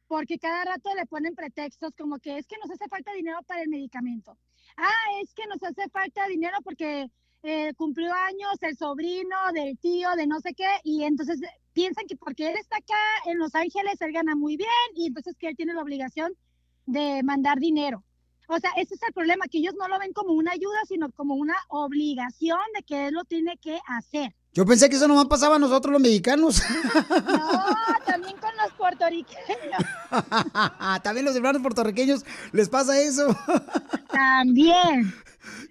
Porque 0.09 0.39
cada 0.39 0.65
rato 0.65 0.95
le 0.95 1.07
ponen 1.07 1.35
pretextos 1.35 1.95
como 1.95 2.19
que 2.19 2.39
es 2.39 2.47
que 2.47 2.57
nos 2.59 2.71
hace 2.71 2.89
falta 2.89 3.13
dinero 3.13 3.39
para 3.47 3.63
el 3.63 3.69
medicamento. 3.69 4.37
Ah, 4.77 5.21
es 5.23 5.33
que 5.35 5.47
nos 5.47 5.63
hace 5.63 5.89
falta 5.91 6.27
dinero 6.29 6.57
porque 6.65 7.09
eh, 7.43 7.75
cumplió 7.75 8.13
años 8.13 8.55
el 8.61 8.77
sobrino 8.77 9.37
del 9.55 9.79
tío 9.79 10.11
de 10.17 10.27
no 10.27 10.41
sé 10.41 10.55
qué 10.55 10.69
y 10.85 11.03
entonces 11.05 11.43
eh, 11.43 11.49
piensan 11.73 12.07
que 12.07 12.17
porque 12.17 12.51
él 12.51 12.57
está 12.57 12.77
acá 12.77 12.95
en 13.27 13.39
Los 13.39 13.55
Ángeles 13.55 14.01
él 14.01 14.13
gana 14.13 14.35
muy 14.37 14.57
bien 14.57 14.69
y 14.95 15.07
entonces 15.07 15.37
que 15.37 15.49
él 15.49 15.57
tiene 15.57 15.75
la 15.75 15.83
obligación 15.83 16.33
de 16.87 17.23
mandar 17.23 17.59
dinero. 17.59 18.05
O 18.49 18.59
sea, 18.59 18.71
ese 18.77 18.95
es 18.95 19.03
el 19.03 19.15
problema, 19.15 19.47
que 19.47 19.59
ellos 19.59 19.75
no 19.79 19.89
lo 19.89 19.99
ven 19.99 20.13
como 20.13 20.33
una 20.35 20.53
ayuda, 20.53 20.79
sino 20.87 21.11
como 21.13 21.35
una 21.35 21.57
obligación 21.69 22.61
de 22.75 22.83
que 22.83 23.07
él 23.07 23.15
lo 23.15 23.25
tiene 23.25 23.57
que 23.57 23.81
hacer. 23.87 24.35
Yo 24.55 24.67
pensé 24.67 24.91
que 24.91 24.97
eso 24.97 25.09
nomás 25.09 25.27
pasaba 25.27 25.57
a 25.57 25.59
nosotros 25.59 25.93
los 25.93 26.03
mexicanos. 26.03 26.63
No, 27.09 27.65
también 28.07 28.37
con 28.37 28.51
los 28.57 28.73
puertorriqueños. 28.77 29.83
También 31.03 31.25
los 31.25 31.35
hermanos 31.35 31.63
puertorriqueños 31.63 32.25
les 32.53 32.69
pasa 32.69 33.01
eso. 33.01 33.35
También. 34.13 35.15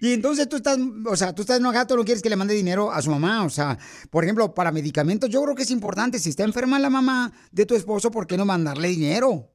Y 0.00 0.14
entonces 0.14 0.48
tú 0.48 0.56
estás, 0.56 0.78
o 1.06 1.16
sea, 1.16 1.32
tú 1.32 1.42
estás 1.42 1.60
enojado, 1.60 1.86
tú 1.86 1.96
no 1.96 2.04
quieres 2.04 2.22
que 2.22 2.28
le 2.28 2.34
mande 2.34 2.54
dinero 2.54 2.90
a 2.90 3.00
su 3.02 3.10
mamá. 3.10 3.44
O 3.44 3.50
sea, 3.50 3.78
por 4.10 4.24
ejemplo, 4.24 4.52
para 4.52 4.72
medicamentos, 4.72 5.30
yo 5.30 5.40
creo 5.44 5.54
que 5.54 5.62
es 5.62 5.70
importante. 5.70 6.18
Si 6.18 6.30
está 6.30 6.42
enferma 6.42 6.80
la 6.80 6.90
mamá 6.90 7.32
de 7.52 7.66
tu 7.66 7.76
esposo, 7.76 8.10
¿por 8.10 8.26
qué 8.26 8.36
no 8.36 8.44
mandarle 8.44 8.88
dinero? 8.88 9.52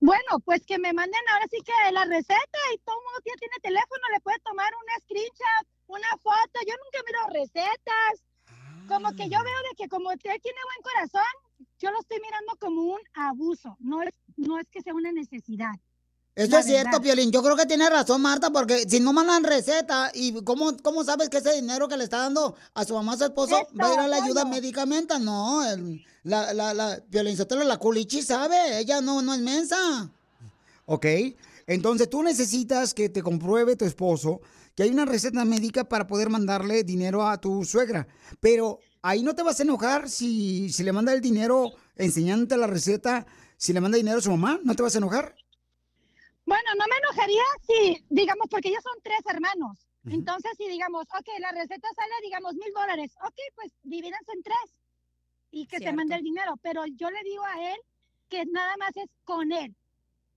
Bueno, 0.00 0.40
pues 0.44 0.64
que 0.64 0.78
me 0.78 0.92
manden 0.94 1.20
ahora 1.32 1.46
sí 1.50 1.58
que 1.62 1.92
la 1.92 2.04
receta 2.04 2.58
y 2.74 2.78
todo 2.78 2.96
el 2.96 3.04
mundo 3.04 3.20
ya 3.26 3.34
tiene 3.38 3.56
teléfono, 3.62 4.02
le 4.14 4.20
puede 4.20 4.38
tomar 4.40 4.72
una 4.74 5.00
screenshot, 5.00 5.75
una 5.88 6.08
foto. 6.22 6.60
Yo 6.66 6.74
nunca 6.74 7.00
miro 7.06 7.40
recetas. 7.42 8.22
Como 8.88 9.10
que 9.16 9.24
yo 9.28 9.38
veo 9.42 9.58
de 9.70 9.76
que 9.76 9.88
como 9.88 10.12
él 10.12 10.18
tiene 10.20 10.38
buen 10.40 10.82
corazón, 10.82 11.66
yo 11.80 11.90
lo 11.90 11.98
estoy 12.00 12.18
mirando 12.20 12.52
como 12.60 12.82
un 12.82 13.00
abuso. 13.14 13.76
No 13.80 14.02
es, 14.02 14.14
no 14.36 14.58
es 14.60 14.66
que 14.70 14.80
sea 14.80 14.94
una 14.94 15.10
necesidad. 15.10 15.72
Eso 16.36 16.50
La 16.52 16.60
es 16.60 16.66
cierto. 16.66 17.00
Piolín. 17.00 17.32
Yo 17.32 17.42
creo 17.42 17.56
que 17.56 17.66
tiene 17.66 17.88
razón, 17.90 18.20
Marta, 18.22 18.50
porque 18.50 18.80
si 18.88 19.00
no 19.00 19.12
mandan 19.12 19.42
receta, 19.42 20.10
¿y 20.14 20.34
cómo, 20.44 20.76
cómo 20.82 21.02
sabes 21.02 21.30
que 21.30 21.38
ese 21.38 21.54
dinero 21.54 21.88
que 21.88 21.96
le 21.96 22.04
está 22.04 22.18
dando 22.18 22.54
a 22.74 22.84
su 22.84 22.94
mamá, 22.94 23.14
a 23.14 23.16
su 23.16 23.24
esposo, 23.24 23.58
Esto, 23.58 23.74
va 23.82 23.88
a 23.88 23.94
ir 23.94 24.00
a 24.00 24.06
la 24.08 24.16
ayuda 24.22 24.44
medicamenta? 24.44 25.18
No, 25.18 25.64
el- 25.64 26.04
la, 26.22 26.52
la, 26.52 26.74
la, 26.74 27.00
Piolín 27.10 27.36
Sotelo, 27.36 27.64
la 27.64 27.78
culichi 27.78 28.20
sabe, 28.20 28.78
ella 28.78 29.00
no, 29.00 29.22
no 29.22 29.32
es 29.32 29.40
mensa. 29.40 30.10
¿Ok? 30.84 31.06
Entonces 31.66 32.08
tú 32.10 32.22
necesitas 32.22 32.94
que 32.94 33.08
te 33.08 33.22
compruebe 33.22 33.74
tu 33.76 33.84
esposo 33.84 34.40
que 34.76 34.82
hay 34.82 34.90
una 34.90 35.06
receta 35.06 35.44
médica 35.44 35.84
para 35.88 36.06
poder 36.06 36.28
mandarle 36.28 36.84
dinero 36.84 37.26
a 37.26 37.40
tu 37.40 37.64
suegra. 37.64 38.06
Pero 38.40 38.78
ahí 39.02 39.22
no 39.22 39.34
te 39.34 39.42
vas 39.42 39.58
a 39.58 39.62
enojar 39.62 40.08
si, 40.10 40.70
si 40.70 40.84
le 40.84 40.92
manda 40.92 41.14
el 41.14 41.22
dinero 41.22 41.72
enseñándote 41.96 42.58
la 42.58 42.66
receta, 42.66 43.26
si 43.56 43.72
le 43.72 43.80
manda 43.80 43.96
dinero 43.96 44.18
a 44.18 44.20
su 44.20 44.30
mamá, 44.30 44.60
¿no 44.62 44.74
te 44.74 44.82
vas 44.82 44.94
a 44.94 44.98
enojar? 44.98 45.34
Bueno, 46.44 46.68
no 46.78 46.84
me 46.88 46.96
enojaría 46.98 47.42
si, 47.66 48.04
digamos, 48.10 48.46
porque 48.50 48.68
ellos 48.68 48.82
son 48.82 49.02
tres 49.02 49.20
hermanos. 49.26 49.88
Entonces, 50.08 50.52
si 50.56 50.68
digamos, 50.68 51.02
ok, 51.18 51.26
la 51.40 51.50
receta 51.50 51.88
sale, 51.96 52.12
digamos, 52.22 52.54
mil 52.54 52.72
dólares, 52.72 53.12
ok, 53.24 53.34
pues 53.56 53.72
divídanse 53.82 54.32
en 54.36 54.42
tres 54.44 54.80
y 55.50 55.66
que 55.66 55.78
se 55.78 55.84
Cierto. 55.84 55.96
mande 55.96 56.14
el 56.14 56.22
dinero. 56.22 56.56
Pero 56.62 56.84
yo 56.86 57.10
le 57.10 57.22
digo 57.24 57.42
a 57.44 57.72
él 57.72 57.78
que 58.28 58.44
nada 58.46 58.76
más 58.76 58.96
es 58.96 59.08
con 59.24 59.50
él. 59.50 59.74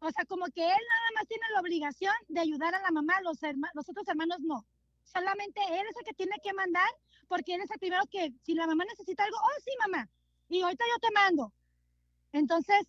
O 0.01 0.09
sea, 0.11 0.25
como 0.25 0.45
que 0.47 0.61
él 0.63 0.69
nada 0.89 1.09
más 1.15 1.27
tiene 1.27 1.43
la 1.53 1.59
obligación 1.61 2.13
de 2.29 2.39
ayudar 2.39 2.73
a 2.75 2.81
la 2.81 2.91
mamá, 2.91 3.19
los, 3.21 3.41
herma- 3.43 3.69
los 3.73 3.87
otros 3.89 4.07
hermanos 4.07 4.39
no. 4.41 4.65
Solamente 5.03 5.59
él 5.71 5.85
es 5.89 5.95
el 5.97 6.05
que 6.05 6.13
tiene 6.13 6.37
que 6.43 6.53
mandar, 6.53 6.87
porque 7.27 7.55
él 7.55 7.61
es 7.61 7.71
el 7.71 7.79
primero 7.79 8.03
que, 8.09 8.31
si 8.43 8.53
la 8.53 8.65
mamá 8.67 8.85
necesita 8.85 9.23
algo, 9.23 9.37
oh, 9.37 9.61
sí, 9.63 9.71
mamá, 9.79 10.07
y 10.47 10.61
ahorita 10.61 10.85
yo 10.93 10.99
te 10.99 11.11
mando. 11.13 11.53
Entonces, 12.31 12.81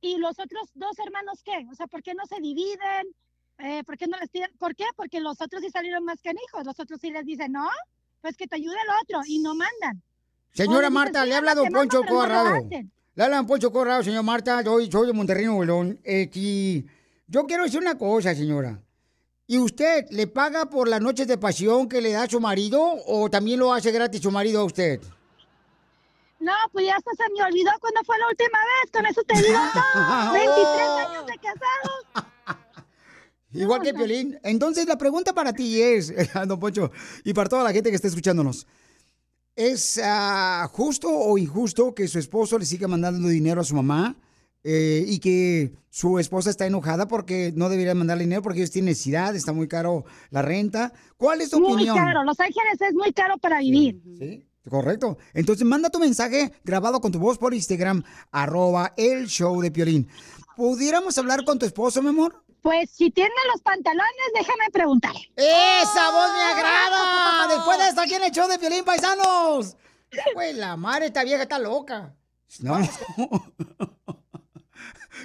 ¿y 0.00 0.16
los 0.18 0.38
otros 0.38 0.70
dos 0.74 0.98
hermanos 0.98 1.42
qué? 1.44 1.66
O 1.70 1.74
sea, 1.74 1.86
¿por 1.86 2.02
qué 2.02 2.14
no 2.14 2.24
se 2.26 2.40
dividen? 2.40 3.14
Eh, 3.58 3.84
¿Por 3.84 3.96
qué 3.98 4.06
no 4.06 4.18
les 4.18 4.30
piden? 4.30 4.50
¿Por 4.58 4.74
qué? 4.74 4.84
Porque 4.96 5.20
los 5.20 5.40
otros 5.40 5.62
sí 5.62 5.70
salieron 5.70 6.04
más 6.04 6.20
canijos. 6.22 6.64
Los 6.64 6.78
otros 6.80 7.00
sí 7.00 7.10
les 7.10 7.24
dicen, 7.24 7.52
no, 7.52 7.68
pues 8.20 8.36
que 8.36 8.46
te 8.46 8.56
ayude 8.56 8.74
el 8.74 8.90
otro, 9.02 9.20
y 9.26 9.38
no 9.40 9.54
mandan. 9.54 10.02
Señora 10.52 10.90
Marta, 10.90 11.24
le 11.24 11.30
"Sí, 11.30 11.34
ha 11.34 11.38
hablado 11.38 11.62
mamá, 11.64 11.68
te 11.68 11.72
mando, 11.72 11.90
Poncho 11.90 12.06
pero 12.06 12.14
no 12.60 12.68
lo 13.16 13.22
Corrado. 13.22 13.22
hacen". 13.22 13.22
Le 13.22 13.24
hablan 13.24 13.46
Poncho 13.46 13.72
Corrado, 13.72 14.02
señor 14.02 14.24
Marta. 14.24 14.62
Soy, 14.62 14.90
soy 14.90 15.06
de 15.06 15.12
Monterrey, 15.12 15.46
Nuevo. 15.46 15.84
Eh, 16.04 16.30
y 16.34 16.84
yo 17.26 17.44
quiero 17.46 17.64
decir 17.64 17.80
una 17.80 17.96
cosa, 17.96 18.34
señora. 18.34 18.80
¿Y 19.46 19.58
usted 19.58 20.06
le 20.10 20.26
paga 20.26 20.66
por 20.66 20.88
las 20.88 21.00
noches 21.02 21.26
de 21.28 21.36
pasión 21.36 21.88
que 21.88 22.00
le 22.00 22.12
da 22.12 22.26
su 22.26 22.40
marido 22.40 22.82
o 23.06 23.28
también 23.28 23.60
lo 23.60 23.72
hace 23.74 23.92
gratis 23.92 24.22
su 24.22 24.30
marido 24.30 24.60
a 24.60 24.64
usted? 24.64 25.00
No, 26.40 26.52
pues 26.72 26.86
ya 26.86 26.96
hasta 26.96 27.10
se 27.12 27.32
me 27.32 27.42
olvidó 27.42 27.70
cuándo 27.80 28.00
fue 28.04 28.18
la 28.18 28.28
última 28.28 28.58
vez. 28.58 28.90
Con 28.90 29.06
eso 29.06 29.22
te 29.22 29.34
digo 29.36 29.58
todo. 29.72 30.32
23 30.32 30.88
años 31.08 31.26
de 31.26 31.34
casados. 31.36 32.26
Igual 33.52 33.82
que 33.82 33.94
Piolín. 33.94 34.38
Entonces, 34.42 34.86
la 34.86 34.98
pregunta 34.98 35.32
para 35.32 35.52
ti 35.52 35.80
es, 35.80 36.12
don 36.46 36.58
Poncho, 36.58 36.90
y 37.22 37.32
para 37.32 37.48
toda 37.48 37.62
la 37.62 37.72
gente 37.72 37.90
que 37.90 37.96
está 37.96 38.08
escuchándonos, 38.08 38.66
¿es 39.56 40.00
ah, 40.02 40.68
justo 40.72 41.08
o 41.10 41.38
injusto 41.38 41.94
que 41.94 42.08
su 42.08 42.18
esposo 42.18 42.58
le 42.58 42.66
siga 42.66 42.88
mandando 42.88 43.28
dinero 43.28 43.60
a 43.60 43.64
su 43.64 43.74
mamá 43.74 44.16
eh, 44.62 45.04
y 45.06 45.18
que 45.18 45.72
su 45.90 46.18
esposa 46.18 46.50
está 46.50 46.66
enojada 46.66 47.06
porque 47.06 47.52
no 47.54 47.68
debería 47.68 47.94
mandarle 47.94 48.24
dinero 48.24 48.42
porque 48.42 48.60
ellos 48.60 48.70
tienen 48.70 48.90
necesidad, 48.90 49.36
está 49.36 49.52
muy 49.52 49.68
caro 49.68 50.04
la 50.30 50.42
renta? 50.42 50.92
¿Cuál 51.16 51.40
es 51.40 51.50
tu 51.50 51.60
Muy 51.60 51.74
opinión? 51.74 51.96
caro. 51.96 52.24
Los 52.24 52.40
Ángeles 52.40 52.80
es 52.80 52.94
muy 52.94 53.12
caro 53.12 53.38
para 53.38 53.58
vivir. 53.60 54.00
Sí, 54.18 54.44
correcto. 54.68 55.18
Entonces 55.34 55.66
manda 55.66 55.90
tu 55.90 56.00
mensaje 56.00 56.52
grabado 56.64 57.00
con 57.00 57.12
tu 57.12 57.18
voz 57.18 57.38
por 57.38 57.54
Instagram, 57.54 58.02
arroba 58.32 58.94
el 58.96 59.26
show 59.26 59.60
de 59.60 59.70
Piolín. 59.70 60.08
¿Pudiéramos 60.56 61.18
hablar 61.18 61.44
con 61.44 61.58
tu 61.58 61.66
esposo, 61.66 62.00
mi 62.00 62.10
amor? 62.10 62.43
Pues 62.64 62.88
si 62.92 63.10
tiene 63.10 63.34
los 63.52 63.60
pantalones, 63.60 64.32
déjame 64.34 64.70
preguntar. 64.72 65.12
¡Esa 65.36 66.10
voz 66.10 66.32
me 66.32 66.42
agrada! 66.44 67.46
Después 67.46 67.78
de 67.78 67.88
esto, 67.88 68.00
aquí 68.00 68.14
en 68.14 68.22
el 68.22 68.30
show 68.30 68.48
de 68.48 68.58
Piolín, 68.58 68.86
paisanos. 68.86 69.76
Güey, 70.32 70.54
la 70.54 70.74
madre, 70.74 71.06
esta 71.06 71.24
vieja 71.24 71.42
está 71.42 71.58
loca. 71.58 72.16
No. 72.60 72.78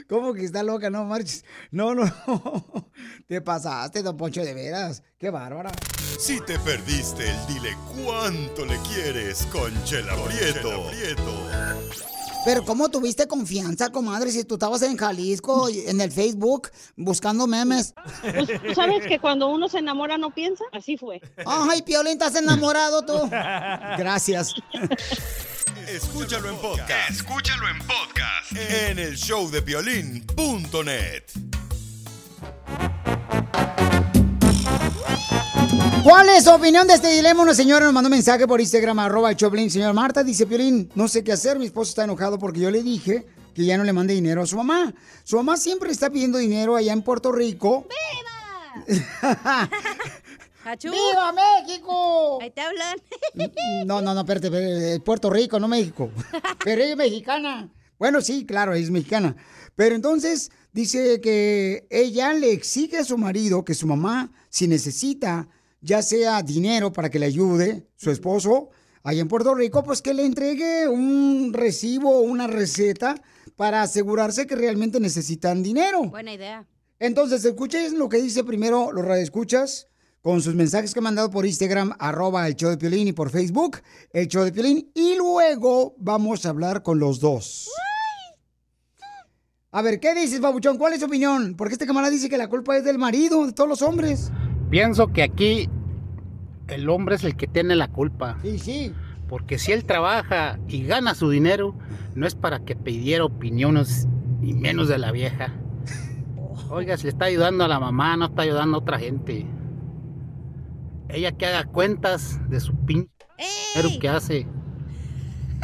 ¿Cómo 0.10 0.34
que 0.34 0.44
está 0.44 0.64
loca? 0.64 0.90
No 0.90 1.06
marches. 1.06 1.46
No, 1.72 1.96
no. 1.96 2.04
Te 3.28 3.40
pasaste, 3.40 4.04
don 4.04 4.18
Poncho, 4.18 4.44
de 4.44 4.54
veras. 4.54 5.02
Qué 5.18 5.30
bárbara. 5.30 5.72
Si 6.20 6.42
te 6.42 6.60
perdiste 6.60 7.30
el 7.30 7.48
dile 7.48 7.78
cuánto 8.04 8.66
le 8.66 8.78
quieres 8.80 9.46
con 9.46 9.72
Chela 9.86 10.14
Prieto. 10.26 10.92
Pero 12.46 12.64
¿cómo 12.64 12.90
tuviste 12.90 13.28
confianza, 13.28 13.92
comadre, 13.92 14.32
si 14.32 14.44
tú 14.44 14.56
estabas 14.56 14.82
en 14.82 14.98
Jalisco, 14.98 15.70
en 15.70 16.02
el 16.02 16.12
Facebook, 16.12 16.72
buscando 16.96 17.46
memes? 17.48 17.94
Pues, 18.22 18.48
¿tú 18.66 18.74
sabes 18.74 19.06
que 19.06 19.20
cuando 19.20 19.50
uno 19.50 19.68
se 19.68 19.80
enamora 19.80 20.18
no 20.18 20.34
piensa? 20.34 20.64
Así 20.72 20.98
fue. 20.98 21.22
Ay, 21.46 21.82
Piolín, 21.82 22.14
¿estás 22.14 22.36
enamorado 22.36 23.06
tú? 23.06 23.30
Gracias. 23.98 24.56
Escúchalo 25.88 26.50
en 26.50 26.58
podcast. 26.58 27.10
Escúchalo 27.10 27.68
en 27.68 27.80
podcast. 27.80 28.52
En 28.56 29.00
el 29.00 29.16
showdepiolín.net. 29.16 31.24
¿Cuál 36.03 36.30
es 36.30 36.45
su 36.45 36.51
opinión 36.51 36.88
de 36.88 36.93
este 36.95 37.11
dilema? 37.11 37.43
Una 37.43 37.53
señora 37.53 37.86
nos 37.86 37.93
mandó 37.93 38.07
un 38.07 38.13
mensaje 38.13 38.47
por 38.47 38.59
Instagram, 38.61 38.99
arroba 38.99 39.30
el 39.30 39.36
Choplin. 39.36 39.70
Señor 39.70 39.93
Marta, 39.93 40.24
dice 40.24 40.45
Piolín, 40.47 40.89
no 40.95 41.07
sé 41.07 41.24
qué 41.24 41.32
hacer, 41.32 41.59
mi 41.59 41.65
esposo 41.65 41.89
está 41.89 42.03
enojado 42.05 42.39
porque 42.39 42.59
yo 42.59 42.72
le 42.72 42.82
dije 42.82 43.26
que 43.53 43.65
ya 43.65 43.78
no 43.78 43.84
le 43.84 43.93
mande 43.93 44.13
dinero 44.13 44.41
a 44.41 44.45
su 44.45 44.55
mamá. 44.57 44.93
Su 45.24 45.38
mamá 45.38 45.57
siempre 45.57 45.91
está 45.91 46.09
pidiendo 46.09 46.38
dinero 46.38 46.76
allá 46.76 46.93
en 46.93 47.01
Puerto 47.01 47.32
Rico. 47.32 47.88
¡Achú! 50.65 50.91
¡Viva 50.91 51.34
México! 51.34 52.39
Ahí 52.41 52.51
te 52.51 52.61
hablan. 52.61 52.97
No, 53.86 54.01
no, 54.01 54.13
no, 54.13 54.22
espérate, 54.22 54.47
espérate, 54.51 54.93
es 54.95 54.99
Puerto 55.01 55.30
Rico, 55.30 55.59
no 55.59 55.67
México. 55.67 56.09
Pero 56.63 56.82
ella 56.82 56.91
es 56.91 56.97
mexicana. 56.97 57.70
Bueno, 57.97 58.22
sí, 58.22 58.45
claro, 58.45 58.74
es 58.74 58.89
mexicana. 58.89 59.36
Pero 59.76 59.95
entonces 59.95 60.51
dice 60.72 61.20
que 61.22 61.88
ella 61.89 62.34
le 62.34 62.51
exige 62.51 62.97
a 62.97 63.03
su 63.03 63.17
marido 63.17 63.65
que 63.65 63.74
su 63.74 63.88
mamá, 63.88 64.32
si 64.49 64.67
necesita, 64.67 65.49
ya 65.82 66.02
sea 66.02 66.42
dinero 66.44 66.92
para 66.92 67.10
que 67.10 67.20
le 67.20 67.26
ayude, 67.26 67.88
su 67.96 68.12
esposo, 68.12 68.70
allá 69.04 69.22
en 69.22 69.28
Puerto 69.28 69.56
Rico, 69.56 69.84
pues 69.84 70.02
que 70.02 70.14
le 70.14 70.26
entregue 70.26 70.88
un 70.88 71.52
recibo 71.54 72.18
o 72.18 72.22
una 72.22 72.48
receta 72.48 73.16
para 73.56 73.82
asegurarse 73.82 74.48
que 74.48 74.56
realmente 74.56 75.00
necesitan 75.00 75.64
dinero. 75.64 76.04
Buena 76.06 76.34
idea. 76.34 76.68
Entonces, 77.00 77.44
escuchen 77.46 77.98
lo 77.98 78.10
que 78.10 78.22
dice 78.22 78.44
primero 78.44 78.92
los 78.92 79.06
radioescuchas 79.06 79.88
con 80.22 80.42
sus 80.42 80.54
mensajes 80.54 80.94
que 80.94 81.00
han 81.00 81.06
mandado 81.06 81.30
por 81.30 81.46
Instagram, 81.46 81.96
arroba 81.98 82.46
el 82.48 82.56
show 82.56 82.70
de 82.70 82.78
Piolín 82.78 83.08
y 83.08 83.14
por 83.14 83.30
Facebook, 83.30 83.78
el 84.12 84.28
show 84.28 84.44
de 84.44 84.52
Piolín. 84.52 84.92
Y 84.94 85.16
luego 85.16 85.96
vamos 85.98 86.46
a 86.46 86.50
hablar 86.50 86.84
con 86.84 87.00
los 87.00 87.20
dos. 87.22 87.70
A 89.72 89.82
ver, 89.82 90.00
¿qué 90.00 90.16
dices, 90.16 90.42
babuchón? 90.42 90.78
¿Cuál 90.78 90.94
es 90.94 91.00
tu 91.00 91.06
opinión? 91.06 91.56
Porque 91.56 91.74
este 91.74 91.86
camarada 91.86 92.12
dice 92.12 92.28
que 92.28 92.38
la 92.38 92.50
culpa 92.50 92.76
es 92.76 92.84
del 92.84 92.98
marido, 92.98 93.46
de 93.46 93.54
todos 93.54 93.70
los 93.70 93.82
hombres. 93.82 94.32
Pienso 94.70 95.07
que 95.07 95.24
aquí 95.24 95.70
el 96.67 96.89
hombre 96.89 97.15
es 97.15 97.24
el 97.24 97.36
que 97.36 97.47
tiene 97.47 97.76
la 97.76 97.88
culpa. 97.88 98.38
Sí, 98.41 98.59
sí. 98.59 98.93
Porque 99.28 99.57
si 99.57 99.72
él 99.72 99.86
trabaja 99.86 100.59
y 100.67 100.84
gana 100.84 101.15
su 101.15 101.30
dinero, 101.30 101.76
no 102.15 102.26
es 102.28 102.36
para 102.36 102.59
que 102.59 102.76
pidiera 102.76 103.26
opiniones 103.26 104.07
y 104.41 104.53
menos 104.53 104.88
de 104.88 104.97
la 104.97 105.11
vieja. 105.11 105.53
Oiga, 106.70 106.97
si 106.97 107.03
le 107.03 107.09
está 107.09 107.26
ayudando 107.26 107.63
a 107.63 107.67
la 107.67 107.80
mamá, 107.80 108.17
no 108.17 108.26
está 108.26 108.43
ayudando 108.43 108.78
a 108.78 108.80
otra 108.82 108.99
gente. 108.99 109.45
Ella 111.09 111.32
que 111.32 111.45
haga 111.45 111.65
cuentas 111.65 112.39
de 112.49 112.59
su 112.59 112.76
pinche 112.86 113.09
dinero 113.74 113.99
que 113.99 114.09
hace. 114.09 114.47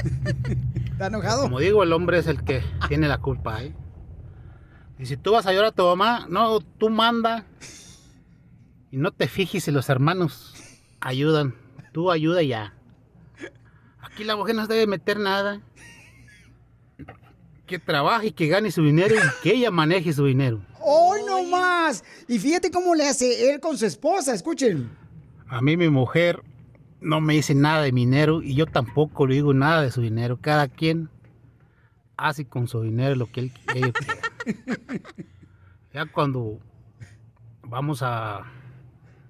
¿Está 0.91 1.07
enojado? 1.07 1.43
Como 1.43 1.59
digo, 1.59 1.83
el 1.83 1.93
hombre 1.93 2.19
es 2.19 2.27
el 2.27 2.43
que 2.43 2.63
tiene 2.87 3.07
la 3.07 3.19
culpa, 3.19 3.63
¿eh? 3.63 3.75
Y 4.97 5.05
si 5.07 5.17
tú 5.17 5.33
vas 5.33 5.45
a 5.45 5.49
ayudar 5.49 5.65
a 5.65 5.71
tu 5.71 5.83
mamá, 5.83 6.25
no, 6.29 6.61
tú 6.61 6.89
manda. 6.89 7.45
Y 8.95 8.97
no 8.97 9.11
te 9.11 9.27
fijes 9.27 9.65
si 9.65 9.71
los 9.71 9.89
hermanos 9.89 10.53
ayudan. 11.01 11.53
Tú 11.91 12.11
ayuda 12.11 12.41
ya. 12.43 12.73
Aquí 13.99 14.23
la 14.23 14.37
mujer 14.37 14.55
no 14.55 14.65
se 14.65 14.71
debe 14.71 14.87
meter 14.87 15.19
nada. 15.19 15.61
Que 17.65 17.77
trabaje 17.77 18.27
y 18.27 18.31
que 18.31 18.47
gane 18.47 18.71
su 18.71 18.81
dinero 18.85 19.13
y 19.13 19.43
que 19.43 19.53
ella 19.53 19.69
maneje 19.69 20.13
su 20.13 20.23
dinero. 20.23 20.65
¡Hoy 20.79 21.19
no 21.27 21.43
más! 21.43 22.05
Y 22.29 22.39
fíjate 22.39 22.71
cómo 22.71 22.95
le 22.95 23.05
hace 23.05 23.51
él 23.51 23.59
con 23.59 23.77
su 23.77 23.85
esposa, 23.85 24.33
escuchen. 24.33 24.89
A 25.49 25.61
mí 25.61 25.75
mi 25.75 25.89
mujer 25.89 26.41
no 27.01 27.19
me 27.19 27.33
dice 27.33 27.53
nada 27.53 27.81
de 27.81 27.91
mi 27.91 28.05
dinero 28.05 28.41
y 28.41 28.55
yo 28.55 28.65
tampoco 28.65 29.27
le 29.27 29.35
digo 29.35 29.53
nada 29.53 29.81
de 29.81 29.91
su 29.91 29.99
dinero. 29.99 30.39
Cada 30.39 30.69
quien 30.69 31.09
hace 32.15 32.47
con 32.47 32.69
su 32.69 32.81
dinero 32.81 33.15
lo 33.15 33.29
que 33.29 33.41
él 33.41 33.51
ella 33.75 33.91
quiera. 33.91 34.21
Ya 35.91 36.05
cuando 36.05 36.59
vamos 37.63 38.01
a, 38.01 38.43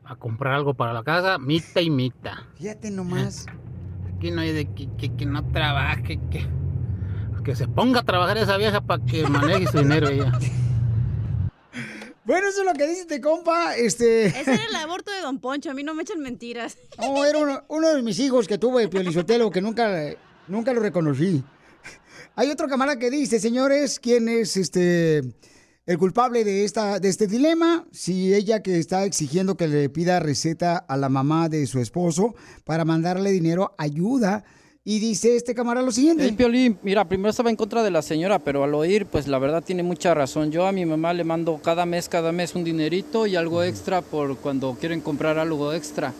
a 0.05 0.15
comprar 0.15 0.53
algo 0.53 0.73
para 0.73 0.93
la 0.93 1.03
casa, 1.03 1.37
mita 1.37 1.81
y 1.81 1.89
mita. 1.89 2.47
Fíjate 2.57 2.91
nomás. 2.91 3.45
Aquí 4.15 4.31
no 4.31 4.41
hay 4.41 4.53
de 4.53 4.65
que, 4.73 4.87
que- 4.97 5.15
que 5.15 5.25
no 5.25 5.43
trabaje, 5.51 6.19
que, 6.31 6.45
que 7.43 7.55
se 7.55 7.67
ponga 7.67 7.99
a 8.01 8.03
trabajar 8.03 8.37
esa 8.37 8.57
vieja 8.57 8.81
para 8.81 9.03
que 9.03 9.27
maneje 9.27 9.67
su 9.67 9.79
dinero 9.79 10.07
ella. 10.09 10.31
Bueno, 12.23 12.47
eso 12.47 12.61
es 12.61 12.65
lo 12.65 12.73
que 12.73 12.87
dice 12.87 13.01
este 13.01 13.21
compa, 13.21 13.75
este... 13.75 14.25
Ese 14.25 14.53
era 14.55 14.65
el 14.65 14.75
aborto 14.77 15.11
de 15.11 15.21
Don 15.21 15.37
Poncho, 15.39 15.69
a 15.69 15.73
mí 15.75 15.83
no 15.83 15.93
me 15.93 16.01
echan 16.01 16.19
mentiras. 16.21 16.75
No, 16.97 17.23
era 17.23 17.37
uno, 17.37 17.63
uno 17.67 17.89
de 17.93 18.01
mis 18.01 18.17
hijos 18.19 18.47
que 18.47 18.57
tuve, 18.57 18.87
Piolizotelo, 18.87 19.51
que 19.51 19.61
nunca, 19.61 19.91
nunca 20.47 20.73
lo 20.73 20.81
reconocí. 20.81 21.43
Hay 22.35 22.49
otro 22.49 22.67
camarada 22.67 22.97
que 22.97 23.11
dice, 23.11 23.39
señores, 23.39 23.99
¿quién 23.99 24.27
es 24.27 24.57
este 24.57 25.21
el 25.85 25.97
culpable 25.97 26.43
de 26.43 26.63
esta 26.63 26.99
de 26.99 27.09
este 27.09 27.27
dilema? 27.27 27.85
Si 27.91 28.33
ella 28.33 28.61
que 28.63 28.79
está 28.79 29.05
exigiendo 29.05 29.55
que 29.55 29.67
le 29.67 29.89
pida 29.89 30.19
receta 30.19 30.77
a 30.77 30.97
la 30.97 31.09
mamá 31.09 31.49
de 31.49 31.65
su 31.67 31.79
esposo 31.79 32.35
para 32.63 32.85
mandarle 32.85 33.31
dinero, 33.31 33.73
ayuda. 33.77 34.43
Y 34.87 34.99
dice 34.99 35.35
este 35.35 35.55
camarada 35.55 35.83
lo 35.83 35.91
siguiente. 35.91 36.23
El 36.25 36.35
Piolín, 36.35 36.77
mira, 36.83 37.07
primero 37.07 37.31
estaba 37.31 37.49
en 37.49 37.55
contra 37.55 37.81
de 37.81 37.89
la 37.89 38.03
señora, 38.03 38.37
pero 38.37 38.63
al 38.63 38.75
oír, 38.75 39.07
pues 39.07 39.27
la 39.27 39.39
verdad 39.39 39.63
tiene 39.63 39.81
mucha 39.81 40.13
razón. 40.13 40.51
Yo 40.51 40.67
a 40.67 40.71
mi 40.71 40.85
mamá 40.85 41.11
le 41.11 41.23
mando 41.23 41.59
cada 41.63 41.87
mes, 41.87 42.07
cada 42.07 42.31
mes 42.31 42.53
un 42.53 42.63
dinerito 42.63 43.25
y 43.25 43.35
algo 43.35 43.63
extra 43.63 44.03
por 44.03 44.37
cuando 44.37 44.77
quieren 44.79 45.01
comprar 45.01 45.39
algo 45.39 45.73
extra. 45.73 46.13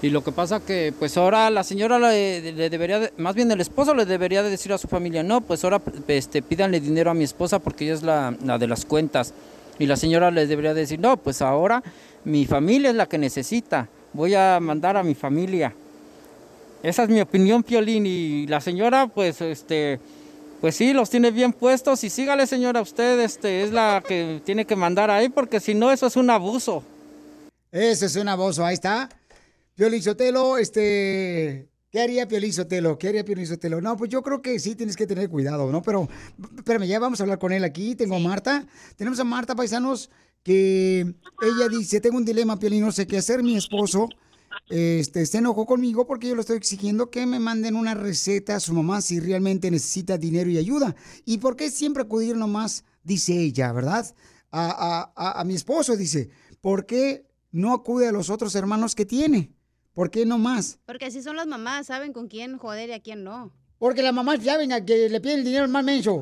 Y 0.00 0.10
lo 0.10 0.22
que 0.22 0.30
pasa 0.30 0.60
que, 0.60 0.92
pues 0.96 1.16
ahora 1.16 1.50
la 1.50 1.64
señora 1.64 1.98
le, 1.98 2.40
debería, 2.70 3.00
de- 3.00 3.12
más 3.16 3.34
bien 3.34 3.50
el 3.50 3.60
esposo 3.60 3.94
le 3.94 4.04
debería 4.06 4.44
de 4.44 4.50
decir 4.50 4.72
a 4.72 4.78
su 4.78 4.86
familia, 4.86 5.24
no, 5.24 5.40
pues 5.40 5.64
ahora 5.64 5.80
este, 6.06 6.40
pídanle 6.40 6.78
dinero 6.80 7.10
a 7.10 7.14
mi 7.14 7.24
esposa 7.24 7.58
porque 7.58 7.84
ella 7.84 7.94
es 7.94 8.02
la, 8.04 8.36
la 8.44 8.58
de 8.58 8.68
las 8.68 8.84
cuentas. 8.84 9.34
Y 9.80 9.86
la 9.86 9.96
señora 9.96 10.30
le 10.30 10.46
debería 10.46 10.72
decir, 10.74 11.00
no, 11.00 11.16
pues 11.16 11.42
ahora 11.42 11.82
mi 12.24 12.46
familia 12.46 12.90
es 12.90 12.96
la 12.96 13.06
que 13.06 13.18
necesita. 13.18 13.88
Voy 14.12 14.34
a 14.34 14.58
mandar 14.60 14.96
a 14.96 15.02
mi 15.02 15.14
familia. 15.16 15.74
Esa 16.82 17.02
es 17.02 17.08
mi 17.08 17.20
opinión, 17.20 17.62
Piolín. 17.64 18.06
Y 18.06 18.46
la 18.46 18.60
señora, 18.60 19.08
pues, 19.08 19.40
este, 19.40 19.98
pues 20.60 20.76
sí, 20.76 20.92
los 20.92 21.10
tiene 21.10 21.30
bien 21.32 21.52
puestos. 21.52 22.02
Y 22.04 22.10
sígale, 22.10 22.46
señora, 22.46 22.80
usted, 22.80 23.18
este, 23.20 23.62
es 23.64 23.72
la 23.72 24.02
que 24.06 24.40
tiene 24.44 24.64
que 24.64 24.76
mandar 24.76 25.10
ahí, 25.10 25.28
porque 25.28 25.58
si 25.60 25.74
no, 25.74 25.90
eso 25.92 26.06
es 26.06 26.16
un 26.16 26.30
abuso. 26.30 26.82
Ese 27.72 28.06
es 28.06 28.16
un 28.16 28.28
abuso, 28.28 28.64
ahí 28.64 28.74
está. 28.74 29.08
Piolín 29.78 30.02
Sotelo, 30.02 30.58
este... 30.58 31.70
¿Qué 31.90 32.00
haría 32.00 32.26
Piolín 32.26 32.52
Sotelo? 32.52 32.98
¿Qué 32.98 33.06
haría 33.08 33.24
Piolín 33.24 33.46
Sotelo? 33.46 33.80
No, 33.80 33.96
pues 33.96 34.10
yo 34.10 34.22
creo 34.24 34.42
que 34.42 34.58
sí 34.58 34.74
tienes 34.74 34.96
que 34.96 35.06
tener 35.06 35.30
cuidado, 35.30 35.70
¿no? 35.70 35.82
Pero, 35.82 36.08
espérame, 36.56 36.88
ya 36.88 36.98
vamos 36.98 37.20
a 37.20 37.22
hablar 37.22 37.38
con 37.38 37.52
él 37.52 37.62
aquí. 37.62 37.94
Tengo 37.94 38.16
a 38.16 38.18
Marta. 38.18 38.66
Tenemos 38.96 39.20
a 39.20 39.24
Marta 39.24 39.54
Paisanos 39.54 40.10
que 40.42 41.02
ella 41.42 41.68
dice, 41.70 42.00
tengo 42.00 42.16
un 42.16 42.24
dilema, 42.24 42.58
Piolín, 42.58 42.80
no 42.80 42.90
sé 42.90 43.06
qué 43.06 43.18
hacer. 43.18 43.44
Mi 43.44 43.56
esposo 43.56 44.08
este, 44.68 45.24
se 45.26 45.38
enojó 45.38 45.64
conmigo 45.64 46.08
porque 46.08 46.26
yo 46.28 46.34
le 46.34 46.40
estoy 46.40 46.56
exigiendo 46.56 47.08
que 47.08 47.24
me 47.24 47.38
manden 47.38 47.76
una 47.76 47.94
receta 47.94 48.56
a 48.56 48.60
su 48.60 48.74
mamá 48.74 49.00
si 49.00 49.20
realmente 49.20 49.70
necesita 49.70 50.18
dinero 50.18 50.50
y 50.50 50.58
ayuda. 50.58 50.96
¿Y 51.24 51.38
por 51.38 51.54
qué 51.54 51.70
siempre 51.70 52.02
acudir 52.02 52.36
nomás, 52.36 52.84
dice 53.04 53.38
ella, 53.38 53.72
¿verdad? 53.72 54.12
A, 54.50 54.66
a- 54.70 55.12
a- 55.14 55.40
a 55.40 55.44
mi 55.44 55.54
esposo, 55.54 55.96
dice, 55.96 56.30
¿por 56.60 56.84
qué 56.84 57.28
no 57.52 57.72
acude 57.72 58.08
a 58.08 58.12
los 58.12 58.28
otros 58.28 58.56
hermanos 58.56 58.96
que 58.96 59.06
tiene? 59.06 59.54
¿Por 59.98 60.12
qué 60.12 60.24
no 60.24 60.38
más? 60.38 60.78
Porque 60.86 61.06
así 61.06 61.22
son 61.22 61.34
las 61.34 61.48
mamás, 61.48 61.88
saben 61.88 62.12
con 62.12 62.28
quién 62.28 62.56
joder 62.56 62.88
y 62.88 62.92
a 62.92 63.00
quién 63.00 63.24
no. 63.24 63.50
Porque 63.80 64.00
las 64.00 64.14
mamás 64.14 64.44
saben 64.44 64.72
a 64.72 64.84
que 64.84 65.08
le 65.08 65.20
piden 65.20 65.40
el 65.40 65.44
dinero 65.44 65.64
al 65.64 65.70
más 65.70 65.82
menso. 65.82 66.20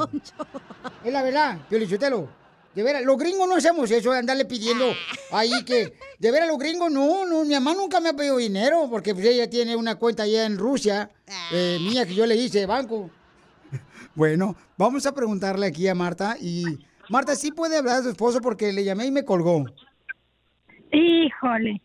Es 1.04 1.12
la 1.12 1.22
verdad, 1.22 1.58
Piolichotelo. 1.68 2.26
De 2.74 2.82
veras, 2.82 3.04
los 3.04 3.18
gringos 3.18 3.46
no 3.46 3.54
hacemos 3.54 3.90
eso 3.90 4.12
de 4.12 4.20
andarle 4.20 4.46
pidiendo 4.46 4.86
ahí 5.30 5.62
que... 5.66 5.92
De 6.18 6.30
veras, 6.30 6.48
los 6.48 6.56
gringos 6.56 6.90
no, 6.90 7.26
no, 7.26 7.44
mi 7.44 7.52
mamá 7.52 7.74
nunca 7.74 8.00
me 8.00 8.08
ha 8.08 8.12
pedido 8.14 8.38
dinero 8.38 8.88
porque 8.90 9.12
pues 9.12 9.26
ella 9.26 9.50
tiene 9.50 9.76
una 9.76 9.96
cuenta 9.96 10.22
allá 10.22 10.46
en 10.46 10.56
Rusia, 10.56 11.10
eh, 11.52 11.76
mía 11.78 12.06
que 12.06 12.14
yo 12.14 12.24
le 12.24 12.34
hice 12.34 12.60
de 12.60 12.66
banco. 12.66 13.10
Bueno, 14.14 14.56
vamos 14.78 15.04
a 15.04 15.12
preguntarle 15.12 15.66
aquí 15.66 15.86
a 15.86 15.94
Marta 15.94 16.38
y... 16.40 16.64
Marta, 17.10 17.36
¿sí 17.36 17.52
puede 17.52 17.76
hablar 17.76 17.98
de 17.98 18.04
su 18.04 18.08
esposo? 18.08 18.40
Porque 18.40 18.72
le 18.72 18.84
llamé 18.84 19.04
y 19.04 19.10
me 19.10 19.26
colgó. 19.26 19.66
Híjole. 20.90 21.82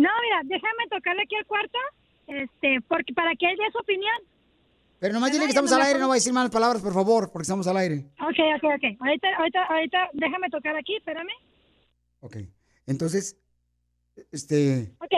No, 0.00 0.08
mira, 0.22 0.40
déjame 0.44 0.88
tocarle 0.88 1.22
aquí 1.24 1.36
al 1.36 1.44
cuarto, 1.44 1.78
este, 2.26 2.80
porque 2.88 3.12
para 3.12 3.34
que 3.36 3.50
él 3.50 3.56
dé 3.58 3.70
su 3.70 3.78
opinión. 3.78 4.16
Pero 4.98 5.12
nomás 5.12 5.30
dile 5.30 5.44
que 5.44 5.50
estamos 5.50 5.72
al 5.72 5.82
aire, 5.82 5.98
no 5.98 6.08
va 6.08 6.14
a 6.14 6.20
decir 6.22 6.32
malas 6.32 6.50
palabras, 6.50 6.80
por 6.80 6.94
favor, 6.94 7.30
porque 7.30 7.42
estamos 7.42 7.66
al 7.66 7.76
aire. 7.76 8.06
Ok, 8.18 8.40
ok, 8.56 8.64
ok. 8.76 8.84
Ahorita, 8.98 9.28
ahorita, 9.36 9.64
ahorita, 9.64 10.10
déjame 10.14 10.48
tocar 10.48 10.74
aquí, 10.74 10.96
espérame. 10.96 11.32
Ok. 12.20 12.36
Entonces, 12.86 13.36
este... 14.32 14.90
Ok. 15.00 15.12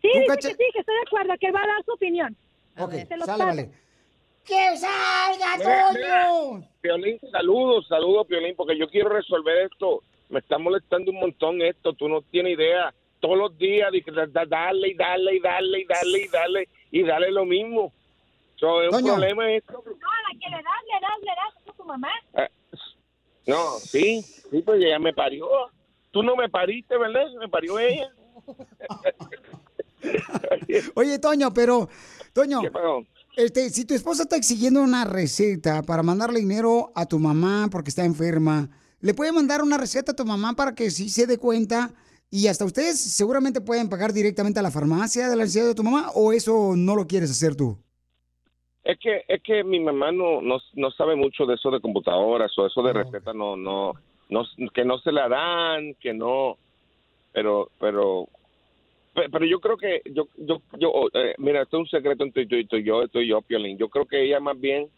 Sí, 0.00 0.08
¿Tú, 0.12 0.18
dice 0.18 0.26
Cacha? 0.28 0.48
que 0.48 0.54
sí, 0.54 0.64
que 0.72 0.80
estoy 0.80 0.94
de 0.94 1.02
acuerdo, 1.06 1.34
que 1.38 1.46
él 1.48 1.54
va 1.54 1.62
a 1.62 1.66
dar 1.66 1.84
su 1.84 1.92
opinión. 1.92 2.36
Ok, 2.78 2.92
sale, 3.26 3.44
vale. 3.44 3.70
¡Que 4.46 4.76
salga, 4.78 5.58
Toño! 5.62 6.66
Piolín, 6.80 7.18
saludos, 7.30 7.86
saludos, 7.86 8.26
Piolín, 8.26 8.56
porque 8.56 8.78
yo 8.78 8.88
quiero 8.88 9.10
resolver 9.10 9.66
esto. 9.70 10.02
Me 10.30 10.38
está 10.38 10.56
molestando 10.56 11.10
un 11.10 11.20
montón 11.20 11.60
esto, 11.60 11.92
tú 11.92 12.08
no 12.08 12.22
tienes 12.22 12.54
idea. 12.54 12.94
Todos 13.24 13.38
los 13.38 13.56
días, 13.56 13.88
dale 14.50 14.88
y 14.88 14.94
dale 14.94 15.36
y 15.36 15.40
dale 15.40 15.80
y 15.80 15.84
dale 15.86 16.18
y 16.20 16.28
dale 16.28 16.68
y 16.90 17.02
dale 17.04 17.30
lo 17.32 17.46
mismo. 17.46 17.90
So, 18.56 18.82
es 18.82 18.88
un 18.88 18.92
Toño. 19.00 19.14
problema 19.14 19.50
esto. 19.50 19.72
No, 19.72 19.80
la 19.82 20.38
que 20.38 20.50
le 20.50 20.56
das, 20.56 20.84
le 20.92 21.00
das, 21.00 21.18
le 21.22 21.32
das 21.34 21.54
a 21.66 21.72
tu 21.74 21.84
mamá. 21.84 22.10
Eh, 22.34 22.50
No, 23.46 23.78
sí, 23.78 24.20
sí, 24.20 24.60
pues 24.60 24.84
ella 24.84 24.98
me 24.98 25.14
parió. 25.14 25.48
Tú 26.10 26.22
no 26.22 26.36
me 26.36 26.50
pariste, 26.50 26.98
¿verdad? 26.98 27.24
Me 27.40 27.48
parió 27.48 27.78
ella. 27.78 28.12
Oye, 30.96 31.18
Toño, 31.18 31.54
pero, 31.54 31.88
Toño, 32.34 32.60
¿Qué 32.60 32.70
pasó? 32.70 33.06
este, 33.36 33.70
si 33.70 33.86
tu 33.86 33.94
esposa 33.94 34.24
está 34.24 34.36
exigiendo 34.36 34.82
una 34.82 35.06
receta 35.06 35.82
para 35.82 36.02
mandarle 36.02 36.40
dinero 36.40 36.92
a 36.94 37.06
tu 37.06 37.18
mamá 37.18 37.68
porque 37.70 37.88
está 37.88 38.04
enferma, 38.04 38.68
¿le 39.00 39.14
puede 39.14 39.32
mandar 39.32 39.62
una 39.62 39.78
receta 39.78 40.12
a 40.12 40.16
tu 40.16 40.26
mamá 40.26 40.52
para 40.52 40.74
que 40.74 40.90
sí 40.90 41.08
se 41.08 41.26
dé 41.26 41.38
cuenta? 41.38 41.90
Y 42.36 42.48
hasta 42.48 42.64
ustedes 42.64 42.98
seguramente 43.00 43.60
pueden 43.60 43.88
pagar 43.88 44.12
directamente 44.12 44.58
a 44.58 44.62
la 44.64 44.72
farmacia 44.72 45.28
de 45.28 45.36
la 45.36 45.44
necesidad 45.44 45.66
de 45.66 45.74
tu 45.76 45.84
mamá, 45.84 46.10
o 46.16 46.32
eso 46.32 46.74
no 46.76 46.96
lo 46.96 47.06
quieres 47.06 47.30
hacer 47.30 47.54
tú? 47.54 47.78
Es 48.82 48.98
que 48.98 49.22
es 49.28 49.40
que 49.40 49.62
mi 49.62 49.78
mamá 49.78 50.10
no, 50.10 50.42
no, 50.42 50.58
no 50.74 50.90
sabe 50.90 51.14
mucho 51.14 51.46
de 51.46 51.54
eso 51.54 51.70
de 51.70 51.80
computadoras 51.80 52.50
o 52.58 52.66
eso 52.66 52.82
de 52.82 52.92
recetas 52.92 53.36
no, 53.36 53.56
no 53.56 53.92
no 54.30 54.42
que 54.74 54.84
no 54.84 54.98
se 54.98 55.12
la 55.12 55.28
dan, 55.28 55.94
que 56.00 56.12
no 56.12 56.58
pero 57.32 57.70
pero 57.78 58.28
pe- 59.14 59.28
pero 59.30 59.46
yo 59.46 59.60
creo 59.60 59.76
que 59.76 60.02
yo 60.12 60.26
yo 60.36 60.60
yo 60.76 60.90
eh, 61.14 61.36
mira, 61.38 61.62
esto 61.62 61.76
es 61.76 61.82
un 61.82 61.88
secreto 61.88 62.24
entre 62.24 62.46
tú 62.46 62.56
y 62.56 62.66
tú 62.66 62.78
yo, 62.78 63.04
estoy 63.04 63.28
yo 63.28 63.42
Piolín. 63.42 63.78
Yo 63.78 63.88
creo 63.88 64.06
que 64.06 64.24
ella 64.24 64.40
más 64.40 64.58
bien 64.60 64.88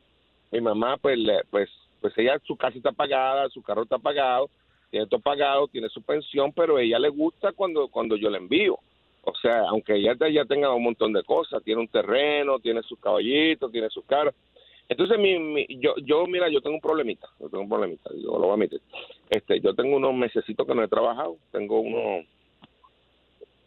mi 0.52 0.60
mamá 0.62 0.96
pues 0.96 1.18
le- 1.18 1.44
pues 1.50 1.68
pues 2.00 2.14
ella 2.16 2.40
su 2.46 2.56
casa 2.56 2.78
está 2.78 2.92
pagada, 2.92 3.50
su 3.50 3.62
carro 3.62 3.82
está 3.82 3.98
pagado, 3.98 4.48
tiene 4.90 5.06
todo 5.06 5.20
pagado, 5.20 5.68
tiene 5.68 5.88
su 5.88 6.02
pensión, 6.02 6.52
pero 6.52 6.76
a 6.76 6.82
ella 6.82 6.98
le 6.98 7.08
gusta 7.08 7.52
cuando 7.52 7.88
cuando 7.88 8.16
yo 8.16 8.30
le 8.30 8.38
envío. 8.38 8.78
O 9.22 9.34
sea, 9.42 9.62
aunque 9.68 9.96
ella 9.96 10.14
ya 10.30 10.44
tenga 10.44 10.72
un 10.72 10.84
montón 10.84 11.12
de 11.12 11.24
cosas, 11.24 11.62
tiene 11.64 11.80
un 11.80 11.88
terreno, 11.88 12.60
tiene 12.60 12.82
sus 12.82 12.98
caballitos, 13.00 13.72
tiene 13.72 13.90
sus 13.90 14.04
caras, 14.04 14.32
Entonces, 14.88 15.18
mi, 15.18 15.36
mi- 15.38 15.66
yo, 15.80 15.94
yo, 16.04 16.26
mira, 16.28 16.48
yo 16.48 16.60
tengo 16.60 16.76
un 16.76 16.80
problemita, 16.80 17.26
yo 17.40 17.48
tengo 17.48 17.64
un 17.64 17.68
problemita, 17.68 18.08
yo 18.14 18.30
lo 18.38 18.38
voy 18.38 18.50
a 18.50 18.54
admitir. 18.54 18.80
Este, 19.28 19.60
yo 19.60 19.74
tengo 19.74 19.96
unos 19.96 20.14
mesecitos 20.14 20.64
que 20.64 20.74
no 20.76 20.84
he 20.84 20.88
trabajado, 20.88 21.36
tengo 21.50 21.80
uno, 21.80 22.24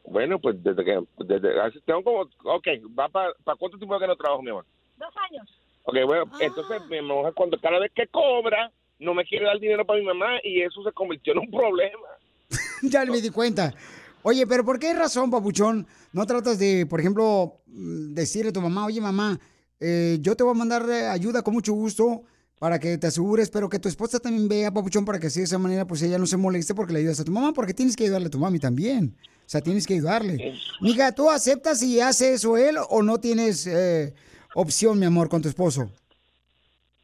bueno, 0.06 0.40
pues 0.40 0.64
desde 0.64 0.84
que, 0.86 1.00
desde, 1.18 1.82
tengo 1.86 2.04
como, 2.04 2.22
ok, 2.22 2.68
va 2.98 3.10
para, 3.10 3.34
¿para 3.44 3.58
cuánto 3.58 3.78
tiempo 3.78 4.00
que 4.00 4.08
no 4.08 4.16
trabajo, 4.16 4.42
mi 4.42 4.50
amor? 4.52 4.66
Dos 4.98 5.14
años. 5.30 5.46
Ok, 5.84 5.98
bueno, 6.06 6.32
entonces 6.40 6.82
mi 6.88 7.02
mujer 7.02 7.34
cuando 7.34 7.60
cada 7.60 7.80
vez 7.80 7.92
que 7.94 8.08
cobra, 8.08 8.72
no 9.00 9.14
me 9.14 9.26
quiere 9.26 9.46
dar 9.46 9.60
dinero 9.60 9.86
para 9.86 10.00
mi 10.00 10.06
mamá 10.06 10.40
y 10.44 10.62
eso 10.62 10.84
se 10.84 10.92
convirtió 10.92 11.34
en 11.34 11.40
un 11.40 11.52
problema. 11.52 12.08
ya 12.84 13.06
me 13.06 13.22
di 13.22 13.30
cuenta. 13.30 13.74
Oye, 14.22 14.46
pero 14.46 14.66
¿por 14.66 14.80
qué 14.80 14.94
razón, 14.94 15.32
papuchón, 15.32 15.88
no 16.12 16.26
tratas 16.26 16.60
de, 16.60 16.86
por 16.86 17.00
ejemplo, 17.00 17.62
mm, 17.68 18.14
decirle 18.14 18.50
a 18.50 18.54
tu 18.54 18.62
mamá, 18.62 18.86
oye, 18.86 19.00
mamá, 19.00 19.40
eh, 19.80 20.18
yo 20.22 20.36
te 20.36 20.44
voy 20.44 20.52
a 20.52 20.58
mandar 20.58 20.86
eh, 20.90 21.08
ayuda 21.08 21.42
con 21.42 21.54
mucho 21.54 21.74
gusto 21.74 22.24
para 22.60 22.78
que 22.80 22.98
te 22.98 23.08
asegures, 23.08 23.50
pero 23.50 23.70
que 23.70 23.80
tu 23.80 23.88
esposa 23.88 24.20
también 24.20 24.50
vea, 24.50 24.72
papuchón, 24.72 25.06
para 25.06 25.20
que 25.20 25.28
así 25.28 25.40
de 25.40 25.46
esa 25.46 25.58
manera, 25.58 25.88
pues 25.88 26.02
ella 26.02 26.18
no 26.18 26.26
se 26.26 26.36
moleste 26.36 26.76
porque 26.76 26.92
le 26.92 27.00
ayudas 27.00 27.22
a 27.22 27.24
tu 27.24 27.32
mamá, 27.32 27.54
porque 27.54 27.74
tienes 27.74 27.96
que 27.96 28.04
ayudarle 28.04 28.28
a 28.28 28.32
tu 28.32 28.40
mami 28.40 28.60
también. 28.60 29.16
O 29.24 29.50
sea, 29.50 29.62
tienes 29.62 29.88
que 29.88 29.94
ayudarle. 29.94 30.54
Mija, 30.82 31.14
¿tú 31.14 31.30
aceptas 31.30 31.80
si 31.80 32.02
hace 32.02 32.34
eso 32.34 32.58
él 32.58 32.76
o 32.90 33.02
no 33.02 33.20
tienes 33.20 33.66
eh, 33.66 34.14
opción, 34.54 35.00
mi 35.00 35.06
amor, 35.06 35.30
con 35.30 35.42
tu 35.42 35.48
esposo? 35.48 35.90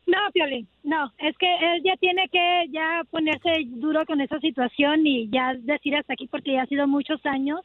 No, 0.07 0.17
Piolín, 0.33 0.67
no, 0.83 1.11
es 1.17 1.35
que 1.37 1.51
él 1.51 1.81
ya 1.83 1.95
tiene 1.97 2.29
que 2.29 2.67
ya 2.69 3.01
ponerse 3.09 3.49
duro 3.65 4.05
con 4.05 4.21
esa 4.21 4.39
situación 4.39 5.05
y 5.05 5.29
ya 5.29 5.55
decir 5.55 5.95
hasta 5.95 6.13
aquí 6.13 6.27
porque 6.27 6.53
ya 6.53 6.61
ha 6.61 6.67
sido 6.67 6.87
muchos 6.87 7.25
años 7.25 7.61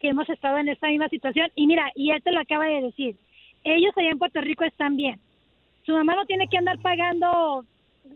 que 0.00 0.08
hemos 0.08 0.28
estado 0.30 0.58
en 0.58 0.68
esta 0.68 0.88
misma 0.88 1.08
situación. 1.08 1.50
Y 1.54 1.66
mira, 1.66 1.90
y 1.94 2.10
él 2.10 2.22
te 2.22 2.32
lo 2.32 2.40
acaba 2.40 2.66
de 2.66 2.82
decir, 2.82 3.16
ellos 3.64 3.92
allá 3.96 4.10
en 4.10 4.18
Puerto 4.18 4.40
Rico 4.40 4.64
están 4.64 4.96
bien, 4.96 5.20
su 5.84 5.92
mamá 5.92 6.14
no 6.14 6.24
tiene 6.24 6.48
que 6.48 6.56
andar 6.56 6.78
pagando 6.78 7.64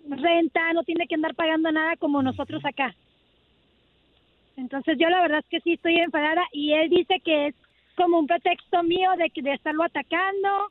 renta, 0.08 0.72
no 0.72 0.82
tiene 0.84 1.06
que 1.06 1.14
andar 1.14 1.34
pagando 1.34 1.70
nada 1.70 1.96
como 1.96 2.22
nosotros 2.22 2.64
acá. 2.64 2.94
Entonces 4.56 4.96
yo 4.98 5.08
la 5.10 5.20
verdad 5.20 5.40
es 5.40 5.46
que 5.46 5.60
sí 5.60 5.74
estoy 5.74 5.96
enfadada 5.96 6.42
y 6.52 6.72
él 6.72 6.88
dice 6.88 7.20
que 7.20 7.48
es 7.48 7.54
como 7.96 8.18
un 8.18 8.26
pretexto 8.26 8.82
mío 8.82 9.10
de, 9.18 9.30
de 9.42 9.52
estarlo 9.52 9.84
atacando, 9.84 10.70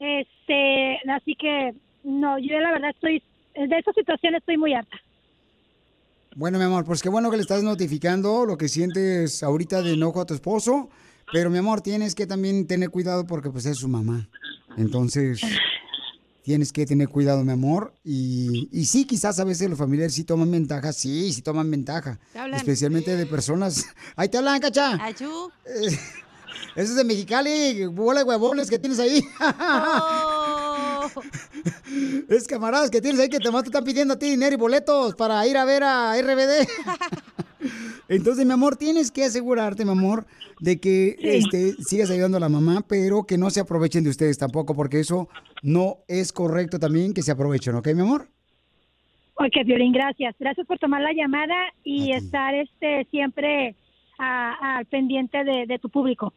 este, 0.00 1.00
así 1.10 1.34
que 1.34 1.74
no, 2.04 2.38
yo 2.38 2.58
la 2.58 2.72
verdad 2.72 2.90
estoy, 2.90 3.22
de 3.54 3.78
esa 3.78 3.92
situación 3.92 4.34
estoy 4.34 4.56
muy 4.56 4.74
harta. 4.74 4.96
Bueno, 6.36 6.58
mi 6.58 6.64
amor, 6.64 6.84
pues 6.84 7.02
qué 7.02 7.08
bueno 7.08 7.30
que 7.30 7.36
le 7.36 7.42
estás 7.42 7.62
notificando 7.62 8.46
lo 8.46 8.56
que 8.56 8.68
sientes 8.68 9.42
ahorita 9.42 9.82
de 9.82 9.94
enojo 9.94 10.20
a 10.20 10.26
tu 10.26 10.34
esposo, 10.34 10.88
pero 11.32 11.50
mi 11.50 11.58
amor, 11.58 11.80
tienes 11.80 12.14
que 12.14 12.26
también 12.26 12.66
tener 12.66 12.90
cuidado 12.90 13.26
porque 13.26 13.50
pues 13.50 13.66
es 13.66 13.78
su 13.78 13.88
mamá. 13.88 14.28
Entonces, 14.76 15.40
tienes 16.42 16.72
que 16.72 16.86
tener 16.86 17.08
cuidado, 17.08 17.44
mi 17.44 17.52
amor. 17.52 17.92
Y, 18.04 18.68
y 18.72 18.84
sí, 18.84 19.04
quizás 19.04 19.40
a 19.40 19.44
veces 19.44 19.68
los 19.68 19.78
familiares 19.78 20.14
sí 20.14 20.24
toman 20.24 20.50
ventaja, 20.50 20.92
sí, 20.92 21.32
sí 21.32 21.42
toman 21.42 21.70
ventaja. 21.70 22.18
Especialmente 22.54 23.16
de 23.16 23.26
personas. 23.26 23.86
Ahí 24.16 24.28
te 24.28 24.38
hablan, 24.38 24.60
cacha. 24.60 24.94
Achú. 25.04 25.50
Eh, 25.66 25.90
Eso 26.74 26.92
es 26.92 26.94
de 26.94 27.04
Mexicali, 27.04 27.86
bola 27.86 28.20
de 28.20 28.26
huevones 28.26 28.70
que 28.70 28.78
tienes 28.78 28.98
ahí. 29.00 29.20
Es 32.28 32.46
camaradas 32.46 32.90
que 32.90 33.00
tienes 33.00 33.20
ahí 33.20 33.28
que 33.28 33.38
te 33.40 33.50
más 33.50 33.62
te 33.62 33.68
están 33.70 33.84
pidiendo 33.84 34.14
a 34.14 34.18
ti 34.18 34.30
dinero 34.30 34.54
y 34.54 34.58
boletos 34.58 35.14
para 35.14 35.46
ir 35.46 35.56
a 35.56 35.64
ver 35.64 35.82
a 35.82 36.16
RBD. 36.18 36.68
Entonces, 38.08 38.46
mi 38.46 38.52
amor, 38.52 38.76
tienes 38.76 39.10
que 39.10 39.24
asegurarte, 39.24 39.84
mi 39.84 39.90
amor, 39.92 40.26
de 40.60 40.78
que 40.80 41.16
este, 41.20 41.72
sigas 41.82 42.10
ayudando 42.10 42.36
a 42.36 42.40
la 42.40 42.48
mamá, 42.48 42.84
pero 42.86 43.24
que 43.24 43.36
no 43.38 43.50
se 43.50 43.60
aprovechen 43.60 44.04
de 44.04 44.10
ustedes 44.10 44.38
tampoco, 44.38 44.74
porque 44.74 45.00
eso 45.00 45.28
no 45.62 45.98
es 46.08 46.32
correcto 46.32 46.78
también 46.78 47.12
que 47.14 47.22
se 47.22 47.32
aprovechen, 47.32 47.74
¿ok, 47.74 47.88
mi 47.94 48.02
amor? 48.02 48.28
Ok, 49.34 49.64
Violín, 49.64 49.92
gracias. 49.92 50.34
Gracias 50.38 50.66
por 50.66 50.78
tomar 50.78 51.00
la 51.00 51.12
llamada 51.12 51.54
y 51.84 52.12
estar 52.12 52.54
este 52.54 53.06
siempre 53.10 53.76
a- 54.18 54.78
al 54.78 54.86
pendiente 54.86 55.44
de, 55.44 55.66
de 55.66 55.78
tu 55.78 55.88
público. 55.90 56.32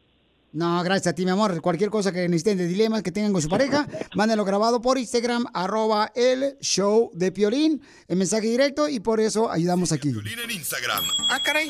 No, 0.54 0.84
gracias 0.84 1.08
a 1.08 1.16
ti, 1.16 1.24
mi 1.24 1.32
amor. 1.32 1.62
Cualquier 1.62 1.90
cosa 1.90 2.12
que 2.12 2.28
necesiten 2.28 2.58
de 2.58 2.68
dilemas 2.68 3.04
que 3.04 3.12
tengan 3.12 3.32
con 3.32 3.42
su 3.42 3.48
pareja, 3.50 3.88
mándenlo 4.16 4.44
grabado 4.44 4.82
por 4.82 4.98
Instagram, 4.98 5.46
arroba 5.54 6.12
el 6.14 6.58
show 6.60 7.10
de 7.14 7.32
Piolín, 7.32 7.82
el 8.08 8.18
mensaje 8.18 8.48
directo, 8.48 8.90
y 8.90 9.00
por 9.00 9.20
eso 9.22 9.50
ayudamos 9.50 9.92
aquí. 9.94 10.10
en 10.10 10.52
Instagram, 10.52 11.04
Ah, 11.30 11.40
caray. 11.44 11.70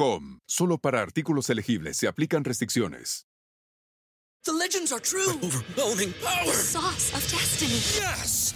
Solo 0.47 0.79
para 0.79 0.99
artículos 1.01 1.49
elegibles 1.51 1.97
se 1.97 2.07
aplican 2.07 2.43
restricciones. 2.43 3.27
The 4.43 4.51
legends 4.51 4.91
are 4.91 4.99
true. 4.99 5.37
overwhelming 5.43 6.13
power! 6.23 6.47
The 6.47 6.53
sauce 6.53 7.13
of 7.13 7.21
destiny. 7.31 7.79
Yes! 7.95 8.55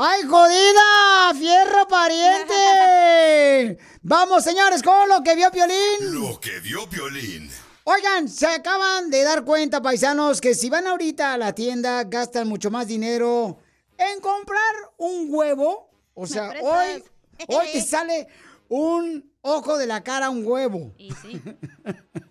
¡Ay, 0.00 0.22
jodida! 0.22 1.34
¡Fierro 1.36 1.88
pariente! 1.88 3.76
Vamos, 4.02 4.44
señores, 4.44 4.80
con 4.80 5.08
lo 5.08 5.24
que 5.24 5.34
vio 5.34 5.50
Piolín. 5.50 6.12
Lo 6.12 6.38
que 6.38 6.60
vio 6.60 6.86
violín. 6.86 7.50
Oigan, 7.82 8.28
se 8.28 8.46
acaban 8.46 9.10
de 9.10 9.24
dar 9.24 9.42
cuenta, 9.44 9.82
paisanos, 9.82 10.40
que 10.40 10.54
si 10.54 10.70
van 10.70 10.86
ahorita 10.86 11.32
a 11.32 11.36
la 11.36 11.52
tienda, 11.52 12.04
gastan 12.04 12.46
mucho 12.46 12.70
más 12.70 12.86
dinero 12.86 13.58
en 13.96 14.20
comprar 14.20 14.72
un 14.98 15.26
huevo. 15.30 15.90
O 16.14 16.28
sea, 16.28 16.52
hoy, 16.62 17.02
hoy 17.48 17.66
te 17.72 17.82
sale 17.84 18.28
un 18.68 19.32
ojo 19.40 19.78
de 19.78 19.88
la 19.88 20.04
cara 20.04 20.30
un 20.30 20.46
huevo. 20.46 20.94
Y 20.96 21.10
sí, 21.10 21.42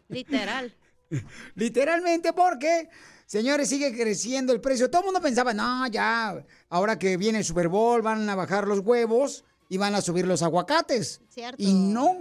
literal. 0.07 0.73
Literalmente 1.55 2.31
porque, 2.31 2.87
señores, 3.27 3.69
sigue 3.69 3.95
creciendo 3.95 4.51
el 4.51 4.61
precio. 4.61 4.89
Todo 4.89 5.01
el 5.01 5.05
mundo 5.05 5.21
pensaba, 5.21 5.53
no, 5.53 5.85
ya, 5.85 6.43
ahora 6.69 6.97
que 6.97 7.17
viene 7.17 7.37
el 7.37 7.45
Super 7.45 7.67
Bowl 7.67 8.01
van 8.01 8.27
a 8.27 8.33
bajar 8.33 8.67
los 8.67 8.79
huevos 8.79 9.43
y 9.69 9.77
van 9.77 9.93
a 9.93 10.01
subir 10.01 10.25
los 10.25 10.41
aguacates. 10.41 11.21
Cierto. 11.29 11.61
Y 11.61 11.73
no. 11.73 12.17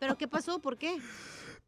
¿Pero 0.00 0.18
qué 0.18 0.26
pasó? 0.26 0.58
¿Por 0.60 0.76
qué? 0.76 0.98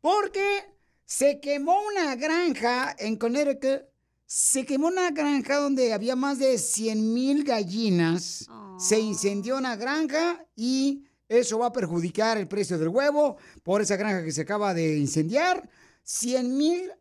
Porque 0.00 0.64
se 1.04 1.40
quemó 1.40 1.80
una 1.90 2.16
granja 2.16 2.94
en 2.98 3.16
Connecticut. 3.16 3.82
Se 4.26 4.66
quemó 4.66 4.88
una 4.88 5.10
granja 5.12 5.56
donde 5.58 5.92
había 5.92 6.16
más 6.16 6.40
de 6.40 6.58
100 6.58 7.14
mil 7.14 7.44
gallinas. 7.44 8.48
Se 8.78 8.98
incendió 8.98 9.56
una 9.56 9.76
granja 9.76 10.44
y 10.56 11.04
eso 11.28 11.58
va 11.58 11.66
a 11.66 11.72
perjudicar 11.72 12.36
el 12.36 12.48
precio 12.48 12.76
del 12.78 12.88
huevo 12.88 13.36
por 13.62 13.82
esa 13.82 13.96
granja 13.96 14.24
que 14.24 14.32
se 14.32 14.42
acaba 14.42 14.74
de 14.74 14.98
incendiar. 14.98 15.68
100 16.02 16.56
mil 16.56 16.92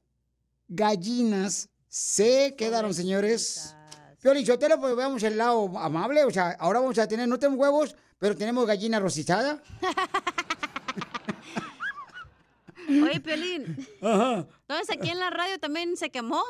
gallinas 0.68 1.70
se 1.88 2.56
quedaron, 2.58 2.94
señores. 2.94 3.76
Pioli 4.22 4.44
Chotelo, 4.44 4.80
pues 4.80 4.96
veamos 4.96 5.24
el 5.24 5.38
lado 5.38 5.78
amable. 5.78 6.24
O 6.24 6.32
sea, 6.32 6.52
ahora 6.60 6.80
vamos 6.80 6.98
a 6.98 7.08
tener, 7.08 7.28
no 7.28 7.40
tenemos 7.40 7.60
huevos, 7.60 7.96
pero 8.18 8.36
tenemos 8.36 8.66
gallina 8.66 9.00
rostizada. 9.00 9.62
Oye, 12.90 13.20
Piolín. 13.20 13.88
Ajá. 14.02 14.48
Entonces 14.62 14.96
aquí 14.96 15.10
en 15.10 15.20
la 15.20 15.30
radio 15.30 15.60
también 15.60 15.98
se 15.98 16.10
quemó. 16.10 16.44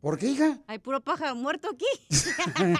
¿Por 0.00 0.18
qué, 0.18 0.28
hija? 0.28 0.58
Hay 0.66 0.78
puro 0.78 1.00
pájaro 1.00 1.34
muerto 1.34 1.68
aquí. 1.70 1.86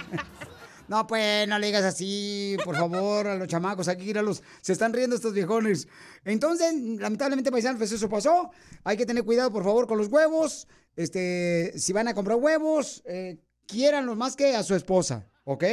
No, 0.88 1.06
pues, 1.06 1.48
no 1.48 1.58
le 1.58 1.66
digas 1.66 1.84
así, 1.84 2.56
por 2.64 2.76
favor, 2.76 3.26
a 3.26 3.36
los 3.36 3.48
chamacos 3.48 3.88
aquí, 3.88 4.12
los 4.12 4.42
se 4.60 4.72
están 4.72 4.92
riendo 4.92 5.16
estos 5.16 5.32
viejones. 5.32 5.88
Entonces, 6.24 6.74
lamentablemente, 6.74 7.50
paisanos, 7.50 7.78
pues 7.78 7.92
eso 7.92 8.08
pasó. 8.08 8.50
Hay 8.84 8.96
que 8.96 9.06
tener 9.06 9.24
cuidado, 9.24 9.50
por 9.50 9.64
favor, 9.64 9.86
con 9.86 9.98
los 9.98 10.08
huevos. 10.08 10.66
Este, 10.96 11.72
si 11.76 11.92
van 11.92 12.08
a 12.08 12.14
comprar 12.14 12.38
huevos, 12.38 13.02
eh, 13.06 13.38
quiéranlos 13.66 14.16
más 14.16 14.36
que 14.36 14.54
a 14.54 14.62
su 14.62 14.74
esposa, 14.74 15.28
¿ok? 15.44 15.64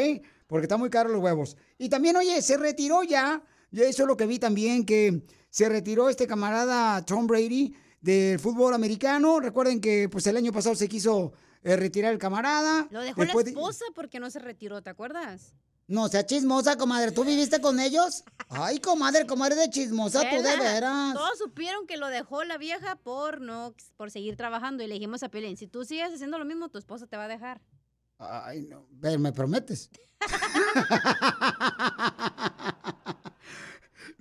porque 0.52 0.66
están 0.66 0.82
muy 0.82 0.90
caros 0.90 1.14
los 1.14 1.22
huevos. 1.22 1.56
Y 1.78 1.88
también, 1.88 2.18
oye, 2.18 2.42
se 2.42 2.58
retiró 2.58 3.04
ya, 3.04 3.42
y 3.72 3.80
eso 3.84 4.04
es 4.04 4.08
lo 4.08 4.18
que 4.18 4.26
vi 4.26 4.38
también, 4.38 4.86
que 4.86 5.24
se 5.50 5.70
retiró 5.70 6.10
este 6.10 6.28
camarada 6.28 7.06
Tom 7.06 7.26
Brady 7.26 7.74
del 8.02 8.38
fútbol 8.38 8.74
americano. 8.74 9.40
Recuerden 9.40 9.80
que 9.80 10.10
pues 10.10 10.28
el 10.28 10.36
año 10.36 10.52
pasado 10.52 10.76
se 10.76 10.90
quiso 10.90 11.32
eh, 11.64 11.76
retirar 11.76 12.14
el 12.14 12.20
camarada. 12.20 12.88
Lo 12.92 13.02
dejó 13.02 13.22
Después 13.22 13.46
la 13.46 13.52
de- 13.52 13.58
esposa 13.60 13.86
porque 13.96 14.20
no 14.20 14.30
se 14.30 14.40
retiró, 14.40 14.82
¿te 14.82 14.90
acuerdas? 14.90 15.54
No, 15.88 16.08
sea 16.08 16.26
chismosa, 16.26 16.78
comadre. 16.78 17.12
¿Tú 17.12 17.26
viviste 17.26 17.60
con 17.60 17.80
ellos? 17.80 18.24
Ay, 18.50 18.80
comadre, 18.80 19.26
comadre 19.26 19.56
de 19.56 19.70
chismosa, 19.70 20.22
tú 20.30 20.42
de 20.42 20.56
veras. 20.58 21.14
Todos 21.14 21.38
supieron 21.38 21.86
que 21.86 21.98
lo 21.98 22.08
dejó 22.08 22.44
la 22.46 22.58
vieja 22.58 22.96
por 22.96 23.42
no 23.42 23.74
por 23.98 24.10
seguir 24.10 24.38
trabajando 24.38 24.84
y 24.84 24.88
le 24.88 24.94
dijimos 24.94 25.22
a 25.24 25.30
Pelín, 25.30 25.58
si 25.58 25.68
tú 25.68 25.84
sigues 25.84 26.14
haciendo 26.14 26.40
lo 26.40 26.46
mismo, 26.46 26.70
tu 26.70 26.78
esposa 26.78 27.08
te 27.08 27.18
va 27.18 27.26
a 27.26 27.28
dejar. 27.28 27.60
Ay, 28.20 28.62
no. 28.62 28.88
Me 29.20 29.34
prometes. 29.34 29.90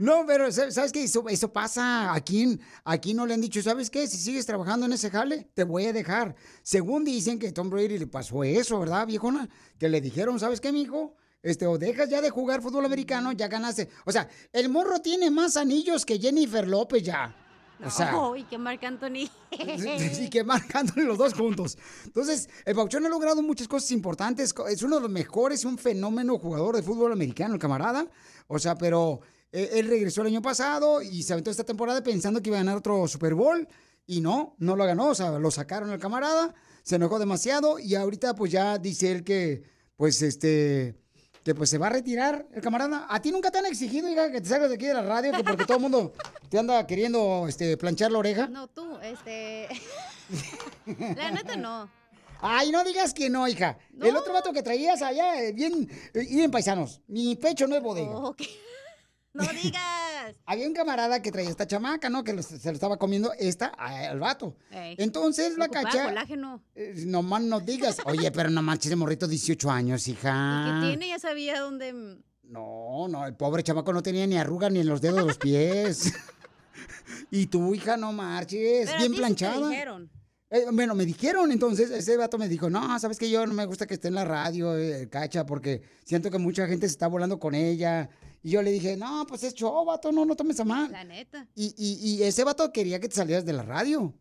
No, 0.00 0.24
pero 0.26 0.50
sa- 0.50 0.70
¿sabes 0.70 0.92
qué? 0.92 1.02
Eso, 1.02 1.28
eso 1.28 1.52
pasa. 1.52 2.14
Aquí, 2.14 2.58
aquí 2.84 3.12
no 3.12 3.26
le 3.26 3.34
han 3.34 3.42
dicho, 3.42 3.60
¿sabes 3.62 3.90
qué? 3.90 4.06
Si 4.06 4.16
sigues 4.16 4.46
trabajando 4.46 4.86
en 4.86 4.94
ese 4.94 5.10
jale, 5.10 5.50
te 5.52 5.62
voy 5.62 5.84
a 5.84 5.92
dejar. 5.92 6.34
Según 6.62 7.04
dicen 7.04 7.38
que 7.38 7.52
Tom 7.52 7.68
Brady 7.68 7.98
le 7.98 8.06
pasó 8.06 8.42
eso, 8.42 8.80
¿verdad, 8.80 9.06
viejona? 9.06 9.46
Que 9.78 9.90
le 9.90 10.00
dijeron, 10.00 10.40
¿sabes 10.40 10.58
qué, 10.58 10.72
mijo? 10.72 11.16
Este, 11.42 11.66
o 11.66 11.76
dejas 11.76 12.08
ya 12.08 12.22
de 12.22 12.30
jugar 12.30 12.62
fútbol 12.62 12.86
americano, 12.86 13.32
ya 13.32 13.48
ganaste. 13.48 13.90
O 14.06 14.12
sea, 14.12 14.26
el 14.54 14.70
morro 14.70 15.00
tiene 15.00 15.30
más 15.30 15.58
anillos 15.58 16.06
que 16.06 16.18
Jennifer 16.18 16.66
López 16.66 17.02
ya. 17.02 17.36
O 17.84 17.90
sea, 17.90 18.10
y 18.38 18.44
que 18.44 18.56
Marc 18.56 18.82
Anthony. 18.82 19.28
y 19.50 20.30
que 20.30 20.44
marcándole 20.44 21.04
los 21.04 21.18
dos 21.18 21.34
juntos. 21.34 21.76
Entonces, 22.06 22.48
el 22.64 22.74
Pauchón 22.74 23.04
ha 23.04 23.10
logrado 23.10 23.42
muchas 23.42 23.68
cosas 23.68 23.90
importantes. 23.90 24.54
Es 24.70 24.82
uno 24.82 24.96
de 24.96 25.02
los 25.02 25.10
mejores, 25.10 25.66
un 25.66 25.76
fenómeno 25.76 26.38
jugador 26.38 26.76
de 26.76 26.82
fútbol 26.82 27.12
americano, 27.12 27.52
el 27.52 27.60
camarada. 27.60 28.06
O 28.48 28.58
sea, 28.58 28.76
pero 28.76 29.20
eh, 29.52 29.70
él 29.74 29.88
regresó 29.88 30.20
el 30.22 30.28
año 30.28 30.42
pasado 30.42 31.02
y 31.02 31.22
se 31.22 31.32
aventó 31.32 31.50
esta 31.50 31.64
temporada 31.64 32.02
pensando 32.02 32.40
que 32.40 32.50
iba 32.50 32.58
a 32.58 32.60
ganar 32.60 32.76
otro 32.76 33.06
Super 33.08 33.34
Bowl. 33.34 33.66
Y 34.06 34.20
no, 34.20 34.54
no 34.58 34.76
lo 34.76 34.84
ganó. 34.84 35.08
O 35.08 35.14
sea, 35.14 35.38
lo 35.38 35.50
sacaron 35.50 35.90
al 35.90 36.00
camarada, 36.00 36.54
se 36.82 36.96
enojó 36.96 37.18
demasiado 37.18 37.78
y 37.78 37.94
ahorita 37.94 38.34
pues 38.34 38.50
ya 38.52 38.78
dice 38.78 39.12
él 39.12 39.24
que, 39.24 39.62
pues 39.96 40.22
este... 40.22 40.96
Que 41.42 41.54
pues 41.54 41.70
se 41.70 41.78
va 41.78 41.86
a 41.86 41.90
retirar 41.90 42.46
el 42.52 42.60
camarada. 42.60 43.06
¿A 43.08 43.22
ti 43.22 43.32
nunca 43.32 43.50
te 43.50 43.56
han 43.56 43.64
exigido, 43.64 44.10
hija, 44.10 44.30
que 44.30 44.42
te 44.42 44.48
salgas 44.50 44.68
de 44.68 44.74
aquí 44.74 44.84
de 44.84 44.92
la 44.92 45.02
radio? 45.02 45.32
Que 45.32 45.42
porque 45.42 45.64
todo 45.64 45.78
el 45.78 45.82
mundo 45.82 46.12
te 46.50 46.58
anda 46.58 46.86
queriendo 46.86 47.46
este, 47.48 47.78
planchar 47.78 48.12
la 48.12 48.18
oreja. 48.18 48.46
No, 48.46 48.68
tú, 48.68 48.98
este... 48.98 49.66
la 51.16 51.30
neta 51.30 51.56
no. 51.56 51.90
Ay, 52.42 52.70
no 52.70 52.84
digas 52.84 53.14
que 53.14 53.30
no, 53.30 53.48
hija. 53.48 53.78
El 54.00 54.16
otro 54.16 54.34
vato 54.34 54.52
que 54.52 54.62
traías 54.62 55.00
allá, 55.00 55.42
eh, 55.42 55.52
bien, 55.52 55.88
eh, 56.12 56.26
bien 56.28 56.50
paisanos. 56.50 57.00
Mi 57.06 57.36
pecho 57.36 57.66
no 57.66 57.76
es 57.76 57.82
bodega. 57.82 58.12
No 59.32 59.44
digas. 59.44 60.34
Había 60.46 60.66
un 60.66 60.74
camarada 60.74 61.22
que 61.22 61.30
traía 61.30 61.48
esta 61.50 61.66
chamaca, 61.66 62.08
¿no? 62.10 62.24
Que 62.24 62.32
lo- 62.32 62.42
se 62.42 62.58
lo 62.68 62.72
estaba 62.74 62.98
comiendo 62.98 63.32
esta 63.38 63.66
al 63.68 64.18
vato. 64.18 64.56
Ey. 64.70 64.96
Entonces 64.98 65.56
la 65.56 65.66
Ocupaba 65.66 65.84
cacha. 65.90 66.04
colágeno. 66.06 66.62
eh, 66.74 66.94
No 67.06 67.22
más 67.22 67.42
no 67.42 67.60
digas. 67.60 67.98
Oye, 68.06 68.30
pero 68.32 68.50
no 68.50 68.60
manches, 68.62 68.90
de 68.90 68.96
morrito 68.96 69.26
18 69.28 69.70
años, 69.70 70.08
hija. 70.08 70.80
¿Qué 70.82 70.86
tiene? 70.88 71.08
Ya 71.08 71.18
sabía 71.18 71.60
dónde... 71.60 72.18
No, 72.42 73.06
no, 73.08 73.24
el 73.26 73.34
pobre 73.36 73.62
chamaco 73.62 73.92
no 73.92 74.02
tenía 74.02 74.26
ni 74.26 74.36
arruga 74.36 74.68
ni 74.70 74.80
en 74.80 74.88
los 74.88 75.00
dedos 75.00 75.20
de 75.20 75.26
los 75.26 75.38
pies. 75.38 76.12
y 77.30 77.46
tu 77.46 77.72
hija 77.74 77.96
no 77.96 78.12
marches, 78.12 78.86
Pero 78.86 78.96
a 78.96 78.98
bien 78.98 79.00
ti 79.00 79.06
sí 79.06 79.14
te 79.14 79.18
planchada. 79.18 79.68
dijeron. 79.68 80.10
Eh, 80.50 80.66
bueno, 80.72 80.96
me 80.96 81.06
dijeron 81.06 81.52
entonces, 81.52 81.90
ese 81.90 82.16
vato 82.16 82.36
me 82.36 82.48
dijo, 82.48 82.68
no, 82.68 82.98
sabes 82.98 83.18
que 83.18 83.30
yo 83.30 83.46
no 83.46 83.54
me 83.54 83.64
gusta 83.66 83.86
que 83.86 83.94
esté 83.94 84.08
en 84.08 84.14
la 84.14 84.24
radio, 84.24 84.76
eh, 84.76 85.08
cacha, 85.08 85.46
porque 85.46 85.82
siento 86.04 86.28
que 86.28 86.38
mucha 86.38 86.66
gente 86.66 86.88
se 86.88 86.92
está 86.92 87.06
volando 87.06 87.38
con 87.38 87.54
ella. 87.54 88.10
Y 88.42 88.50
yo 88.50 88.62
le 88.62 88.72
dije, 88.72 88.96
no, 88.96 89.26
pues 89.28 89.44
es 89.44 89.54
show, 89.54 89.84
vato, 89.84 90.10
no, 90.10 90.24
no 90.24 90.34
tomes 90.34 90.58
a 90.58 90.64
mal. 90.64 90.90
La 90.90 91.04
neta. 91.04 91.46
Y, 91.54 91.74
y, 91.76 92.14
y 92.14 92.22
ese 92.24 92.42
vato 92.42 92.72
quería 92.72 92.98
que 92.98 93.08
te 93.08 93.14
salieras 93.14 93.44
de 93.44 93.52
la 93.52 93.62
radio. 93.62 94.12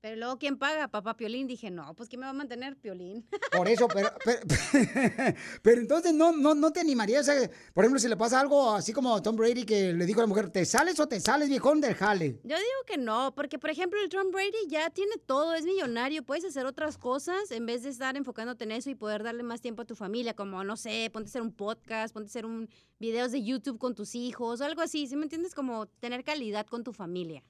Pero 0.00 0.14
luego, 0.14 0.38
¿quién 0.38 0.56
paga? 0.56 0.86
Papá 0.88 1.16
Piolín. 1.16 1.48
Dije, 1.48 1.70
no, 1.70 1.94
pues 1.94 2.08
¿quién 2.08 2.20
me 2.20 2.26
va 2.26 2.30
a 2.30 2.34
mantener? 2.34 2.76
Piolín. 2.76 3.26
Por 3.50 3.68
eso, 3.68 3.88
pero, 3.88 4.10
pero, 4.24 4.40
pero 5.62 5.80
entonces 5.80 6.14
no, 6.14 6.30
no, 6.32 6.54
no 6.54 6.72
te 6.72 6.80
animarías, 6.80 7.28
por 7.74 7.84
ejemplo, 7.84 7.98
si 7.98 8.08
le 8.08 8.16
pasa 8.16 8.38
algo 8.38 8.74
así 8.74 8.92
como 8.92 9.16
a 9.16 9.22
Tom 9.22 9.36
Brady 9.36 9.64
que 9.64 9.92
le 9.92 10.06
dijo 10.06 10.20
a 10.20 10.22
la 10.22 10.28
mujer, 10.28 10.50
¿te 10.50 10.64
sales 10.64 11.00
o 11.00 11.08
te 11.08 11.20
sales, 11.20 11.48
viejón, 11.48 11.80
del 11.80 11.94
jale? 11.94 12.40
Yo 12.44 12.56
digo 12.56 12.84
que 12.86 12.96
no, 12.96 13.34
porque 13.34 13.58
por 13.58 13.70
ejemplo 13.70 13.98
el 14.00 14.08
Tom 14.08 14.30
Brady 14.30 14.68
ya 14.68 14.90
tiene 14.90 15.16
todo, 15.26 15.54
es 15.54 15.64
millonario, 15.64 16.22
puedes 16.22 16.44
hacer 16.44 16.66
otras 16.66 16.96
cosas 16.96 17.50
en 17.50 17.66
vez 17.66 17.82
de 17.82 17.88
estar 17.88 18.16
enfocándote 18.16 18.64
en 18.64 18.72
eso 18.72 18.90
y 18.90 18.94
poder 18.94 19.24
darle 19.24 19.42
más 19.42 19.60
tiempo 19.60 19.82
a 19.82 19.84
tu 19.84 19.96
familia, 19.96 20.34
como 20.34 20.62
no 20.62 20.76
sé, 20.76 21.10
ponte 21.12 21.28
a 21.28 21.30
hacer 21.30 21.42
un 21.42 21.52
podcast, 21.52 22.14
ponte 22.14 22.28
a 22.28 22.30
hacer 22.30 22.46
un 22.46 22.68
videos 23.00 23.32
de 23.32 23.42
YouTube 23.42 23.78
con 23.78 23.94
tus 23.94 24.14
hijos 24.14 24.60
o 24.60 24.64
algo 24.64 24.82
así, 24.82 25.06
¿sí 25.06 25.16
me 25.16 25.24
entiendes? 25.24 25.54
Como 25.54 25.86
tener 25.86 26.22
calidad 26.22 26.66
con 26.66 26.84
tu 26.84 26.92
familia. 26.92 27.42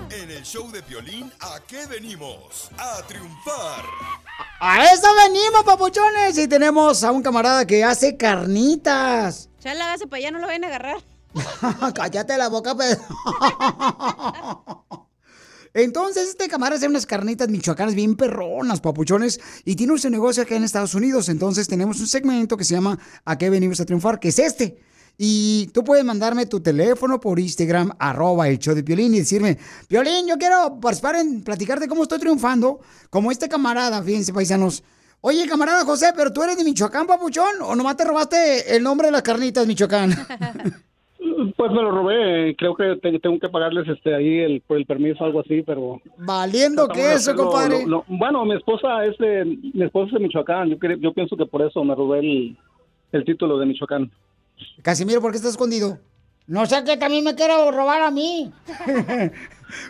En 0.10 0.32
el 0.32 0.44
show 0.44 0.70
de 0.72 0.82
Piolín, 0.84 1.32
¿a 1.39 1.60
qué 1.68 1.86
venimos? 1.86 2.70
A 2.78 3.02
triunfar. 3.08 3.84
A 4.60 4.94
eso 4.94 5.08
venimos, 5.28 5.64
papuchones. 5.66 6.38
Y 6.38 6.48
tenemos 6.48 7.04
a 7.04 7.12
un 7.12 7.22
camarada 7.22 7.66
que 7.66 7.84
hace 7.84 8.18
carnitas. 8.18 9.50
Chela, 9.60 9.88
hágase 9.88 10.08
para 10.08 10.20
allá, 10.20 10.32
no 10.32 10.39
lo 10.39 10.48
vayan 10.48 10.64
a 10.64 10.68
agarrar. 10.68 10.98
Cállate 11.96 12.38
la 12.38 12.50
boca, 12.50 12.76
Pedro. 12.76 13.02
Entonces, 15.74 16.30
este 16.30 16.48
camarada 16.48 16.78
hace 16.78 16.88
unas 16.88 17.08
carnitas 17.08 17.50
michoacanas 17.50 17.96
bien 17.96 18.16
perronas, 18.16 18.80
papuchones, 18.80 19.39
y 19.66 19.76
tiene 19.76 19.94
un 19.94 20.12
negocio 20.12 20.44
acá 20.44 20.56
en 20.56 20.64
Estados 20.64 20.94
Unidos. 20.94 21.30
Entonces, 21.30 21.68
tenemos 21.68 22.00
un 22.00 22.08
segmento 22.08 22.58
que 22.58 22.64
se 22.64 22.76
llama 22.76 23.00
¿A 23.26 23.38
qué 23.38 23.50
venimos 23.50 23.80
a 23.80 23.86
triunfar? 23.86 24.20
que 24.20 24.30
es 24.30 24.38
este. 24.38 24.84
Y 25.18 25.68
tú 25.74 25.84
puedes 25.84 26.03
mandarme 26.03 26.45
tu 26.47 26.59
teléfono 26.59 27.20
por 27.20 27.39
Instagram, 27.39 27.91
arroba 27.99 28.47
el 28.49 28.57
show 28.59 28.74
de 28.74 28.84
Piolín, 28.84 29.14
y 29.14 29.20
decirme, 29.20 29.57
Piolín, 29.88 30.28
yo 30.28 30.38
quiero 30.38 30.80
participar 30.82 31.16
en 31.18 31.43
platicarte 31.43 31.88
cómo 31.88 32.03
estoy 32.03 32.20
triunfando, 32.20 32.80
como 33.09 33.32
este 33.32 33.47
camarada, 33.47 34.01
fíjense, 34.01 34.34
paisanos. 34.34 34.84
Oye, 35.22 35.47
camarada 35.47 35.86
José, 35.86 36.07
¿pero 36.16 36.34
tú 36.34 36.43
eres 36.43 36.57
de 36.57 36.64
Michoacán, 36.66 37.07
papuchón? 37.07 37.61
¿O 37.61 37.76
nomás 37.76 37.95
te 37.95 38.03
robaste 38.03 38.76
el 38.76 38.84
nombre 38.84 39.07
de 39.07 39.11
las 39.14 39.22
carnitas, 39.22 39.66
Michoacán? 39.68 40.11
Pues 41.55 41.72
me 41.72 41.82
lo 41.82 41.91
robé, 41.91 42.55
creo 42.57 42.76
que 42.76 42.97
te- 43.01 43.20
tengo 43.20 43.39
que 43.39 43.47
pagarles 43.49 43.88
este 43.88 44.14
ahí 44.14 44.39
el, 44.39 44.61
por 44.61 44.78
el 44.78 44.86
permiso, 44.86 45.24
algo 45.24 45.39
así, 45.39 45.61
pero... 45.61 46.01
Valiendo 46.18 46.88
que 46.89 47.14
eso, 47.14 47.34
compadre. 47.36 47.84
lo- 47.84 47.88
lo- 47.88 48.05
bueno, 48.07 48.43
mi 48.45 48.55
esposa 48.55 49.05
es 49.05 49.18
de, 49.18 49.45
mi 49.74 49.84
esposa 49.84 50.07
es 50.07 50.14
de 50.14 50.20
Michoacán, 50.20 50.70
yo, 50.70 50.76
yo 50.99 51.14
pienso 51.14 51.38
que 51.38 51.45
por 51.45 51.61
eso 51.61 51.84
me 51.84 51.95
robé 51.95 52.20
el, 52.20 52.57
el 53.14 53.26
título 53.26 53.57
de 53.57 53.66
Michoacán. 53.66 54.11
Casimiro, 54.82 55.22
¿por 55.22 55.32
qué 55.32 55.38
está 55.38 55.49
escondido? 55.49 55.99
No 56.45 56.66
sé 56.66 56.84
que 56.84 56.97
también 56.97 57.24
me 57.24 57.36
quiero 57.36 57.72
robar 57.72 58.01
a 58.01 58.11
mí. 58.11 58.51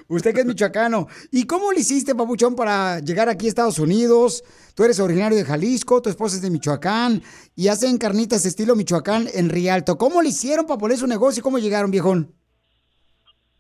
Usted 0.08 0.34
que 0.34 0.42
es 0.42 0.46
michoacano. 0.46 1.08
¿Y 1.32 1.46
cómo 1.46 1.72
le 1.72 1.80
hiciste, 1.80 2.16
papuchón, 2.16 2.56
para 2.56 3.00
llegar 3.00 3.28
aquí 3.28 3.48
a 3.48 3.50
Estados 3.50 3.80
Unidos? 3.80 4.44
Tú 4.76 4.84
eres 4.84 5.00
originario 5.00 5.38
de 5.38 5.46
Jalisco, 5.46 6.02
tu 6.02 6.10
esposa 6.10 6.36
es 6.36 6.42
de 6.42 6.50
Michoacán 6.50 7.22
y 7.56 7.68
hacen 7.68 7.98
carnitas 7.98 8.46
estilo 8.46 8.76
Michoacán 8.76 9.28
en 9.34 9.50
Rialto. 9.50 9.98
¿Cómo 9.98 10.22
le 10.22 10.30
hicieron 10.30 10.66
para 10.66 10.80
poner 10.80 10.98
su 10.98 11.08
negocio 11.08 11.42
y 11.42 11.44
cómo 11.44 11.60
llegaron, 11.60 11.92
viejón? 11.92 12.34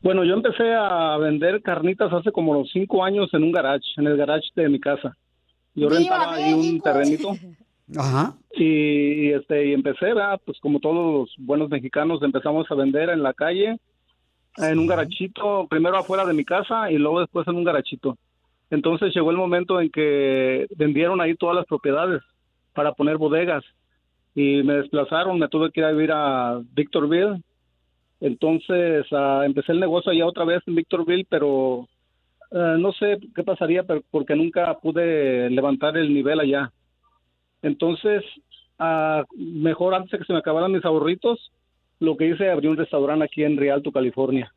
Bueno, 0.01 0.23
yo 0.23 0.33
empecé 0.33 0.73
a 0.73 1.17
vender 1.17 1.61
carnitas 1.61 2.11
hace 2.11 2.31
como 2.31 2.53
los 2.53 2.69
cinco 2.71 3.03
años 3.03 3.29
en 3.33 3.43
un 3.43 3.51
garage, 3.51 3.85
en 3.97 4.07
el 4.07 4.17
garage 4.17 4.47
de 4.55 4.69
mi 4.69 4.79
casa. 4.79 5.15
Yo 5.75 5.87
¡Viva 5.87 5.97
rentaba 5.99 6.33
ahí 6.33 6.53
un 6.53 6.81
terrenito 6.81 7.35
Ajá. 7.97 8.35
y, 8.53 8.63
y, 9.27 9.29
este 9.33 9.67
y 9.67 9.73
empecé, 9.73 10.05
¿verdad? 10.07 10.39
pues 10.45 10.59
como 10.59 10.79
todos 10.79 10.95
los 11.27 11.35
buenos 11.45 11.69
mexicanos 11.69 12.21
empezamos 12.23 12.69
a 12.71 12.75
vender 12.75 13.09
en 13.09 13.21
la 13.23 13.33
calle, 13.33 13.77
en 14.57 14.79
un 14.79 14.87
garachito, 14.87 15.67
primero 15.69 15.97
afuera 15.97 16.25
de 16.25 16.33
mi 16.33 16.45
casa 16.45 16.91
y 16.91 16.97
luego 16.97 17.19
después 17.19 17.47
en 17.47 17.55
un 17.55 17.63
garachito. 17.63 18.17
Entonces 18.69 19.13
llegó 19.13 19.31
el 19.31 19.37
momento 19.37 19.81
en 19.81 19.89
que 19.89 20.67
vendieron 20.75 21.21
ahí 21.21 21.35
todas 21.35 21.55
las 21.55 21.65
propiedades 21.65 22.21
para 22.73 22.93
poner 22.93 23.17
bodegas 23.17 23.63
y 24.35 24.63
me 24.63 24.75
desplazaron, 24.75 25.37
me 25.37 25.47
tuve 25.47 25.71
que 25.71 25.81
ir 25.81 25.85
a 25.85 25.91
vivir 25.91 26.11
a 26.11 26.61
Victorville. 26.73 27.41
Entonces 28.21 29.05
ah, 29.11 29.43
empecé 29.45 29.73
el 29.73 29.79
negocio 29.79 30.11
allá 30.11 30.25
otra 30.25 30.45
vez 30.45 30.61
en 30.65 30.75
Victorville, 30.75 31.25
pero 31.29 31.87
eh, 32.51 32.75
no 32.79 32.91
sé 32.93 33.19
qué 33.35 33.43
pasaría 33.43 33.83
pero- 33.83 34.01
porque 34.09 34.35
nunca 34.35 34.73
pude 34.79 35.49
levantar 35.49 35.97
el 35.97 36.13
nivel 36.13 36.39
allá. 36.39 36.71
Entonces, 37.63 38.23
ah, 38.77 39.23
mejor 39.35 39.95
antes 39.95 40.11
de 40.11 40.19
que 40.19 40.25
se 40.25 40.33
me 40.33 40.39
acabaran 40.39 40.71
mis 40.71 40.85
ahorritos, 40.85 41.51
lo 41.99 42.15
que 42.17 42.27
hice, 42.27 42.51
abrí 42.51 42.67
un 42.67 42.77
restaurante 42.77 43.25
aquí 43.25 43.43
en 43.43 43.57
Rialto, 43.57 43.91
California. 43.91 44.53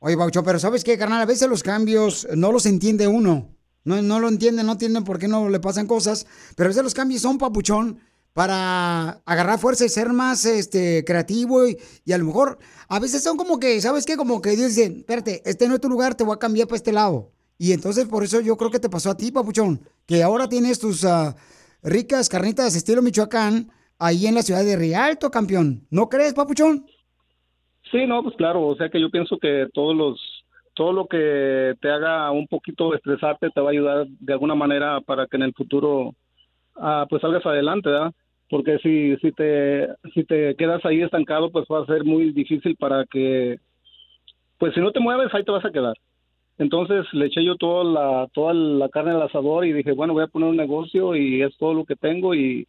Oye, 0.00 0.16
Baucho, 0.16 0.42
pero 0.42 0.58
¿sabes 0.58 0.82
qué, 0.82 0.96
carnal? 0.96 1.20
A 1.20 1.26
veces 1.26 1.48
los 1.48 1.62
cambios 1.62 2.26
no 2.34 2.50
los 2.50 2.66
entiende 2.66 3.06
uno. 3.06 3.50
No, 3.84 4.00
no 4.02 4.18
lo 4.18 4.28
entiende, 4.28 4.64
no 4.64 4.72
entienden 4.72 5.04
por 5.04 5.18
qué 5.18 5.28
no 5.28 5.48
le 5.50 5.60
pasan 5.60 5.86
cosas. 5.86 6.26
Pero 6.56 6.66
a 6.66 6.70
veces 6.70 6.82
los 6.82 6.94
cambios 6.94 7.20
son, 7.20 7.36
papuchón, 7.36 8.00
para 8.32 9.20
agarrar 9.26 9.58
fuerza 9.58 9.84
y 9.84 9.90
ser 9.90 10.10
más 10.14 10.46
este, 10.46 11.04
creativo. 11.04 11.68
Y, 11.68 11.76
y 12.06 12.12
a 12.12 12.18
lo 12.18 12.24
mejor, 12.24 12.58
a 12.88 12.98
veces 12.98 13.22
son 13.22 13.36
como 13.36 13.60
que, 13.60 13.78
¿sabes 13.82 14.06
qué? 14.06 14.16
Como 14.16 14.40
que 14.40 14.56
Dios 14.56 14.74
dice, 14.74 14.86
espérate, 14.86 15.42
este 15.44 15.68
no 15.68 15.74
es 15.74 15.80
tu 15.82 15.90
lugar, 15.90 16.14
te 16.14 16.24
voy 16.24 16.34
a 16.34 16.38
cambiar 16.38 16.66
para 16.66 16.76
este 16.76 16.92
lado. 16.92 17.32
Y 17.58 17.72
entonces 17.72 18.06
por 18.06 18.24
eso 18.24 18.40
yo 18.40 18.56
creo 18.56 18.70
que 18.70 18.80
te 18.80 18.88
pasó 18.88 19.10
a 19.10 19.16
ti, 19.18 19.30
papuchón, 19.30 19.82
que 20.06 20.22
ahora 20.22 20.48
tienes 20.48 20.78
tus 20.78 21.04
ah, 21.04 21.36
ricas 21.82 22.28
carnitas 22.28 22.76
estilo 22.76 23.02
Michoacán 23.02 23.70
ahí 23.98 24.26
en 24.26 24.34
la 24.34 24.42
ciudad 24.42 24.64
de 24.64 24.76
Rialto, 24.76 25.30
campeón. 25.30 25.86
¿No 25.90 26.08
crees, 26.08 26.34
papuchón? 26.34 26.86
Sí, 27.90 28.06
no, 28.06 28.22
pues 28.22 28.36
claro, 28.36 28.66
o 28.66 28.76
sea 28.76 28.88
que 28.88 29.00
yo 29.00 29.10
pienso 29.10 29.38
que 29.38 29.66
todos 29.72 29.96
los 29.96 30.20
todo 30.74 30.92
lo 30.92 31.06
que 31.06 31.74
te 31.80 31.90
haga 31.90 32.30
un 32.30 32.46
poquito 32.46 32.94
estresarte 32.94 33.50
te 33.50 33.60
va 33.60 33.68
a 33.68 33.72
ayudar 33.72 34.06
de 34.06 34.32
alguna 34.32 34.54
manera 34.54 35.00
para 35.00 35.26
que 35.26 35.36
en 35.36 35.42
el 35.42 35.52
futuro 35.52 36.14
ah, 36.76 37.06
pues 37.08 37.20
salgas 37.20 37.44
adelante, 37.44 37.90
¿verdad? 37.90 38.12
Porque 38.48 38.78
si 38.78 39.16
si 39.16 39.32
te 39.32 39.88
si 40.14 40.24
te 40.24 40.54
quedas 40.56 40.84
ahí 40.84 41.02
estancado, 41.02 41.50
pues 41.50 41.66
va 41.70 41.82
a 41.82 41.86
ser 41.86 42.04
muy 42.04 42.32
difícil 42.32 42.76
para 42.76 43.04
que 43.06 43.58
pues 44.58 44.74
si 44.74 44.80
no 44.80 44.92
te 44.92 45.00
mueves 45.00 45.32
ahí 45.34 45.44
te 45.44 45.52
vas 45.52 45.64
a 45.64 45.72
quedar. 45.72 45.94
Entonces 46.60 47.06
le 47.12 47.26
eché 47.26 47.42
yo 47.42 47.56
toda 47.56 47.82
la 47.84 48.28
toda 48.32 48.54
la 48.54 48.88
carne 48.88 49.12
al 49.12 49.22
asador 49.22 49.64
y 49.64 49.72
dije, 49.72 49.92
bueno, 49.92 50.12
voy 50.12 50.22
a 50.22 50.28
poner 50.28 50.48
un 50.48 50.56
negocio 50.56 51.16
y 51.16 51.42
es 51.42 51.56
todo 51.56 51.74
lo 51.74 51.84
que 51.84 51.96
tengo 51.96 52.34
y 52.34 52.68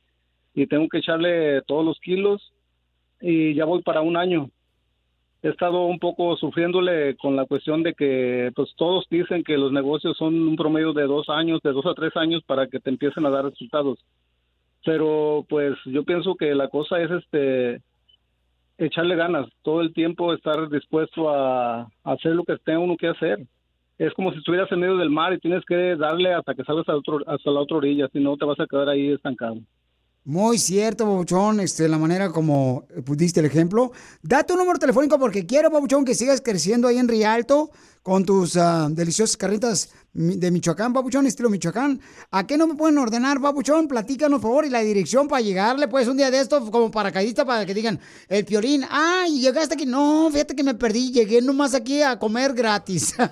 y 0.56 0.66
tengo 0.68 0.90
que 0.90 0.98
echarle 1.00 1.62
todos 1.64 1.86
los 1.86 2.00
kilos 2.00 2.54
y 3.22 3.54
ya 3.54 3.66
voy 3.66 3.82
para 3.84 4.02
un 4.02 4.18
año 4.18 4.50
he 5.44 5.50
estado 5.50 5.86
un 5.86 6.00
poco 6.00 6.38
sufriéndole 6.38 7.16
con 7.18 7.36
la 7.36 7.46
cuestión 7.46 7.82
de 7.84 7.94
que 7.94 8.52
pues 8.56 8.74
todos 8.76 9.06
dicen 9.10 9.44
que 9.44 9.58
los 9.58 9.72
negocios 9.72 10.16
son 10.18 10.36
un 10.48 10.56
promedio 10.56 10.94
de 10.94 11.08
dos 11.08 11.30
años, 11.30 11.62
de 11.64 11.72
dos 11.72 11.86
a 11.86 11.94
tres 11.94 12.16
años 12.16 12.44
para 12.46 12.68
que 12.68 12.80
te 12.80 12.92
empiecen 12.92 13.26
a 13.26 13.32
dar 13.32 13.46
resultados. 13.46 14.00
Pero 14.86 15.46
pues 15.50 15.76
yo 15.86 16.04
pienso 16.04 16.36
que 16.36 16.54
la 16.54 16.68
cosa 16.70 17.02
es 17.02 17.12
este 17.12 17.82
echarle 18.78 19.16
ganas, 19.16 19.48
todo 19.64 19.82
el 19.82 19.94
tiempo 19.94 20.34
estar 20.34 20.70
dispuesto 20.70 21.30
a, 21.30 21.82
a 21.82 21.88
hacer 22.04 22.36
lo 22.36 22.44
que 22.44 22.58
tenga 22.58 22.80
uno 22.80 22.98
que 22.98 23.08
hacer. 23.08 23.40
Es 24.02 24.12
como 24.16 24.32
si 24.32 24.40
estuvieras 24.40 24.72
en 24.72 24.80
medio 24.80 24.98
del 24.98 25.12
mar 25.12 25.32
y 25.32 25.40
tienes 25.40 25.64
que 25.64 25.96
darle 25.96 26.34
hasta 26.34 26.56
que 26.56 26.64
salgas 26.64 26.90
otro, 26.90 27.20
hasta 27.28 27.52
la 27.52 27.60
otra 27.60 27.78
orilla, 27.78 28.10
si 28.12 28.20
no 28.20 28.36
te 28.36 28.46
vas 28.46 28.60
a 28.60 28.66
quedar 28.66 28.90
ahí 28.90 29.12
estancado. 29.12 29.58
Muy 30.26 30.58
cierto, 30.58 31.06
Babuchón, 31.06 31.60
este, 31.60 31.88
la 31.88 32.00
manera 32.00 32.32
como 32.32 32.86
eh, 32.90 33.04
diste 33.16 33.42
el 33.42 33.46
ejemplo. 33.46 33.92
Da 34.24 34.44
tu 34.44 34.56
número 34.56 34.80
telefónico 34.80 35.20
porque 35.20 35.46
quiero, 35.46 35.70
Babuchón, 35.70 36.04
que 36.04 36.16
sigas 36.16 36.42
creciendo 36.42 36.88
ahí 36.88 36.98
en 36.98 37.08
Rialto 37.08 37.70
con 38.04 38.26
tus 38.26 38.58
ah, 38.58 38.88
deliciosas 38.90 39.38
carritas 39.38 39.94
mi- 40.14 40.36
de 40.36 40.50
Michoacán, 40.52 40.92
Babuchón, 40.92 41.28
estilo 41.28 41.50
Michoacán. 41.50 42.00
¿A 42.32 42.48
qué 42.48 42.58
no 42.58 42.66
me 42.68 42.74
pueden 42.76 42.98
ordenar, 42.98 43.40
Babuchón? 43.40 43.88
Platícanos, 43.88 44.42
por 44.42 44.50
favor, 44.50 44.66
y 44.66 44.70
la 44.72 44.80
dirección 44.80 45.28
para 45.28 45.42
llegarle, 45.42 45.88
pues, 45.88 46.08
un 46.08 46.18
día 46.18 46.32
de 46.32 46.40
esto, 46.40 46.72
como 46.72 46.90
paracaidista, 46.90 47.46
para 47.46 47.66
que 47.66 47.74
digan, 47.76 48.00
el 48.28 48.44
Piolín, 48.44 48.82
ah, 48.90 49.26
y 49.30 49.40
llegaste 49.42 49.76
aquí. 49.76 49.86
No, 49.86 50.30
fíjate 50.32 50.56
que 50.56 50.64
me 50.64 50.74
perdí, 50.74 51.12
llegué 51.12 51.42
nomás 51.42 51.76
aquí 51.76 52.02
a 52.02 52.18
comer 52.18 52.54
gratis. 52.54 53.16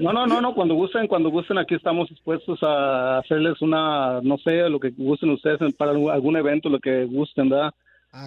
No, 0.00 0.12
no, 0.12 0.26
no, 0.26 0.40
no, 0.40 0.54
cuando 0.54 0.74
gusten, 0.74 1.08
cuando 1.08 1.30
gusten, 1.30 1.58
aquí 1.58 1.74
estamos 1.74 2.08
dispuestos 2.08 2.58
a 2.62 3.18
hacerles 3.18 3.60
una, 3.62 4.20
no 4.22 4.36
sé, 4.38 4.68
lo 4.68 4.78
que 4.78 4.90
gusten 4.90 5.30
ustedes 5.30 5.58
para 5.74 5.90
algún 5.90 6.36
evento, 6.36 6.68
lo 6.68 6.78
que 6.78 7.04
gusten, 7.06 7.48
¿verdad? 7.48 7.72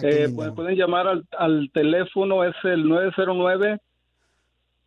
qué 0.00 0.08
Eh, 0.24 0.26
lindo. 0.28 0.42
pu- 0.42 0.54
pueden 0.54 0.76
llamar 0.76 1.06
al, 1.06 1.24
al 1.38 1.70
teléfono, 1.72 2.44
es 2.44 2.54
el 2.64 2.86
909 2.86 3.78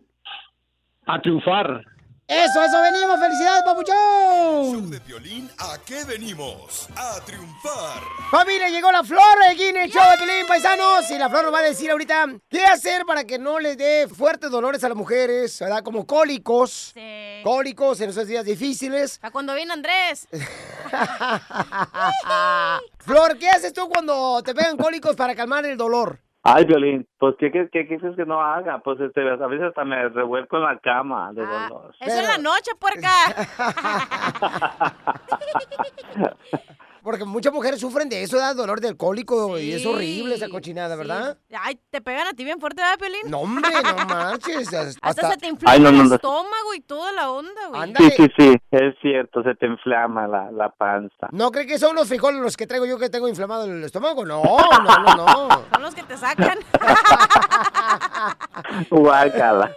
A 1.06 1.22
triunfar. 1.22 1.84
Eso, 2.28 2.64
eso 2.64 2.82
venimos. 2.82 3.20
¡Felicidades, 3.20 3.64
papuchón! 3.64 4.90
De 4.90 4.98
violín, 5.00 5.48
¿a 5.60 5.78
qué 5.86 6.04
venimos? 6.06 6.88
A 6.96 7.20
triunfar. 7.24 8.02
Familia, 8.32 8.68
llegó 8.70 8.92
la 8.92 9.04
flor 9.04 9.22
aquí 9.48 9.66
en 9.66 9.78
el 9.78 9.92
show 9.92 10.02
de 10.10 10.18
Pelín, 10.18 10.48
paisanos. 10.48 11.08
Y 11.12 11.20
la 11.20 11.30
flor 11.30 11.44
nos 11.44 11.54
va 11.54 11.60
a 11.60 11.64
decir 11.64 11.92
ahorita 11.92 12.26
qué 12.50 12.66
hacer 12.66 13.06
para 13.06 13.26
que 13.26 13.38
no 13.38 13.60
les 13.60 13.78
dé 13.78 14.08
fuertes 14.08 14.50
dolores 14.50 14.84
a 14.84 14.90
las 14.90 14.98
mujeres, 14.98 15.60
¿verdad? 15.60 15.84
Como 15.84 16.08
cólicos. 16.08 16.94
Sí. 16.96 17.42
Cólicos 17.44 18.02
en 18.02 18.10
esos 18.10 18.26
días 18.26 18.44
difíciles. 18.44 19.20
A 19.22 19.30
cuando 19.30 19.54
viene 19.54 19.74
Andrés. 19.74 20.28
Flor, 23.00 23.38
¿qué 23.38 23.50
haces 23.50 23.72
tú 23.72 23.88
cuando 23.88 24.42
te 24.44 24.56
pegan 24.56 24.78
cólicos 24.78 25.16
para 25.16 25.36
calmar 25.36 25.64
el 25.68 25.78
dolor? 25.78 26.25
Ay, 26.48 26.64
Violín, 26.66 27.08
pues 27.18 27.36
¿qué, 27.40 27.52
qué, 27.52 27.68
qué 27.72 27.88
quieres 27.88 28.16
que 28.16 28.24
no 28.24 28.40
haga? 28.40 28.78
Pues 28.78 29.00
este, 29.00 29.22
a 29.22 29.48
veces 29.48 29.70
hasta 29.70 29.84
me 29.84 30.10
revuelco 30.10 30.58
en 30.58 30.64
la 30.64 30.78
cama 30.78 31.34
de 31.34 31.44
dolor. 31.44 31.96
Eso 32.00 32.20
en 32.20 32.28
la 32.28 32.38
noche, 32.38 32.70
puerca. 32.80 33.10
Porque 37.06 37.24
muchas 37.24 37.54
mujeres 37.54 37.80
sufren 37.80 38.10
de 38.10 38.24
eso, 38.24 38.40
da 38.40 38.56
dolor 38.56 38.82
del 38.82 38.98
cólico 38.98 39.60
y 39.60 39.74
es 39.74 39.86
horrible 39.86 40.34
esa 40.34 40.50
cochinada, 40.50 40.96
¿verdad? 40.96 41.38
Ay, 41.56 41.80
te 41.92 42.02
pegan 42.02 42.26
a 42.26 42.34
ti 42.34 42.44
bien 42.44 42.60
fuerte, 42.60 42.82
¿verdad, 42.82 42.98
Piolín? 42.98 43.30
No, 43.30 43.42
hombre, 43.42 43.70
no 43.84 44.06
marches. 44.08 44.74
Hasta, 44.74 45.08
Hasta 45.08 45.32
se 45.34 45.38
te 45.38 45.46
inflama 45.46 45.72
Ay, 45.72 45.82
no, 45.82 45.92
no, 45.92 46.02
el 46.02 46.14
estómago 46.14 46.74
y 46.76 46.82
toda 46.82 47.12
la 47.12 47.30
onda, 47.30 47.68
güey. 47.70 47.94
Sí, 47.96 48.10
sí, 48.18 48.28
sí, 48.36 48.56
es 48.72 48.96
cierto, 49.04 49.44
se 49.44 49.54
te 49.54 49.68
inflama 49.68 50.28
la, 50.28 50.50
la 50.50 50.70
panza. 50.70 51.28
¿No 51.30 51.52
cree 51.52 51.68
que 51.68 51.78
son 51.78 51.96
los 51.96 52.08
frijoles 52.08 52.42
los 52.42 52.58
que 52.58 52.66
traigo 52.66 52.88
yo 52.88 52.98
que 52.98 53.12
tengo 53.12 53.28
inflamado 53.28 53.66
el 53.66 53.84
estómago? 53.84 54.26
No, 54.26 54.42
no, 54.84 55.04
no, 55.04 55.16
no. 55.16 55.48
Son 55.72 55.84
los 55.84 55.94
que 55.94 56.02
te 56.02 56.18
sacan. 56.18 56.58
Guácala. 58.90 59.72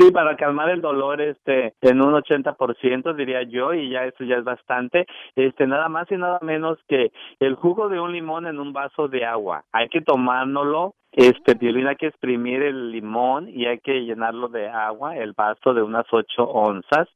Sí, 0.00 0.10
para 0.12 0.34
calmar 0.34 0.70
el 0.70 0.80
dolor, 0.80 1.20
este, 1.20 1.74
en 1.82 2.00
un 2.00 2.14
80% 2.14 3.12
diría 3.12 3.42
yo, 3.42 3.74
y 3.74 3.90
ya 3.90 4.06
eso 4.06 4.24
ya 4.24 4.36
es 4.36 4.44
bastante, 4.44 5.04
este, 5.36 5.66
nada 5.66 5.90
más 5.90 6.10
y 6.10 6.16
nada 6.16 6.38
menos 6.40 6.78
que 6.88 7.12
el 7.38 7.54
jugo 7.54 7.90
de 7.90 8.00
un 8.00 8.10
limón 8.10 8.46
en 8.46 8.58
un 8.58 8.72
vaso 8.72 9.08
de 9.08 9.26
agua. 9.26 9.64
Hay 9.72 9.90
que 9.90 10.00
tomárnoslo, 10.00 10.94
este, 11.12 11.54
Piolín, 11.54 11.86
hay 11.86 11.96
que 11.96 12.06
exprimir 12.06 12.62
el 12.62 12.92
limón 12.92 13.50
y 13.50 13.66
hay 13.66 13.78
que 13.80 14.00
llenarlo 14.00 14.48
de 14.48 14.68
agua, 14.68 15.18
el 15.18 15.34
vaso 15.34 15.74
de 15.74 15.82
unas 15.82 16.06
8 16.10 16.44
onzas. 16.44 17.06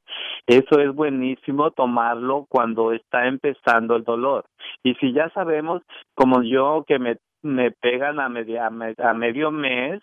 Eso 0.47 0.79
es 0.79 0.95
buenísimo 0.95 1.71
tomarlo 1.71 2.45
cuando 2.51 2.93
está 2.93 3.27
empezando 3.27 3.97
el 3.97 4.05
dolor. 4.05 4.45
Y 4.83 4.93
si 4.97 5.15
ya 5.15 5.31
sabemos, 5.31 5.81
como 6.15 6.43
yo, 6.43 6.85
que 6.87 6.99
me 6.99 7.17
me 7.45 7.71
pegan 7.71 8.19
a 8.21 8.29
media, 8.29 8.67
a, 8.67 8.71
me- 8.71 8.95
a 8.99 9.15
medio 9.15 9.51
mes, 9.51 10.01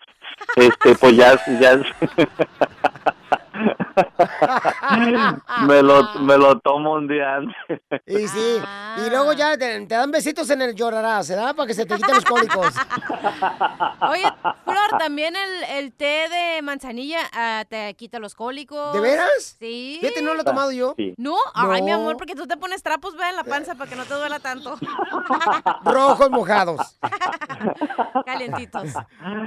este, 0.56 0.94
pues 0.94 1.16
ya, 1.16 1.38
ya 1.60 1.78
me 5.66 5.82
lo, 5.82 6.14
me 6.20 6.36
lo 6.38 6.58
tomo 6.60 6.94
un 6.94 7.08
día 7.08 7.36
antes. 7.36 7.80
Y 8.06 8.26
sí, 8.28 8.58
y 9.06 9.10
luego 9.10 9.32
ya 9.32 9.56
te, 9.56 9.86
te 9.86 9.94
dan 9.94 10.10
besitos 10.10 10.48
en 10.50 10.62
el 10.62 10.74
llorarás, 10.74 11.28
¿verdad? 11.28 11.54
Para 11.54 11.66
que 11.66 11.74
se 11.74 11.86
te 11.86 11.96
quiten 11.96 12.14
los 12.14 12.24
cólicos. 12.24 12.74
Oye, 14.10 14.24
Flor, 14.64 14.98
también 14.98 15.34
el, 15.36 15.64
el 15.78 15.92
té 15.92 16.28
de 16.28 16.62
manzanilla 16.62 17.18
ah, 17.32 17.64
te 17.68 17.94
quita 17.94 18.18
los 18.18 18.34
cólicos. 18.34 18.92
¿De 18.92 19.00
veras? 19.00 19.56
Sí. 19.58 19.98
Fíjate, 20.00 20.22
no 20.22 20.34
lo 20.34 20.42
he 20.42 20.44
tomado 20.44 20.72
yo. 20.72 20.94
Sí. 20.96 21.14
¿No? 21.16 21.36
Ay, 21.54 21.80
No. 21.80 21.86
mi 21.86 21.92
amor, 21.92 22.16
porque 22.16 22.34
tú 22.34 22.46
te 22.46 22.56
pones 22.56 22.82
trapos, 22.82 23.16
ve 23.16 23.28
en 23.28 23.36
la 23.36 23.44
panza 23.44 23.74
para 23.74 23.88
que 23.88 23.96
no 23.96 24.04
te 24.04 24.14
duela 24.14 24.38
tanto. 24.40 24.76
Rojos 25.84 26.30
mojados. 26.30 26.98
Calientitos. 28.26 28.88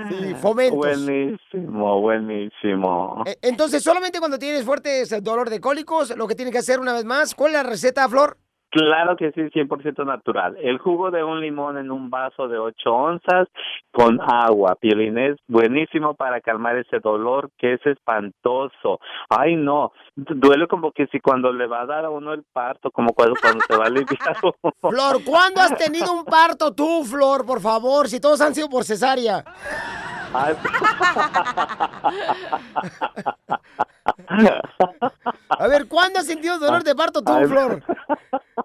Sí, 0.10 0.36
fomentos. 0.36 0.78
Buenísimo, 0.78 2.02
buenísimo. 2.02 3.24
Eh, 3.26 3.38
Entonces, 3.42 3.84
solamente 3.84 4.20
cuando 4.20 4.35
tienes 4.40 4.64
fuertes 4.64 5.14
dolor 5.24 5.50
de 5.50 5.60
cólicos, 5.60 6.16
lo 6.16 6.28
que 6.28 6.36
tienes 6.36 6.52
que 6.52 6.60
hacer 6.60 6.80
una 6.80 6.94
vez 6.94 7.06
más, 7.06 7.36
¿cuál 7.36 7.52
es 7.52 7.54
la 7.54 7.64
receta, 7.64 8.08
Flor? 8.10 8.38
Claro 8.76 9.16
que 9.16 9.32
sí, 9.32 9.40
100% 9.40 10.06
natural. 10.06 10.58
El 10.62 10.80
jugo 10.80 11.10
de 11.10 11.24
un 11.24 11.40
limón 11.40 11.78
en 11.78 11.92
un 11.92 12.10
vaso 12.10 12.50
de 12.50 12.58
8 12.58 12.92
onzas 12.92 13.48
con 13.90 14.20
agua. 14.20 14.76
Piolín 14.76 15.18
es 15.18 15.38
buenísimo 15.48 16.14
para 16.14 16.42
calmar 16.42 16.76
ese 16.76 17.00
dolor 17.00 17.52
que 17.58 17.76
es 17.76 17.86
espantoso. 17.86 19.00
Ay, 19.30 19.56
no, 19.56 19.94
duele 20.18 20.68
como 20.68 20.92
que 20.92 21.08
si 21.08 21.22
cuando 21.22 21.54
le 21.54 21.68
va 21.68 21.84
a 21.84 21.86
dar 21.86 22.04
a 22.04 22.10
uno 22.10 22.34
el 22.34 22.44
parto, 22.52 22.92
como 22.92 23.14
cuando, 23.14 23.36
cuando 23.42 23.64
se 23.66 23.78
va 23.78 23.86
a 23.86 23.88
aliviar. 23.88 24.36
Flor, 24.82 25.24
¿cuándo 25.26 25.62
has 25.62 25.78
tenido 25.78 26.12
un 26.12 26.26
parto 26.26 26.74
tú, 26.74 27.06
Flor? 27.06 27.46
Por 27.46 27.62
favor, 27.62 28.10
si 28.10 28.20
todos 28.20 28.42
han 28.42 28.54
sido 28.54 28.68
por 28.68 28.84
cesárea. 28.84 29.46
A 35.50 35.68
ver, 35.68 35.88
¿cuándo 35.88 36.20
has 36.20 36.26
sentido 36.26 36.60
dolor 36.60 36.84
de 36.84 36.94
parto 36.94 37.22
tú, 37.22 37.32
Flor? 37.48 37.82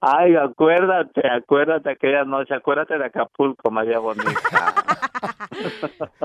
Ay, 0.00 0.34
acuérdate, 0.36 1.22
acuérdate 1.28 1.90
aquella 1.90 2.24
noche, 2.24 2.54
acuérdate 2.54 2.98
de 2.98 3.04
Acapulco, 3.06 3.70
María 3.70 3.98
Bonita. 3.98 4.30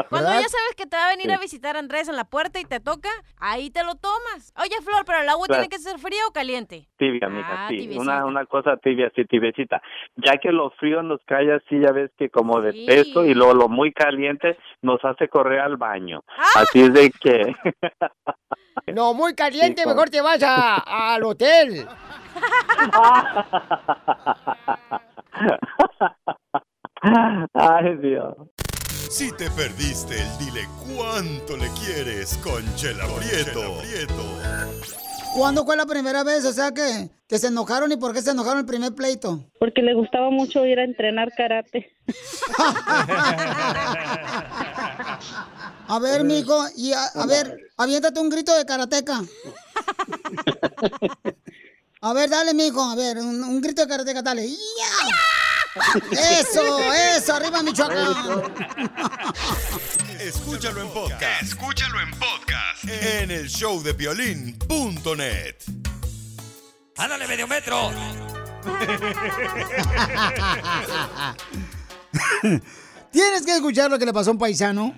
Cuando 0.09 0.29
ya 0.29 0.47
sabes 0.47 0.73
que 0.75 0.85
te 0.85 0.95
va 0.97 1.05
a 1.05 1.09
venir 1.09 1.31
a 1.31 1.37
visitar 1.37 1.77
Andrés 1.77 2.07
en 2.09 2.15
la 2.15 2.23
puerta 2.23 2.59
y 2.59 2.65
te 2.65 2.79
toca, 2.79 3.09
ahí 3.39 3.69
te 3.69 3.83
lo 3.83 3.95
tomas. 3.95 4.53
Oye, 4.61 4.75
Flor, 4.83 5.03
pero 5.05 5.19
el 5.21 5.29
agua 5.29 5.45
Claro. 5.47 5.61
tiene 5.63 5.69
que 5.75 5.79
ser 5.81 5.99
fría 5.99 6.21
o 6.27 6.31
caliente. 6.31 6.87
Tibia, 6.97 7.27
mija, 7.29 7.65
Ah, 7.65 7.67
sí, 7.69 7.77
tibiecita. 7.77 8.01
una, 8.01 8.25
una 8.25 8.45
cosa 8.45 8.77
tibia, 8.77 9.11
sí, 9.15 9.25
tibiecita. 9.25 9.81
Ya 10.15 10.37
que 10.37 10.51
lo 10.51 10.71
frío 10.71 11.03
nos 11.03 11.21
cae 11.25 11.53
así, 11.53 11.79
ya 11.79 11.91
ves 11.91 12.09
que 12.17 12.29
como 12.29 12.61
de 12.61 12.73
peso 12.85 13.25
y 13.25 13.33
luego 13.33 13.53
lo 13.53 13.67
muy 13.69 13.91
caliente 13.93 14.57
nos 14.81 15.03
hace 15.05 15.27
correr 15.27 15.59
al 15.59 15.77
baño. 15.77 16.23
Ah. 16.37 16.61
Así 16.61 16.81
es 16.81 16.93
de 16.93 17.11
que... 17.11 17.55
No, 18.93 19.13
muy 19.13 19.35
caliente, 19.35 19.81
Sí, 19.83 19.87
mejor 19.87 20.09
te 20.09 20.21
vas 20.21 20.41
a- 20.43 21.13
al 21.15 21.23
hotel. 21.23 21.85
Ay, 27.53 27.97
Dios. 27.97 28.35
Si 29.09 29.31
te 29.31 29.49
perdiste 29.51 30.21
el 30.21 30.37
dile 30.37 30.67
cuánto 30.95 31.55
le 31.55 31.69
quieres 31.69 32.37
con 32.43 32.63
Chela 32.75 33.05
Prieto. 33.05 33.77
¿Cuándo 35.33 35.65
fue 35.65 35.77
la 35.77 35.85
primera 35.85 36.23
vez? 36.23 36.45
O 36.45 36.51
sea, 36.51 36.73
que, 36.73 37.09
que 37.27 37.37
se 37.37 37.47
enojaron 37.47 37.91
y 37.91 37.97
por 37.97 38.13
qué 38.13 38.21
se 38.21 38.31
enojaron 38.31 38.59
el 38.59 38.65
primer 38.65 38.93
pleito. 38.95 39.45
Porque 39.59 39.81
le 39.81 39.93
gustaba 39.93 40.29
mucho 40.29 40.65
ir 40.65 40.79
a 40.79 40.83
entrenar 40.83 41.31
karate. 41.35 41.91
A 45.89 45.99
ver, 45.99 46.25
mijo, 46.25 46.65
y 46.75 46.91
a, 46.91 47.05
a 47.15 47.25
ver, 47.25 47.57
aviéntate 47.77 48.19
un 48.19 48.29
grito 48.29 48.53
de 48.57 48.65
karateca. 48.65 49.21
A 52.01 52.13
ver, 52.13 52.29
dale, 52.29 52.53
mijo, 52.53 52.79
a 52.81 52.95
ver, 52.95 53.17
un, 53.17 53.43
un 53.43 53.59
grito 53.59 53.81
de 53.81 53.87
karateca, 53.87 54.21
dale. 54.21 54.47
¡Ya! 54.47 54.55
Eso, 56.39 56.79
eso, 57.15 57.33
arriba 57.35 57.61
Michoacán. 57.63 58.07
Escúchalo 60.19 60.81
en 60.81 60.89
podcast. 60.89 61.41
Escúchalo 61.43 61.99
en 62.01 62.11
podcast. 62.11 62.83
En 62.85 63.31
el 63.31 63.47
show 63.47 63.81
de 63.81 63.93
violín.net. 63.93 65.55
¡Ándale, 66.97 67.27
medio 67.27 67.47
metro! 67.47 67.91
Tienes 73.11 73.41
que 73.43 73.55
escuchar 73.55 73.89
lo 73.89 73.97
que 73.99 74.05
le 74.05 74.13
pasó 74.13 74.29
a 74.31 74.33
un 74.33 74.39
paisano. 74.39 74.93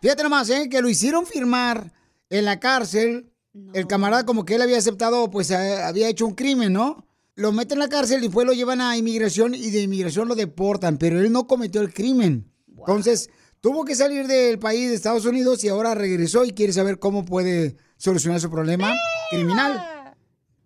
Fíjate 0.00 0.22
nomás, 0.22 0.48
¿eh? 0.50 0.68
Que 0.68 0.82
lo 0.82 0.88
hicieron 0.88 1.26
firmar 1.26 1.90
en 2.30 2.44
la 2.44 2.60
cárcel. 2.60 3.32
El 3.72 3.86
camarada 3.86 4.26
como 4.26 4.44
que 4.44 4.56
él 4.56 4.62
había 4.62 4.78
aceptado, 4.78 5.30
pues 5.30 5.50
eh, 5.50 5.82
había 5.82 6.08
hecho 6.08 6.26
un 6.26 6.34
crimen, 6.34 6.72
¿no? 6.72 7.06
Lo 7.36 7.52
meten 7.52 7.76
en 7.76 7.80
la 7.80 7.88
cárcel 7.88 8.18
y 8.18 8.22
después 8.22 8.46
lo 8.46 8.52
llevan 8.52 8.80
a 8.80 8.96
inmigración 8.96 9.54
y 9.54 9.70
de 9.70 9.82
inmigración 9.82 10.28
lo 10.28 10.34
deportan, 10.34 10.98
pero 10.98 11.20
él 11.20 11.32
no 11.32 11.46
cometió 11.46 11.80
el 11.80 11.92
crimen. 11.92 12.50
Entonces, 12.76 13.30
tuvo 13.60 13.84
que 13.84 13.94
salir 13.94 14.26
del 14.26 14.58
país 14.58 14.88
de 14.88 14.96
Estados 14.96 15.24
Unidos 15.24 15.62
y 15.64 15.68
ahora 15.68 15.94
regresó 15.94 16.44
y 16.44 16.52
quiere 16.52 16.72
saber 16.72 16.98
cómo 16.98 17.24
puede 17.24 17.76
solucionar 17.96 18.40
su 18.40 18.50
problema 18.50 18.92
criminal. 19.30 20.14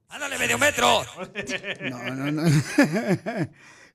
¡Ándale, 0.08 0.38
medio 0.38 0.58
metro! 0.58 1.02
No, 1.90 2.10
no, 2.10 2.32
no. 2.32 2.42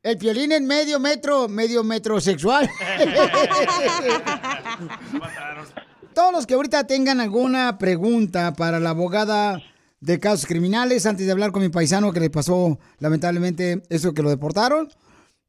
El 0.04 0.18
violín 0.18 0.52
en 0.52 0.68
medio 0.68 1.00
metro, 1.00 1.48
medio 1.48 1.84
metrosexual. 1.84 2.70
Todos 6.14 6.32
los 6.32 6.46
que 6.46 6.54
ahorita 6.54 6.86
tengan 6.86 7.20
alguna 7.20 7.78
pregunta 7.78 8.54
para 8.54 8.80
la 8.80 8.92
abogada 8.92 9.62
de 10.00 10.20
casos 10.20 10.46
criminales, 10.46 11.06
antes 11.06 11.26
de 11.26 11.32
hablar 11.32 11.52
con 11.52 11.62
mi 11.64 11.70
paisano 11.70 12.12
que 12.12 12.20
le 12.20 12.30
pasó 12.30 12.78
lamentablemente 13.00 13.82
eso 13.90 14.14
que 14.14 14.22
lo 14.22 14.30
deportaron, 14.30 14.90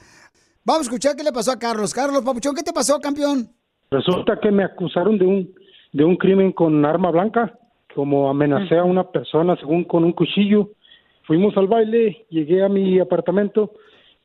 Vamos 0.65 0.81
a 0.81 0.83
escuchar 0.83 1.17
qué 1.17 1.25
le 1.25 1.33
pasó 1.33 1.53
a 1.53 1.59
Carlos. 1.59 1.95
Carlos, 1.95 2.23
papuchón, 2.23 2.55
¿qué 2.55 2.63
te 2.63 2.73
pasó, 2.73 3.01
campeón? 3.01 3.49
Resulta 3.91 4.39
que 4.41 4.51
me 4.51 4.65
acusaron 4.65 5.19
de 5.19 5.27
un 5.27 5.55
de 5.93 6.05
un 6.05 6.17
crimen 6.17 6.53
con 6.53 6.85
arma 6.85 7.11
blanca, 7.11 7.59
como 7.95 8.29
amenacé 8.29 8.77
a 8.77 8.85
una 8.85 9.11
persona 9.11 9.57
según 9.57 9.85
con 9.85 10.05
un 10.05 10.13
cuchillo. 10.13 10.73
Fuimos 11.23 11.57
al 11.57 11.67
baile, 11.67 12.27
llegué 12.29 12.63
a 12.63 12.69
mi 12.69 12.99
apartamento 12.99 13.73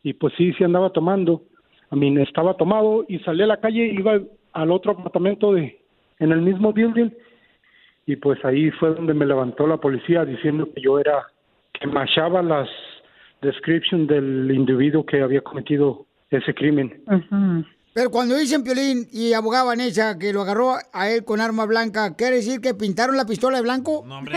y 0.03 0.11
pues 0.13 0.33
sí, 0.37 0.51
sí 0.57 0.63
andaba 0.63 0.89
tomando. 0.89 1.43
A 1.89 1.95
mí 1.95 2.13
estaba 2.21 2.57
tomado 2.57 3.05
y 3.07 3.19
salí 3.19 3.43
a 3.43 3.47
la 3.47 3.61
calle, 3.61 3.85
iba 3.85 4.19
al 4.51 4.71
otro 4.71 4.91
apartamento 4.91 5.53
de 5.53 5.79
en 6.19 6.31
el 6.31 6.41
mismo 6.41 6.73
building 6.73 7.11
y 8.05 8.17
pues 8.17 8.43
ahí 8.43 8.69
fue 8.71 8.93
donde 8.93 9.13
me 9.13 9.25
levantó 9.25 9.65
la 9.67 9.77
policía 9.77 10.25
diciendo 10.25 10.67
que 10.73 10.81
yo 10.81 10.99
era 10.99 11.27
que 11.83 11.89
machaba 11.89 12.41
las 12.41 12.69
description 13.41 14.07
del 14.07 14.49
individuo 14.51 15.05
que 15.05 15.21
había 15.21 15.41
cometido 15.41 16.05
ese 16.29 16.53
crimen. 16.53 17.03
Pero 17.93 18.09
cuando 18.09 18.37
dicen 18.37 18.63
Piolín 18.63 19.05
y 19.11 19.33
abogada 19.33 19.65
Vanessa 19.65 20.17
que 20.17 20.31
lo 20.33 20.41
agarró 20.41 20.75
a 20.93 21.09
él 21.09 21.25
con 21.25 21.41
arma 21.41 21.65
blanca, 21.65 22.15
¿quiere 22.15 22.37
decir 22.37 22.61
que 22.61 22.73
pintaron 22.73 23.17
la 23.17 23.25
pistola 23.25 23.57
de 23.57 23.63
blanco? 23.63 24.03
No, 24.07 24.21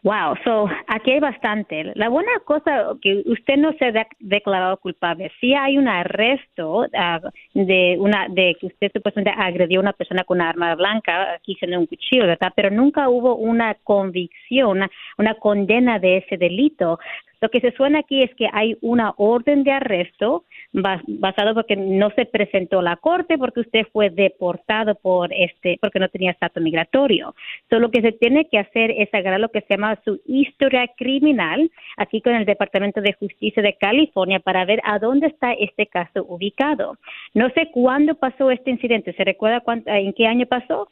Wow, 0.04 0.36
so 0.44 0.68
aquí 0.88 1.12
hay 1.12 1.20
bastante. 1.22 1.94
La 1.96 2.10
buena 2.10 2.32
cosa 2.44 2.90
que 3.02 3.24
usted 3.26 3.56
no 3.56 3.72
se 3.80 3.86
ha 3.86 3.92
de- 3.94 4.08
declarado 4.20 4.76
culpable. 4.78 5.32
Sí 5.40 5.54
hay 5.54 5.78
un 5.78 5.88
arresto 5.88 6.86
ah, 6.94 7.22
de 7.54 7.96
una 7.98 8.28
de 8.28 8.58
que 8.60 8.68
usted 8.68 8.92
supuestamente 8.94 9.34
agredió 9.38 9.80
a 9.80 9.84
una 9.84 9.94
persona 9.94 10.26
con 10.26 10.40
una 10.40 10.50
arma 10.50 10.76
blanca, 10.76 11.34
aquí 11.36 11.56
siendo 11.56 11.80
un 11.80 11.86
cuchillo, 11.86 12.28
¿verdad? 12.28 12.52
Pero 12.54 12.70
nunca 12.70 13.08
hubo 13.08 13.36
una 13.36 13.76
convicción, 13.76 14.82
una 15.18 15.36
condena 15.36 16.00
de 16.00 16.18
ese 16.18 16.36
delito. 16.36 17.00
Lo 17.44 17.50
que 17.50 17.60
se 17.60 17.74
suena 17.74 18.00
aquí 18.00 18.24
es 18.24 18.34
que 18.36 18.48
hay 18.54 18.78
una 18.80 19.14
orden 19.18 19.66
de 19.66 19.72
arresto 19.74 20.46
bas- 20.72 21.04
basado 21.06 21.54
porque 21.54 21.76
no 21.76 22.10
se 22.12 22.24
presentó 22.26 22.80
a 22.80 22.84
la 22.84 22.96
corte 22.96 23.38
porque 23.38 23.60
usted 23.60 23.86
fue 23.92 24.10
deportado 24.10 24.96
por 24.96 25.34
este 25.34 25.78
porque 25.82 26.00
no 26.00 26.08
tenía 26.08 26.32
estatus 26.32 26.64
migratorio. 26.64 27.36
So, 27.70 27.80
lo 27.80 27.92
que 27.92 28.00
se 28.02 28.14
tiene 28.14 28.46
que 28.48 28.60
hacer 28.60 28.92
es 28.92 29.14
agarrar 29.14 29.42
lo 29.42 29.50
que 29.50 29.60
se 29.60 29.74
llama 29.74 30.00
su 30.06 30.22
historia 30.26 30.88
criminal 30.96 31.70
aquí 31.98 32.22
con 32.22 32.34
el 32.34 32.46
Departamento 32.46 33.02
de 33.02 33.12
Justicia 33.12 33.62
de 33.62 33.74
California 33.76 34.40
para 34.40 34.64
ver 34.64 34.80
a 34.86 34.98
dónde 35.00 35.28
está 35.28 35.52
este 35.52 35.88
caso 35.88 36.24
ubicado. 36.24 36.96
No 37.34 37.50
sé 37.50 37.70
cuándo 37.74 38.16
pasó 38.16 38.52
este 38.52 38.72
incidente. 38.72 39.12
¿Se 39.12 39.26
recuerda 39.26 39.60
cuán- 39.60 39.84
en 39.86 40.14
qué 40.14 40.28
año 40.28 40.46
pasó? 40.46 40.88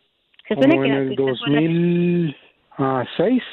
Se 0.49 0.55
supone 0.55 0.73
Como 0.75 0.81
que 0.83 0.89
en 0.89 0.95
el 0.95 1.09
usted 1.11 1.15
fue 1.15 1.49
la- 1.53 1.61
2006. 1.61 3.43